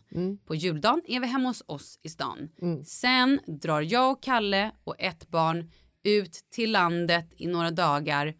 På 0.47 0.55
juldagen 0.55 1.01
är 1.07 1.19
vi 1.19 1.27
hemma 1.27 1.49
hos 1.49 1.63
oss 1.65 1.99
i 2.03 2.09
stan. 2.09 2.37
Sen 2.85 3.39
drar 3.61 3.81
jag 3.81 4.11
och 4.11 4.23
Kalle 4.23 4.71
och 4.83 4.95
ett 4.99 5.29
barn 5.29 5.71
ut 6.05 6.39
till 6.49 6.71
landet 6.71 7.27
i 7.37 7.47
några 7.47 7.71
dagar. 7.71 8.35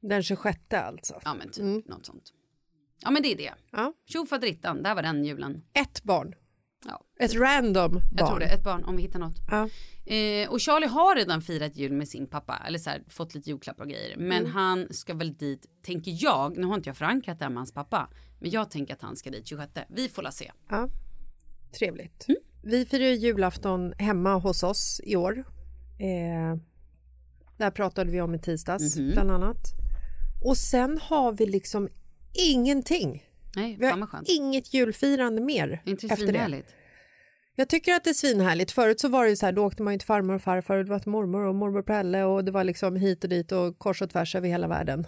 Den 0.00 0.22
26 0.22 0.58
alltså. 0.74 1.20
Ja 1.24 1.34
men 1.34 1.50
typ 1.50 1.88
något 1.88 2.06
sånt. 2.06 2.32
Ja 3.00 3.10
men 3.10 3.22
det 3.22 3.32
är 3.32 3.36
det. 3.36 3.52
Ja. 3.72 3.92
Tjofaderittan, 4.06 4.82
där 4.82 4.94
var 4.94 5.02
den 5.02 5.24
julen. 5.24 5.62
Ett 5.72 6.02
barn. 6.02 6.34
Ja, 6.86 7.04
Ett 7.20 7.34
random 7.34 7.92
barn. 7.92 8.02
jag 8.16 8.28
tror 8.28 8.38
det, 8.38 8.46
ett 8.46 8.64
barn 8.64 8.84
om 8.84 8.96
vi 8.96 9.02
hittar 9.02 9.18
något. 9.18 9.36
Ja. 9.50 9.68
Eh, 10.14 10.50
och 10.50 10.60
Charlie 10.62 10.86
har 10.86 11.16
redan 11.16 11.42
firat 11.42 11.76
jul 11.76 11.92
med 11.92 12.08
sin 12.08 12.26
pappa, 12.26 12.62
eller 12.66 12.78
så 12.78 12.90
här, 12.90 13.02
fått 13.08 13.34
lite 13.34 13.50
julklappar 13.50 13.84
och 13.84 13.90
grejer. 13.90 14.16
Men 14.16 14.38
Mm. 14.40 14.52
han 14.52 14.86
ska 14.90 15.14
väl 15.14 15.36
dit, 15.36 15.66
tänker 15.82 16.12
jag, 16.24 16.56
nu 16.56 16.66
har 16.66 16.74
inte 16.74 16.88
jag 16.88 16.96
förankrat 16.96 17.38
det 17.38 17.44
här 17.44 17.50
med 17.50 17.58
hans 17.58 17.72
pappa. 17.72 18.08
Men 18.40 18.50
jag 18.50 18.70
tänker 18.70 18.94
att 18.94 19.02
han 19.02 19.16
ska 19.16 19.30
dit 19.30 19.46
26. 19.46 19.72
Vi 19.88 20.08
får 20.08 20.22
la 20.22 20.30
se. 20.30 20.52
Ja. 20.68 20.88
Trevligt. 21.78 22.28
Mm. 22.28 22.40
vi 22.62 22.86
firar 22.86 23.04
ju 23.06 23.14
julafton 23.14 23.92
hemma 23.98 24.34
hos 24.34 24.62
oss 24.62 25.00
i 25.04 25.16
år. 25.16 25.38
Eh, 25.98 26.56
där 27.56 27.70
pratade 27.70 28.10
vi 28.10 28.20
om 28.20 28.34
i 28.34 28.38
tisdags 28.38 28.96
Mhm. 28.96 29.12
bland 29.12 29.30
annat. 29.30 29.58
Och 30.44 30.56
sen 30.56 30.98
har 31.02 31.32
vi 31.32 31.46
liksom 31.46 31.88
ingenting. 32.50 33.22
Nej, 33.56 33.76
Vi 33.80 33.86
har 33.86 34.08
inget 34.24 34.74
julfirande 34.74 35.40
mer 35.42 35.82
Inte 35.84 36.06
det 36.06 36.12
efter 36.12 36.32
det. 36.32 36.62
Jag 37.58 37.68
tycker 37.68 37.94
att 37.94 38.04
det 38.04 38.10
är 38.10 38.14
svinhärligt. 38.14 38.72
Förut 38.72 39.00
så 39.00 39.08
var 39.08 39.24
det 39.24 39.30
ju 39.30 39.36
så 39.36 39.46
här, 39.46 39.52
då 39.52 39.64
åkte 39.64 39.82
man 39.82 39.92
ju 39.92 39.98
till 39.98 40.06
farmor 40.06 40.34
och 40.34 40.42
farfar 40.42 40.76
och 40.76 40.84
det 40.84 40.90
var 40.90 40.98
till 40.98 41.10
mormor 41.10 41.42
och 41.46 41.54
mormor 41.54 41.82
Pelle 41.82 42.24
och 42.24 42.44
det 42.44 42.50
var 42.52 42.64
liksom 42.64 42.96
hit 42.96 43.24
och 43.24 43.30
dit 43.30 43.52
och 43.52 43.78
kors 43.78 44.02
och 44.02 44.10
tvärs 44.10 44.34
över 44.34 44.48
hela 44.48 44.68
världen. 44.68 45.06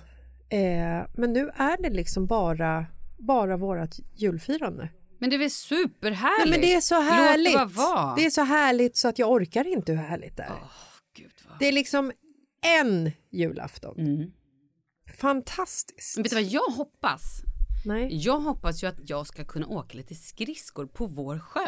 Eh, 0.50 1.06
men 1.14 1.32
nu 1.32 1.50
är 1.56 1.82
det 1.82 1.90
liksom 1.90 2.26
bara, 2.26 2.86
bara 3.18 3.56
vårat 3.56 3.98
julfirande. 4.16 4.88
Men 5.18 5.30
det 5.30 5.36
är 5.36 5.38
väl 5.38 5.50
superhärligt? 5.50 6.38
Nej, 6.44 6.50
men 6.50 6.60
det 6.60 6.74
är 6.74 6.80
så 6.80 7.00
härligt. 7.00 7.54
Låt 7.54 7.68
det 7.68 7.74
vara. 7.74 8.14
Det 8.16 8.26
är 8.26 8.30
så 8.30 8.42
härligt 8.42 8.96
så 8.96 9.08
att 9.08 9.18
jag 9.18 9.30
orkar 9.30 9.66
inte 9.66 9.92
hur 9.92 9.98
härligt 10.02 10.36
det 10.36 10.42
är. 10.42 10.52
Gud, 11.16 11.32
vad... 11.48 11.58
Det 11.58 11.68
är 11.68 11.72
liksom 11.72 12.12
en 12.62 13.10
julafton. 13.30 13.98
Mm. 13.98 14.30
Fantastiskt. 15.16 16.16
Men 16.16 16.22
vet 16.22 16.30
du 16.30 16.36
vad 16.36 16.44
jag 16.44 16.70
hoppas? 16.70 17.42
Nej. 17.86 18.08
Jag 18.12 18.40
hoppas 18.40 18.82
ju 18.82 18.86
att 18.86 19.10
jag 19.10 19.26
ska 19.26 19.44
kunna 19.44 19.66
åka 19.66 19.96
lite 19.96 20.14
skridskor 20.14 20.86
på 20.86 21.06
vår 21.06 21.38
sjö 21.38 21.66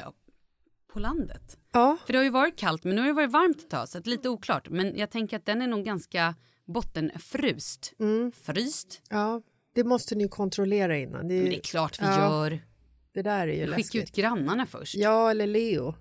på 0.93 0.99
landet. 0.99 1.59
Ja, 1.72 1.97
För 2.07 2.12
det 2.12 2.18
har 2.18 2.24
ju 2.24 2.30
varit 2.30 2.57
kallt 2.59 2.84
men 2.84 2.95
nu 2.97 3.01
har 3.03 3.09
det 3.09 3.14
varit 3.14 3.30
varmt 3.30 3.57
ett 3.61 3.70
tag 3.70 3.88
så 3.88 3.99
att 3.99 4.05
det 4.05 4.09
är 4.09 4.12
lite 4.12 4.28
oklart. 4.28 4.68
Men 4.70 4.97
jag 4.99 5.11
tänker 5.11 5.36
att 5.36 5.47
den 5.47 5.62
är 5.62 5.66
nog 5.66 5.84
ganska 5.84 6.34
bottenfryst. 6.66 7.93
Mm. 7.99 8.32
Fryst? 8.32 9.03
ja, 9.11 9.43
det 9.74 9.84
måste 9.84 10.14
ni 10.14 10.28
kontrollera 10.28 10.99
innan. 10.99 11.28
Det, 11.28 11.34
är, 11.34 11.36
Men 11.43 11.45
ju- 11.47 11.51
det 11.51 11.57
är 11.59 11.62
klart 11.62 12.01
vi 12.03 12.05
Ja, 12.07 12.18
gör. 12.18 12.61
det 13.14 13.22
där 13.22 13.49
är 13.49 13.53
ju 13.53 13.66
Skicka 13.66 13.76
läskigt. 13.76 14.03
ut 14.03 14.12
grannarna 14.12 14.66
först. 14.66 14.95
Ja, 14.95 15.30
eller 15.30 15.47
Leo. 15.47 15.95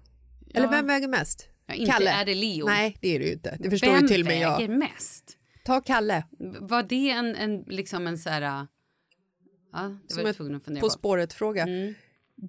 Eller 0.54 0.68
vem 0.68 0.88
väger 0.88 1.08
mest? 1.08 1.49
Ja, 1.70 1.76
inte 1.76 2.10
är 2.10 2.26
det 2.26 2.36
Leo. 2.36 2.66
Nej, 2.66 2.98
det 3.02 3.16
är 3.16 3.20
det 3.20 3.26
ju 3.26 3.32
inte. 3.32 3.58
Det 3.60 3.70
förstår 3.70 3.92
Vem 3.92 4.02
ju 4.02 4.08
till 4.08 4.22
och 4.22 4.28
med 4.28 4.40
väger 4.40 4.62
jag. 4.62 4.70
mest? 4.70 5.38
Ta 5.66 5.82
Kalle, 5.82 6.24
Var 6.60 6.84
det 6.84 7.10
en, 7.10 7.36
en 7.36 7.64
liksom 7.68 8.08
en 8.08 8.18
så 8.18 8.30
här... 8.30 8.68
Ja, 9.72 9.98
det 10.08 10.14
som 10.14 10.24
var 10.24 10.30
jag 10.30 10.36
tvungen 10.36 10.56
att 10.56 10.64
fundera 10.64 10.82
På 10.82 10.88
på. 10.88 10.92
spåret-fråga. 10.92 11.64
Mm. 11.64 11.94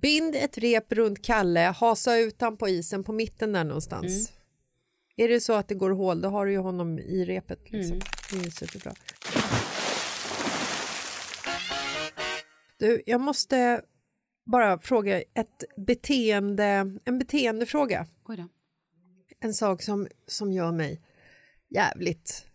Bind 0.02 0.34
ett 0.36 0.58
rep 0.58 0.92
runt 0.92 1.24
Kalle, 1.24 1.60
hasa 1.60 2.18
ut 2.18 2.40
han 2.40 2.56
på 2.56 2.68
isen 2.68 3.04
på 3.04 3.12
mitten 3.12 3.52
där 3.52 3.64
någonstans. 3.64 4.30
Mm. 4.30 4.40
Är 5.16 5.28
det 5.28 5.40
så 5.40 5.52
att 5.52 5.68
det 5.68 5.74
går 5.74 5.90
hål, 5.90 6.20
då 6.20 6.28
har 6.28 6.46
du 6.46 6.52
ju 6.52 6.58
honom 6.58 6.98
i 6.98 7.24
repet. 7.24 7.72
Liksom. 7.72 8.00
Mm. 8.32 8.42
Det 8.42 8.46
är 8.46 8.50
superbra. 8.50 8.92
Du, 12.78 13.02
jag 13.06 13.20
måste 13.20 13.82
bara 14.46 14.78
fråga 14.78 15.22
ett 15.34 15.64
beteende, 15.76 16.98
en 17.04 17.18
beteendefråga. 17.18 18.06
Oj 18.24 18.36
då. 18.36 18.48
En 19.40 19.54
sak 19.54 19.82
som, 19.82 20.08
som 20.26 20.52
gör 20.52 20.72
mig 20.72 21.00
jävligt 21.68 22.46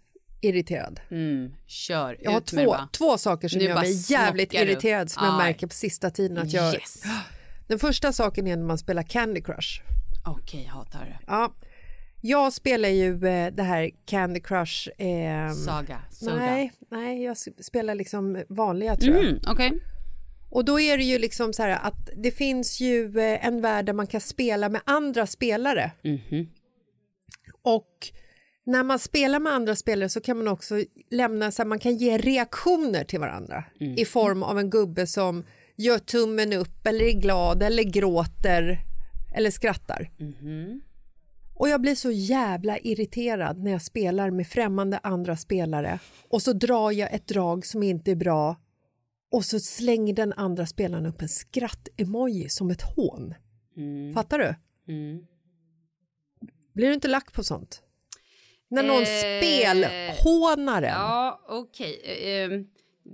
irriterad. 0.42 1.00
Mm, 1.12 1.54
kör, 1.68 2.18
Jag 2.22 2.32
har 2.32 2.40
det 2.40 2.46
två, 2.46 2.76
två 2.92 3.18
saker 3.18 3.48
som 3.48 3.60
Nu 3.60 3.66
gör 3.66 3.76
mig 3.76 4.12
jävligt 4.12 4.54
irriterad 4.54 5.12
som 5.12 5.26
jag 5.26 5.34
Aj. 5.34 5.38
märker 5.48 5.68
på 5.68 5.74
sista 5.74 6.10
tiden 6.10 6.38
att 6.38 6.54
jag... 6.54 6.74
Yes. 6.74 7.04
Den 7.68 7.80
första 7.80 8.14
saken 8.14 8.48
är 8.48 8.56
när 8.56 8.66
man 8.66 8.78
spelar 8.78 9.04
Candy 9.04 9.42
Crush. 9.42 9.82
Okej, 10.26 10.64
hatar 10.66 11.00
det. 11.00 11.20
Ja, 11.28 11.54
jag 12.22 12.54
spelar 12.54 12.90
ju 12.90 13.28
eh, 13.28 13.54
det 13.54 13.64
här 13.64 13.92
Candy 14.06 14.40
Crush... 14.40 14.90
ehm, 14.98 15.54
Saga, 15.54 16.02
soda. 16.12 16.36
nej, 16.36 16.72
nej, 16.92 17.24
jag 17.24 17.38
spelar 17.38 17.96
liksom 17.96 18.44
vanliga 18.50 18.96
tror 18.96 19.16
jag. 19.16 19.26
Mm, 19.26 19.40
Okej. 19.48 19.80
Och 20.50 20.66
då 20.66 20.80
är 20.80 20.98
det 20.98 21.04
ju 21.04 21.20
liksom 21.20 21.54
så 21.54 21.64
här 21.64 21.70
att 21.70 22.10
det 22.16 22.32
finns 22.32 22.80
ju 22.80 23.20
eh, 23.20 23.46
en 23.46 23.62
värld 23.62 23.86
där 23.86 23.94
man 23.94 24.08
kan 24.08 24.22
spela 24.22 24.70
med 24.70 24.82
andra 24.86 25.28
spelare. 25.28 25.92
Mhm. 26.04 26.50
Och 27.66 27.90
när 28.66 28.84
man 28.84 29.00
spelar 29.00 29.40
med 29.40 29.54
andra 29.54 29.76
spelare 29.76 30.10
så 30.10 30.22
kan 30.22 30.38
man 30.38 30.48
också 30.48 30.76
lämna 31.12 31.52
så 31.52 31.62
här, 31.62 31.68
man 31.68 31.80
kan 31.80 31.96
ge 31.96 32.18
reaktioner 32.18 33.04
till 33.04 33.20
varandra 33.20 33.64
Mm. 33.80 33.98
i 33.98 34.06
form 34.06 34.44
av 34.44 34.60
en 34.60 34.70
gubbe 34.70 35.08
som 35.08 35.44
gör 35.76 35.98
tummen 36.00 36.54
upp 36.54 36.88
eller 36.88 37.06
är 37.06 37.22
glad 37.22 37.64
eller 37.64 37.84
gråter 37.84 38.80
eller 39.36 39.52
skrattar. 39.52 40.12
Mhm. 40.18 40.82
Och 41.58 41.70
jag 41.70 41.82
blir 41.82 41.96
så 41.96 42.12
jävla 42.12 42.78
irriterad 42.78 43.64
när 43.64 43.72
jag 43.72 43.82
spelar 43.82 44.32
med 44.32 44.48
främmande 44.48 45.00
andra 45.04 45.38
spelare 45.38 46.00
och 46.30 46.42
så 46.42 46.54
drar 46.54 46.92
jag 46.92 47.14
ett 47.14 47.28
drag 47.28 47.66
som 47.66 47.84
inte 47.84 48.12
är 48.12 48.16
bra 48.16 48.56
och 49.32 49.46
så 49.46 49.60
slänger 49.60 50.14
den 50.14 50.34
andra 50.34 50.66
spelaren 50.66 51.06
upp 51.06 51.22
en 51.22 51.30
skratt-emoji 51.30 52.50
som 52.50 52.70
ett 52.70 52.82
hån. 52.82 53.34
Mm. 53.78 54.14
Fattar 54.14 54.40
du? 54.40 54.56
Mm. 54.94 55.26
Blir 56.76 56.88
du 56.88 56.94
inte 56.94 57.08
lack 57.08 57.34
på 57.34 57.44
sånt? 57.44 57.82
När 58.70 58.84
någon 58.84 59.02
Eh, 59.04 59.08
spelhånar 59.08 60.82
en. 60.82 60.90
Ja, 60.90 61.42
okej. 61.48 62.02
Eh, 62.04 62.30
eh, 62.30 62.50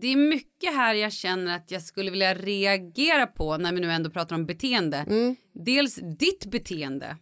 Det 0.02 0.08
är 0.08 0.16
mycket 0.16 0.74
här 0.76 0.94
jag 0.96 1.14
känner 1.14 1.56
att 1.56 1.72
jag 1.72 1.82
skulle 1.82 2.12
vilja 2.12 2.34
reagera 2.34 3.28
på 3.28 3.58
när 3.58 3.74
vi 3.74 3.80
nu 3.80 3.92
ändå 3.92 4.10
pratar 4.10 4.36
om 4.36 4.46
beteende. 4.46 4.98
Mm. 4.98 5.36
Dels 5.54 5.96
ditt 6.20 6.46
beteende. 6.46 7.18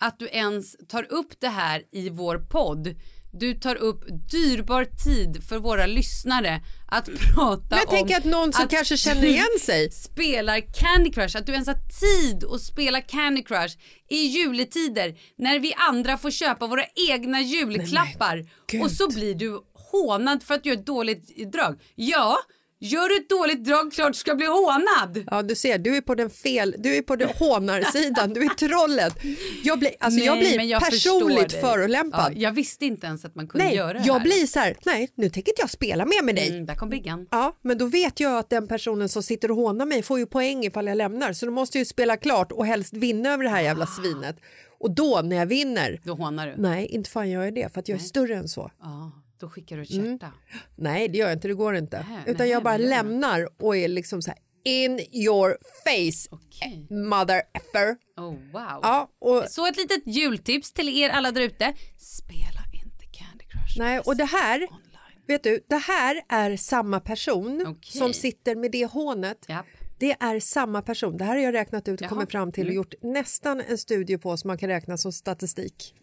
Att 0.00 0.18
du 0.18 0.28
ens 0.28 0.76
tar 0.88 1.12
upp 1.12 1.40
det 1.40 1.48
här 1.48 1.82
i 1.92 2.08
vår 2.10 2.38
podd. 2.38 2.94
Du 3.34 3.54
tar 3.54 3.76
upp 3.76 4.04
dyrbar 4.30 4.84
tid 4.84 5.44
för 5.48 5.58
våra 5.58 5.86
lyssnare 5.86 6.60
att 6.88 7.04
prata 7.34 7.66
Men 7.68 7.78
jag 7.78 7.88
om 7.88 7.94
tänker 7.96 8.16
att 8.16 8.24
någon 8.24 8.52
som 8.52 8.64
att 8.64 8.70
kanske 8.70 8.96
känner 8.96 9.24
igen 9.24 9.58
sig. 9.60 9.90
spelar 9.90 10.60
Candy 10.60 11.10
Crush, 11.12 11.36
att 11.36 11.46
du 11.46 11.52
ens 11.52 11.68
har 11.68 11.78
tid 12.00 12.44
att 12.44 12.60
spela 12.60 13.00
Candy 13.00 13.42
Crush 13.42 13.76
i 14.08 14.16
juletider 14.16 15.18
när 15.38 15.58
vi 15.58 15.74
andra 15.74 16.18
får 16.18 16.30
köpa 16.30 16.66
våra 16.66 16.84
egna 17.10 17.40
julklappar 17.40 18.48
gud. 18.66 18.82
och 18.82 18.90
så 18.90 19.08
blir 19.08 19.34
du 19.34 19.60
hånad 19.92 20.42
för 20.42 20.54
att 20.54 20.62
du 20.64 20.70
gör 20.70 20.76
ett 20.76 20.86
dåligt 20.86 21.52
drag. 21.52 21.80
Ja, 21.94 22.38
gör 22.82 23.08
du 23.08 23.16
ett 23.16 23.28
dåligt 23.28 23.64
drag 23.64 23.92
klart 23.92 24.12
du 24.12 24.18
ska 24.18 24.34
bli 24.34 24.46
hånad. 24.46 25.24
Ja, 25.30 25.42
du 25.42 25.54
ser, 25.54 25.78
du 25.78 25.96
är 25.96 26.00
på 26.00 26.14
den 26.14 26.30
fel, 26.30 26.74
du 26.78 26.96
är 26.96 27.02
på 27.02 27.16
den 27.16 27.28
hånarsidan, 27.38 28.32
du 28.34 28.42
är 28.44 28.48
trollet. 28.48 29.14
Jag 29.62 29.78
blir, 29.78 29.90
alltså 30.00 30.20
jag 30.20 30.34
Nej, 30.38 30.44
blir 30.46 30.56
men 30.56 30.68
jag 30.68 30.82
personligt 30.82 31.52
förolämpad. 31.52 32.32
Ja, 32.36 32.40
jag 32.40 32.52
visste 32.52 32.86
inte 32.86 33.06
ens 33.06 33.24
att 33.24 33.34
man 33.34 33.48
kunde 33.48 33.66
nej, 33.66 33.76
göra 33.76 33.92
det 33.98 34.04
jag 34.06 34.14
här. 34.14 34.20
blir 34.20 34.46
så 34.46 34.58
här, 34.58 34.76
nej, 34.84 35.08
nu 35.14 35.30
tänker 35.30 35.52
inte 35.52 35.62
jag 35.62 35.70
spela 35.70 36.04
mer 36.06 36.22
med 36.22 36.34
dig. 36.34 36.48
Mm, 36.50 36.66
där 36.66 36.74
kom 36.74 36.88
Biggan. 36.90 37.26
Ja, 37.30 37.58
men 37.62 37.78
då 37.78 37.86
vet 37.86 38.20
jag 38.20 38.38
att 38.38 38.50
den 38.50 38.68
personen 38.68 39.08
som 39.08 39.22
sitter 39.22 39.50
och 39.50 39.56
hånar 39.56 39.86
mig 39.86 40.02
får 40.02 40.18
ju 40.18 40.26
poäng 40.26 40.64
ifall 40.64 40.86
jag 40.86 40.96
lämnar. 40.96 41.32
Så 41.32 41.46
då 41.46 41.52
måste 41.52 41.78
jag 41.78 41.80
ju 41.80 41.84
spela 41.86 42.16
klart 42.16 42.52
och 42.52 42.66
helst 42.66 42.92
vinna 42.94 43.32
över 43.32 43.44
det 43.44 43.50
här 43.50 43.62
jävla 43.62 43.86
svinet. 43.86 44.36
Och 44.80 44.90
då 44.90 45.20
när 45.24 45.36
jag 45.36 45.46
vinner, 45.46 46.00
Då 46.04 46.14
hånar 46.14 46.46
du. 46.46 46.54
nej 46.56 46.86
inte 46.86 47.10
fan 47.10 47.30
gör 47.30 47.44
jag 47.44 47.54
det 47.54 47.72
för 47.72 47.80
att 47.80 47.88
jag 47.88 47.96
är 47.96 48.02
större 48.02 48.34
än 48.36 48.48
så. 48.48 48.70
Ja, 48.82 49.12
då 49.42 49.50
skickar 49.50 49.76
du 49.76 49.82
ett 49.82 49.90
Mm. 49.90 50.10
hjärta. 50.12 50.32
Nej 50.76 51.08
det 51.08 51.18
gör 51.18 51.26
jag 51.26 51.36
inte, 51.36 51.48
det 51.48 51.54
går 51.54 51.76
inte. 51.76 52.06
Nej, 52.08 52.18
Utan 52.26 52.36
nej, 52.38 52.50
jag 52.50 52.62
bara 52.62 52.76
lämnar 52.76 53.48
och 53.62 53.76
är 53.76 53.88
liksom 53.88 54.22
så 54.22 54.30
här 54.30 54.38
in 54.64 55.00
your 55.12 55.56
face 55.84 56.28
Okej. 56.36 56.86
mother 56.90 57.42
effer. 57.52 57.96
Oh, 58.16 58.30
wow. 58.52 58.78
Ja, 58.82 59.10
och, 59.18 59.44
Så 59.48 59.66
ett 59.66 59.76
litet 59.76 60.06
jultips 60.06 60.72
till 60.72 60.88
er 61.02 61.08
alla 61.10 61.30
där 61.32 61.40
ute. 61.40 61.74
Spela 61.98 62.62
inte 62.84 63.06
Candy 63.18 63.44
Crush. 63.44 63.78
nej, 63.78 64.00
och 64.00 64.16
det 64.16 64.24
här, 64.24 64.60
Online. 64.62 65.22
vet 65.26 65.42
du, 65.42 65.64
det 65.68 65.76
här 65.76 66.22
är 66.28 66.56
samma 66.56 67.00
person 67.00 67.62
Okej. 67.66 67.98
som 67.98 68.12
sitter 68.12 68.56
med 68.56 68.70
det 68.72 68.84
hånet. 68.86 69.44
Japp. 69.48 69.66
Det 69.98 70.16
är 70.20 70.40
samma 70.40 70.82
person. 70.82 71.16
Det 71.16 71.24
här 71.24 71.36
har 71.36 71.42
jag 71.42 71.54
räknat 71.54 71.88
ut 71.88 72.00
och 72.00 72.04
Jaha. 72.04 72.08
kommit 72.08 72.30
fram 72.30 72.52
till 72.52 72.68
och 72.68 72.74
gjort 72.74 72.94
nästan 73.02 73.60
en 73.60 73.78
studie 73.78 74.18
på 74.18 74.36
som 74.36 74.48
man 74.48 74.58
kan 74.58 74.68
räkna 74.68 74.96
som 74.96 75.12
statistik. 75.12 75.94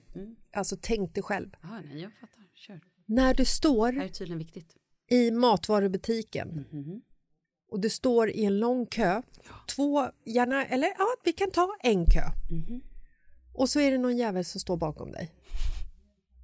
Alltså 0.54 0.78
tänk 0.82 1.14
dig 1.16 1.24
själv. 1.24 1.50
Ah, 1.62 1.68
nej, 1.86 2.02
jag 2.02 2.12
fattar. 2.14 2.28
Kör. 2.36 2.39
När 3.12 3.34
du 3.34 3.45
står 3.45 3.93
i 5.10 5.32
matvarubutiken 5.32 6.66
Mhm. 6.72 7.01
och 7.72 7.80
du 7.80 7.89
står 7.89 8.30
i 8.30 8.45
en 8.45 8.60
lång 8.60 8.86
kö, 8.86 9.22
två, 9.68 10.10
gärna, 10.26 10.66
eller 10.66 10.88
ja, 10.97 11.07
vi 11.24 11.34
kan 11.34 11.51
ta 11.51 11.78
en 11.84 12.05
kö. 12.05 12.24
Mhm. 12.51 12.82
Och 13.53 13.70
så 13.70 13.80
är 13.80 13.91
det 13.91 13.97
någon 13.97 14.18
jävel 14.18 14.45
som 14.45 14.62
står 14.62 14.78
bakom 14.78 15.12
dig 15.12 15.32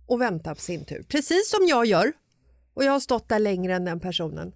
och 0.08 0.22
väntar 0.22 0.56
på 0.56 0.62
sin 0.62 0.86
tur. 0.86 1.04
Precis 1.04 1.50
som 1.50 1.68
jag 1.68 1.86
gör. 1.86 2.14
Och 2.74 2.84
jag 2.84 2.92
har 2.92 3.00
stått 3.00 3.30
där 3.30 3.40
längre 3.40 3.76
än 3.76 3.86
den 3.86 4.00
personen. 4.00 4.54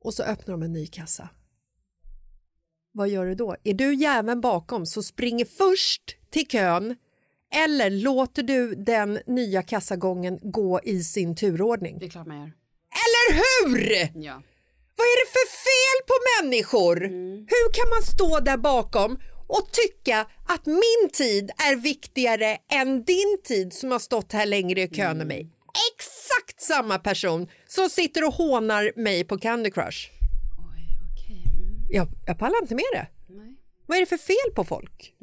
Och 0.00 0.14
så 0.14 0.22
öppnar 0.22 0.52
de 0.52 0.62
en 0.62 0.72
ny 0.72 0.86
kassa. 0.86 1.28
Vad 2.92 3.08
gör 3.08 3.26
du 3.26 3.34
då? 3.34 3.56
Är 3.64 3.74
du 3.74 3.94
jäveln 3.94 4.40
bakom 4.40 4.86
så 4.86 5.02
springer 5.02 5.44
först 5.44 6.16
till 6.30 6.46
kön 6.48 6.96
eller 7.54 7.90
låter 7.90 8.42
du 8.42 8.74
den 8.74 9.18
nya 9.26 9.62
kassagången 9.62 10.38
gå 10.42 10.80
i 10.84 11.04
sin 11.04 11.36
turordning? 11.36 11.98
Det 11.98 12.06
är 12.06 12.10
klart 12.10 12.26
man 12.26 12.36
gör. 12.36 12.52
Eller 13.04 13.34
hur? 13.34 13.88
Ja. 14.24 14.42
Vad 14.96 15.06
är 15.06 15.26
det 15.26 15.30
för 15.32 15.48
fel 15.66 15.98
på 16.06 16.14
människor? 16.42 16.96
Hur 17.54 17.72
kan 17.72 17.88
man 17.88 18.02
stå 18.02 18.40
där 18.40 18.56
bakom 18.56 19.18
och 19.46 19.68
tycka 19.72 20.26
att 20.48 20.66
min 20.66 21.10
tid 21.12 21.50
är 21.50 21.76
viktigare 21.76 22.56
än 22.72 23.04
din 23.04 23.38
tid 23.44 23.72
som 23.72 23.90
har 23.90 23.98
stått 23.98 24.32
här 24.32 24.46
längre 24.46 24.82
i 24.82 24.88
kön 24.88 25.20
än 25.20 25.28
mig? 25.28 25.50
Exakt 25.94 26.60
samma 26.60 26.98
person 26.98 27.48
som 27.66 27.88
sitter 27.88 28.24
och 28.24 28.34
hånar 28.34 28.92
mig 28.96 29.24
på 29.24 29.38
Candy 29.38 29.70
Crush. 29.70 30.10
Oj, 30.58 30.98
okej. 31.12 31.44
Mm. 31.46 31.86
Jag, 31.90 32.08
jag 32.26 32.38
pallar 32.38 32.62
inte 32.62 32.74
med 32.74 32.84
det. 32.92 33.06
Nej. 33.28 33.56
Vad 33.86 33.96
är 33.96 34.00
det 34.00 34.06
för 34.06 34.16
fel 34.16 34.54
på 34.54 34.64
folk? 34.64 35.14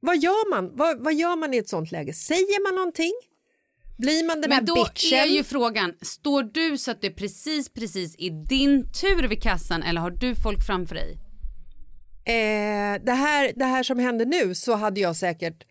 Vad 0.00 0.18
gör 0.18 0.50
man? 0.50 0.76
Vad, 0.76 1.04
vad 1.04 1.14
gör 1.14 1.36
man 1.36 1.54
i 1.54 1.56
ett 1.56 1.68
sånt 1.68 1.90
läge? 1.92 2.12
Säger 2.12 2.62
man 2.68 2.74
någonting? 2.74 3.12
Blir 3.98 4.26
man 4.26 4.40
den 4.40 4.48
Men 4.48 4.58
här 4.58 4.62
då 4.66 4.74
bitchen? 4.74 5.18
är 5.18 5.26
ju 5.26 5.44
frågan, 5.44 5.94
står 6.02 6.42
du 6.42 6.78
så 6.78 6.90
att 6.90 7.00
det 7.00 7.06
är 7.06 7.12
precis, 7.14 7.68
precis 7.68 8.14
i 8.18 8.30
din 8.30 8.92
tur 8.92 9.28
vid 9.28 9.42
kassan 9.42 9.82
eller 9.82 10.00
har 10.00 10.10
du 10.10 10.34
folk 10.34 10.66
framför 10.66 10.94
dig? 10.94 11.18
eh, 12.24 13.02
det, 13.04 13.12
här, 13.12 13.52
det 13.56 13.64
här 13.64 13.82
som 13.82 13.98
händer 13.98 14.26
nu 14.26 14.54
så 14.54 14.74
hade 14.74 15.00
jag 15.00 15.16
säkert 15.16 15.64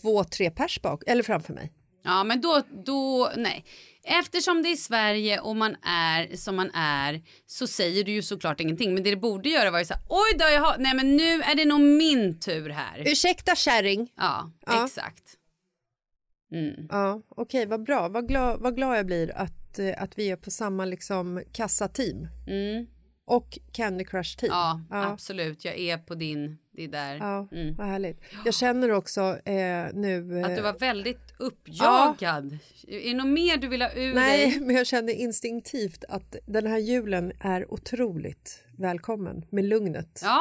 två, 0.00 0.24
tre 0.24 0.50
pers 0.50 0.82
bak, 0.82 1.02
eller 1.06 1.22
framför 1.22 1.52
mig. 1.54 1.72
Ja, 2.04 2.24
men 2.24 2.40
då, 2.40 2.62
då, 2.86 3.30
nej. 3.36 3.64
Eftersom 4.06 4.62
det 4.62 4.68
är 4.68 4.76
Sverige 4.76 5.40
och 5.40 5.56
man 5.56 5.76
är 5.86 6.36
som 6.36 6.56
man 6.56 6.70
är 6.74 7.22
så 7.46 7.66
säger 7.66 8.04
du 8.04 8.12
ju 8.12 8.22
såklart 8.22 8.60
ingenting. 8.60 8.94
Men 8.94 9.02
det 9.02 9.10
det 9.10 9.16
borde 9.16 9.48
göra 9.48 9.70
var 9.70 9.78
ju 9.78 9.84
så 9.84 9.94
här, 9.94 10.02
oj 10.08 10.38
då, 10.38 10.44
jag 10.44 10.60
har, 10.60 10.78
nej 10.78 10.94
men 10.94 11.16
nu 11.16 11.42
är 11.42 11.54
det 11.54 11.64
nog 11.64 11.80
min 11.80 12.40
tur 12.40 12.68
här. 12.70 13.02
Ursäkta 13.06 13.54
kärring. 13.56 14.12
Ja, 14.16 14.50
Ja. 14.66 14.84
exakt. 14.84 15.22
Mm. 16.52 16.86
Ja, 16.90 17.22
Okej, 17.28 17.66
vad 17.66 17.84
bra. 17.84 18.08
Vad 18.08 18.28
glad, 18.28 18.60
vad 18.60 18.76
glad 18.76 18.98
jag 18.98 19.06
blir 19.06 19.36
att, 19.36 19.78
eh, 19.78 20.02
att 20.02 20.18
vi 20.18 20.30
är 20.30 20.36
på 20.36 20.50
samma 20.50 20.84
liksom, 20.84 21.42
kassateam. 21.52 22.28
Mm. 22.46 22.86
Och 23.26 23.58
Candy 23.72 24.04
Crush-team. 24.04 24.48
Ja, 24.52 24.80
ja. 24.90 25.04
absolut. 25.06 25.64
Jag 25.64 25.78
är 25.78 25.98
på 25.98 26.14
din, 26.14 26.58
det 26.72 26.84
är 26.84 26.88
där. 26.88 27.16
Ja, 27.16 27.48
Mm. 27.52 27.74
vad 27.76 27.86
härligt. 27.86 28.20
Jag 28.44 28.54
känner 28.54 28.90
också 28.92 29.20
eh, 29.44 29.86
nu... 29.94 30.42
Att 30.44 30.50
du 30.50 30.56
eh, 30.56 30.62
var 30.62 30.78
väldigt 30.78 31.34
uppjagad. 31.38 32.58
Är 32.88 33.08
det 33.10 33.14
något 33.14 33.26
mer 33.26 33.56
du 33.56 33.68
vill 33.68 33.82
ha 33.82 33.92
ur 33.94 34.14
Nej, 34.14 34.50
dig? 34.50 34.60
men 34.60 34.76
jag 34.76 34.86
känner 34.86 35.12
instinktivt 35.12 36.04
att 36.08 36.36
den 36.46 36.66
här 36.66 36.78
julen 36.78 37.32
är 37.40 37.72
otroligt 37.72 38.64
välkommen 38.78 39.46
med 39.50 39.64
lugnet 39.64 40.20
Ja, 40.24 40.40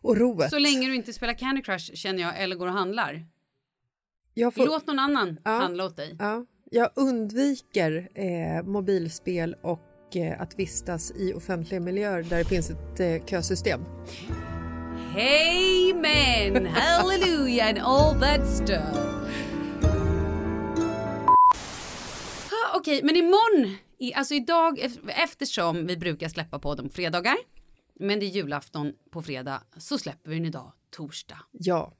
och 0.00 0.16
roet. 0.16 0.50
så 0.50 0.58
länge 0.58 0.88
du 0.88 0.94
inte 0.94 1.12
spelar 1.12 1.34
Candy 1.34 1.62
Crush 1.62 1.94
känner 1.94 2.22
jag 2.22 2.42
eller 2.42 2.56
går 2.56 2.66
och 2.66 2.72
handlar. 2.72 3.26
jag, 4.34 4.54
får, 4.54 4.66
Låt 4.66 4.86
någon 4.86 4.98
annan 4.98 5.40
Ja. 5.44 5.50
handla 5.50 5.84
åt 5.84 5.96
dig. 5.96 6.16
ja, 6.18 6.46
jag 6.70 6.90
undviker 6.94 8.08
eh, 8.14 8.62
mobilspel 8.62 9.54
och 9.62 9.80
eh, 9.80 9.95
att 10.24 10.58
vistas 10.58 11.10
i 11.16 11.32
offentliga 11.34 11.80
miljöer 11.80 12.22
där 12.22 12.38
det 12.38 12.44
finns 12.44 12.70
ett 12.70 13.00
eh, 13.00 13.24
kösystem. 13.26 13.80
Amen, 15.16 16.66
hallelujah 16.66 17.68
and 17.68 17.78
all 17.78 18.20
that 18.20 18.48
stuff. 18.56 18.96
Ah, 22.50 22.76
Okej, 22.78 23.00
men 23.02 23.16
imorgon, 23.16 23.76
alltså 24.14 24.34
idag, 24.34 24.78
ef- 24.78 25.10
eftersom 25.24 25.86
vi 25.86 25.96
brukar 25.96 26.28
släppa 26.28 26.58
på 26.58 26.74
dem 26.74 26.90
fredagar, 26.90 27.36
men 28.00 28.20
det 28.20 28.26
är 28.26 28.30
julafton 28.30 28.92
på 29.10 29.22
fredag, 29.22 29.62
så 29.76 29.98
släpper 29.98 30.30
vi 30.30 30.36
den 30.36 30.44
idag 30.46 30.72
torsdag. 30.90 31.38
Ja, 31.52 31.92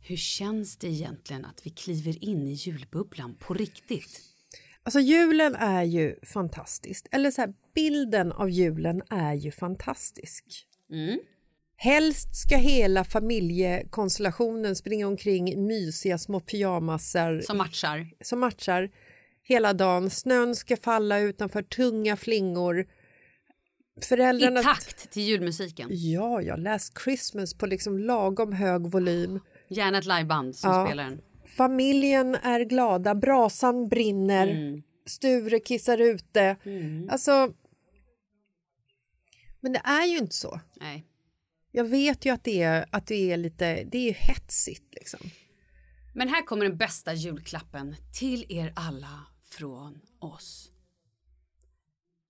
Hur 0.00 0.16
känns 0.16 0.76
det 0.76 0.86
egentligen 0.88 1.44
att 1.44 1.66
vi 1.66 1.70
kliver 1.70 2.24
in 2.24 2.46
i 2.46 2.52
julbubblan 2.52 3.34
på 3.34 3.54
riktigt? 3.54 4.20
Alltså 4.82 5.00
julen 5.00 5.54
är 5.54 5.82
ju 5.82 6.16
fantastisk. 6.22 7.06
Eller 7.10 7.30
så 7.30 7.40
här, 7.40 7.52
bilden 7.74 8.32
av 8.32 8.50
julen 8.50 9.02
är 9.10 9.34
ju 9.34 9.50
fantastisk. 9.52 10.44
Mm. 10.92 11.18
Helst 11.76 12.36
ska 12.36 12.56
hela 12.56 13.04
familjekonstellationen 13.04 14.76
springa 14.76 15.06
omkring 15.06 15.52
i 15.52 15.56
mysiga 15.56 16.18
små 16.18 16.40
pyjamasar 16.40 17.40
Som 17.40 17.58
matchar. 17.58 18.10
som 18.20 18.40
matchar 18.40 18.90
hela 19.42 19.72
dagen. 19.72 20.10
Snön 20.10 20.56
ska 20.56 20.76
falla 20.76 21.18
utanför 21.18 21.62
tunga 21.62 22.16
flingor. 22.16 22.80
I 22.80 24.04
Föräldrarna... 24.04 24.62
takt 24.62 25.10
till 25.10 25.22
julmusiken. 25.22 25.88
Ja, 25.90 26.42
jag 26.42 26.58
läst 26.60 26.98
Christmas 27.04 27.54
på 27.54 27.66
liksom 27.66 27.98
lagom 27.98 28.52
hög 28.52 28.86
volym. 28.90 29.40
Gärna 29.68 29.98
ett 29.98 30.04
liveband 30.06 30.56
som 30.56 30.70
Ja. 30.70 30.86
spelar 30.86 31.04
den. 31.04 31.20
Familjen 31.56 32.34
är 32.34 32.60
glada, 32.60 33.14
brasan 33.14 33.88
brinner, 33.88 34.46
Mm. 34.48 34.82
Sture 35.06 35.60
kissar 35.60 35.98
ute. 35.98 36.56
Alltså... 37.10 37.54
Men 39.60 39.72
det 39.72 39.80
är 39.84 40.06
ju 40.06 40.18
inte 40.18 40.34
så. 40.34 40.60
Nej. 40.80 41.06
Jag 41.70 41.84
vet 41.84 42.26
ju 42.26 42.30
att 42.30 42.44
det 42.44 42.62
är, 42.62 42.86
att 42.90 43.06
det 43.06 43.32
är 43.32 43.36
lite 43.36 43.84
det 43.84 43.98
är 43.98 44.02
ju 44.02 44.12
hetsigt. 44.12 44.94
Liksom. 44.94 45.20
Men 46.14 46.28
här 46.28 46.42
kommer 46.46 46.64
den 46.64 46.76
bästa 46.76 47.14
julklappen 47.14 47.96
till 48.18 48.46
er 48.48 48.72
alla 48.76 49.26
från 49.44 50.00
oss. 50.18 50.70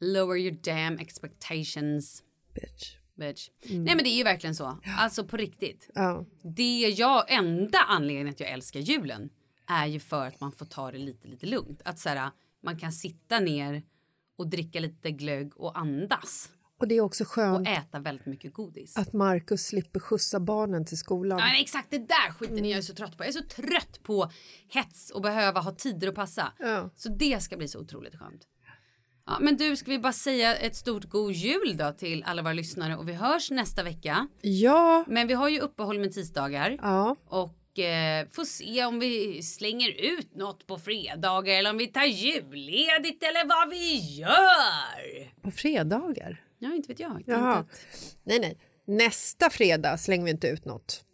Lower 0.00 0.36
your 0.36 0.58
damn 0.62 0.98
expectations, 0.98 2.22
Bitch. 2.54 2.96
Bitch. 3.14 3.48
Nej 3.68 3.94
men 3.94 3.98
det 3.98 4.08
är 4.08 4.16
ju 4.16 4.24
verkligen 4.24 4.54
så. 4.54 4.78
Alltså 4.98 5.24
på 5.24 5.36
riktigt. 5.36 5.90
Ja. 5.94 6.24
Det 6.42 6.80
jag, 6.80 7.24
enda 7.32 7.78
anledningen 7.78 8.28
att 8.28 8.40
jag 8.40 8.50
älskar 8.50 8.80
julen 8.80 9.30
är 9.66 9.86
ju 9.86 10.00
för 10.00 10.26
att 10.26 10.40
man 10.40 10.52
får 10.52 10.66
ta 10.66 10.90
det 10.92 10.98
lite, 10.98 11.28
lite 11.28 11.46
lugnt. 11.46 11.82
Att 11.84 11.98
så 11.98 12.08
här, 12.08 12.30
man 12.62 12.78
kan 12.78 12.92
sitta 12.92 13.40
ner 13.40 13.82
och 14.38 14.48
dricka 14.48 14.80
lite 14.80 15.10
glögg 15.10 15.56
och 15.56 15.78
andas. 15.78 16.50
Och 16.80 16.88
det 16.88 16.94
är 16.94 17.00
också 17.00 17.24
skönt 17.24 17.68
Och 17.68 17.74
äta 17.74 17.98
väldigt 17.98 18.26
mycket 18.26 18.52
godis. 18.52 18.96
att 18.96 19.12
Markus 19.12 19.66
slipper 19.66 20.00
skjutsa 20.00 20.40
barnen 20.40 20.84
till 20.86 20.98
skolan. 20.98 21.38
Ja, 21.38 21.44
men 21.44 21.60
exakt 21.60 21.90
det 21.90 21.98
där 21.98 22.32
skiten 22.32 22.64
är 22.64 22.74
jag 22.74 22.84
så 22.84 22.94
trött 22.94 23.16
på. 23.16 23.24
Jag 23.24 23.28
är 23.28 23.32
så 23.32 23.42
trött 23.42 24.02
på 24.02 24.30
hets 24.68 25.10
och 25.10 25.22
behöva 25.22 25.60
ha 25.60 25.72
tider 25.72 26.08
att 26.08 26.14
passa. 26.14 26.52
Ja. 26.58 26.90
Så 26.96 27.08
det 27.08 27.42
ska 27.42 27.56
bli 27.56 27.68
så 27.68 27.80
otroligt 27.80 28.18
skönt. 28.18 28.48
Ja, 29.26 29.38
men 29.40 29.56
du, 29.56 29.76
ska 29.76 29.90
vi 29.90 29.98
bara 29.98 30.12
säga 30.12 30.56
ett 30.56 30.76
stort 30.76 31.04
god 31.04 31.32
jul 31.32 31.76
då 31.76 31.92
till 31.92 32.22
alla 32.26 32.42
våra 32.42 32.52
lyssnare 32.52 32.96
och 32.96 33.08
vi 33.08 33.12
hörs 33.12 33.50
nästa 33.50 33.82
vecka. 33.82 34.28
Ja, 34.42 35.04
Men 35.08 35.26
vi 35.26 35.34
har 35.34 35.48
ju 35.48 35.60
uppehåll 35.60 35.98
med 35.98 36.12
tisdagar 36.12 36.78
ja. 36.82 37.16
och 37.26 37.78
eh, 37.78 38.26
får 38.30 38.44
se 38.44 38.84
om 38.84 38.98
vi 39.00 39.42
slänger 39.42 39.88
ut 40.18 40.34
något 40.34 40.66
på 40.66 40.78
fredagar 40.78 41.54
eller 41.54 41.70
om 41.70 41.76
vi 41.78 41.86
tar 41.86 42.04
julledigt 42.04 43.22
eller 43.22 43.48
vad 43.48 43.70
vi 43.70 43.96
gör. 44.20 45.42
På 45.42 45.50
fredagar? 45.50 46.44
Ja, 46.58 46.74
inte 46.74 46.88
vet 46.88 47.00
jag. 47.00 47.22
Jaha. 47.26 47.54
att- 47.56 47.66
Nej, 48.24 48.40
nej. 48.40 48.58
Nästa 48.86 49.50
fredag 49.50 49.98
slänger 49.98 50.24
vi 50.24 50.30
inte 50.30 50.48
ut 50.48 50.64
något. 50.64 51.04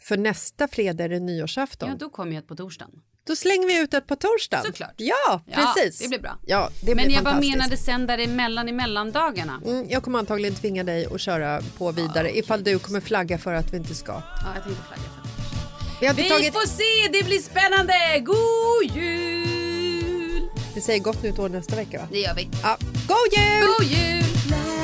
För 0.00 0.16
nästa 0.16 0.68
fredag 0.68 1.04
är 1.04 1.08
det 1.08 1.20
nyårsafton. 1.20 1.88
Ja, 1.88 1.94
då 1.98 2.10
kommer 2.10 2.32
jag 2.34 2.46
på 2.48 2.56
torsdagen. 2.56 3.02
Då 3.26 3.36
slänger 3.36 3.66
vi 3.66 3.78
ut 3.78 3.90
det 3.90 4.00
på 4.00 4.16
torsdagen. 4.16 4.64
Såklart. 4.64 4.92
Ja, 4.96 5.42
Ja, 5.46 5.74
precis. 5.76 5.98
det 5.98 6.08
blir 6.08 6.18
bra. 6.18 6.38
Ja, 6.46 6.70
det 6.80 6.94
Men 6.94 7.04
blir 7.04 7.14
jag 7.14 7.24
bara 7.24 7.40
menade 7.40 7.76
sen 7.76 8.06
däremellan 8.06 8.68
i 8.68 8.72
mellandagarna. 8.72 9.60
Mm, 9.66 9.86
jag 9.90 10.02
kommer 10.02 10.18
antagligen 10.18 10.54
tvinga 10.54 10.84
dig 10.84 11.06
att 11.14 11.20
köra 11.20 11.60
på 11.78 11.92
vidare 11.92 12.36
ifall 12.38 12.64
du 12.64 12.78
kommer 12.78 13.00
flagga 13.00 13.38
för 13.38 13.52
att 13.54 13.72
vi 13.72 13.76
inte 13.76 13.94
ska. 13.94 14.12
Ja, 14.12 14.22
jag 14.54 14.64
tänkte 14.64 14.82
flagga 14.88 15.02
för. 15.02 16.00
Vi, 16.00 16.06
har 16.06 16.14
Vi 16.14 16.28
tagit... 16.28 16.52
får 16.52 16.66
se, 16.66 17.08
det 17.18 17.24
blir 17.24 17.38
spännande! 17.38 17.94
God 18.20 18.96
jul! 18.96 20.48
vi 20.74 20.80
säger 20.80 21.00
gott 21.00 21.22
nytt 21.22 21.38
år 21.38 21.48
nästa 21.48 21.76
vecka 21.76 21.98
va? 21.98 22.08
Det 22.12 22.18
gör 22.20 22.34
vi. 22.34 22.48
Ja. 22.62 22.76
God 23.08 23.38
jul! 23.38 23.66
God 23.78 23.86
jul! 23.86 24.83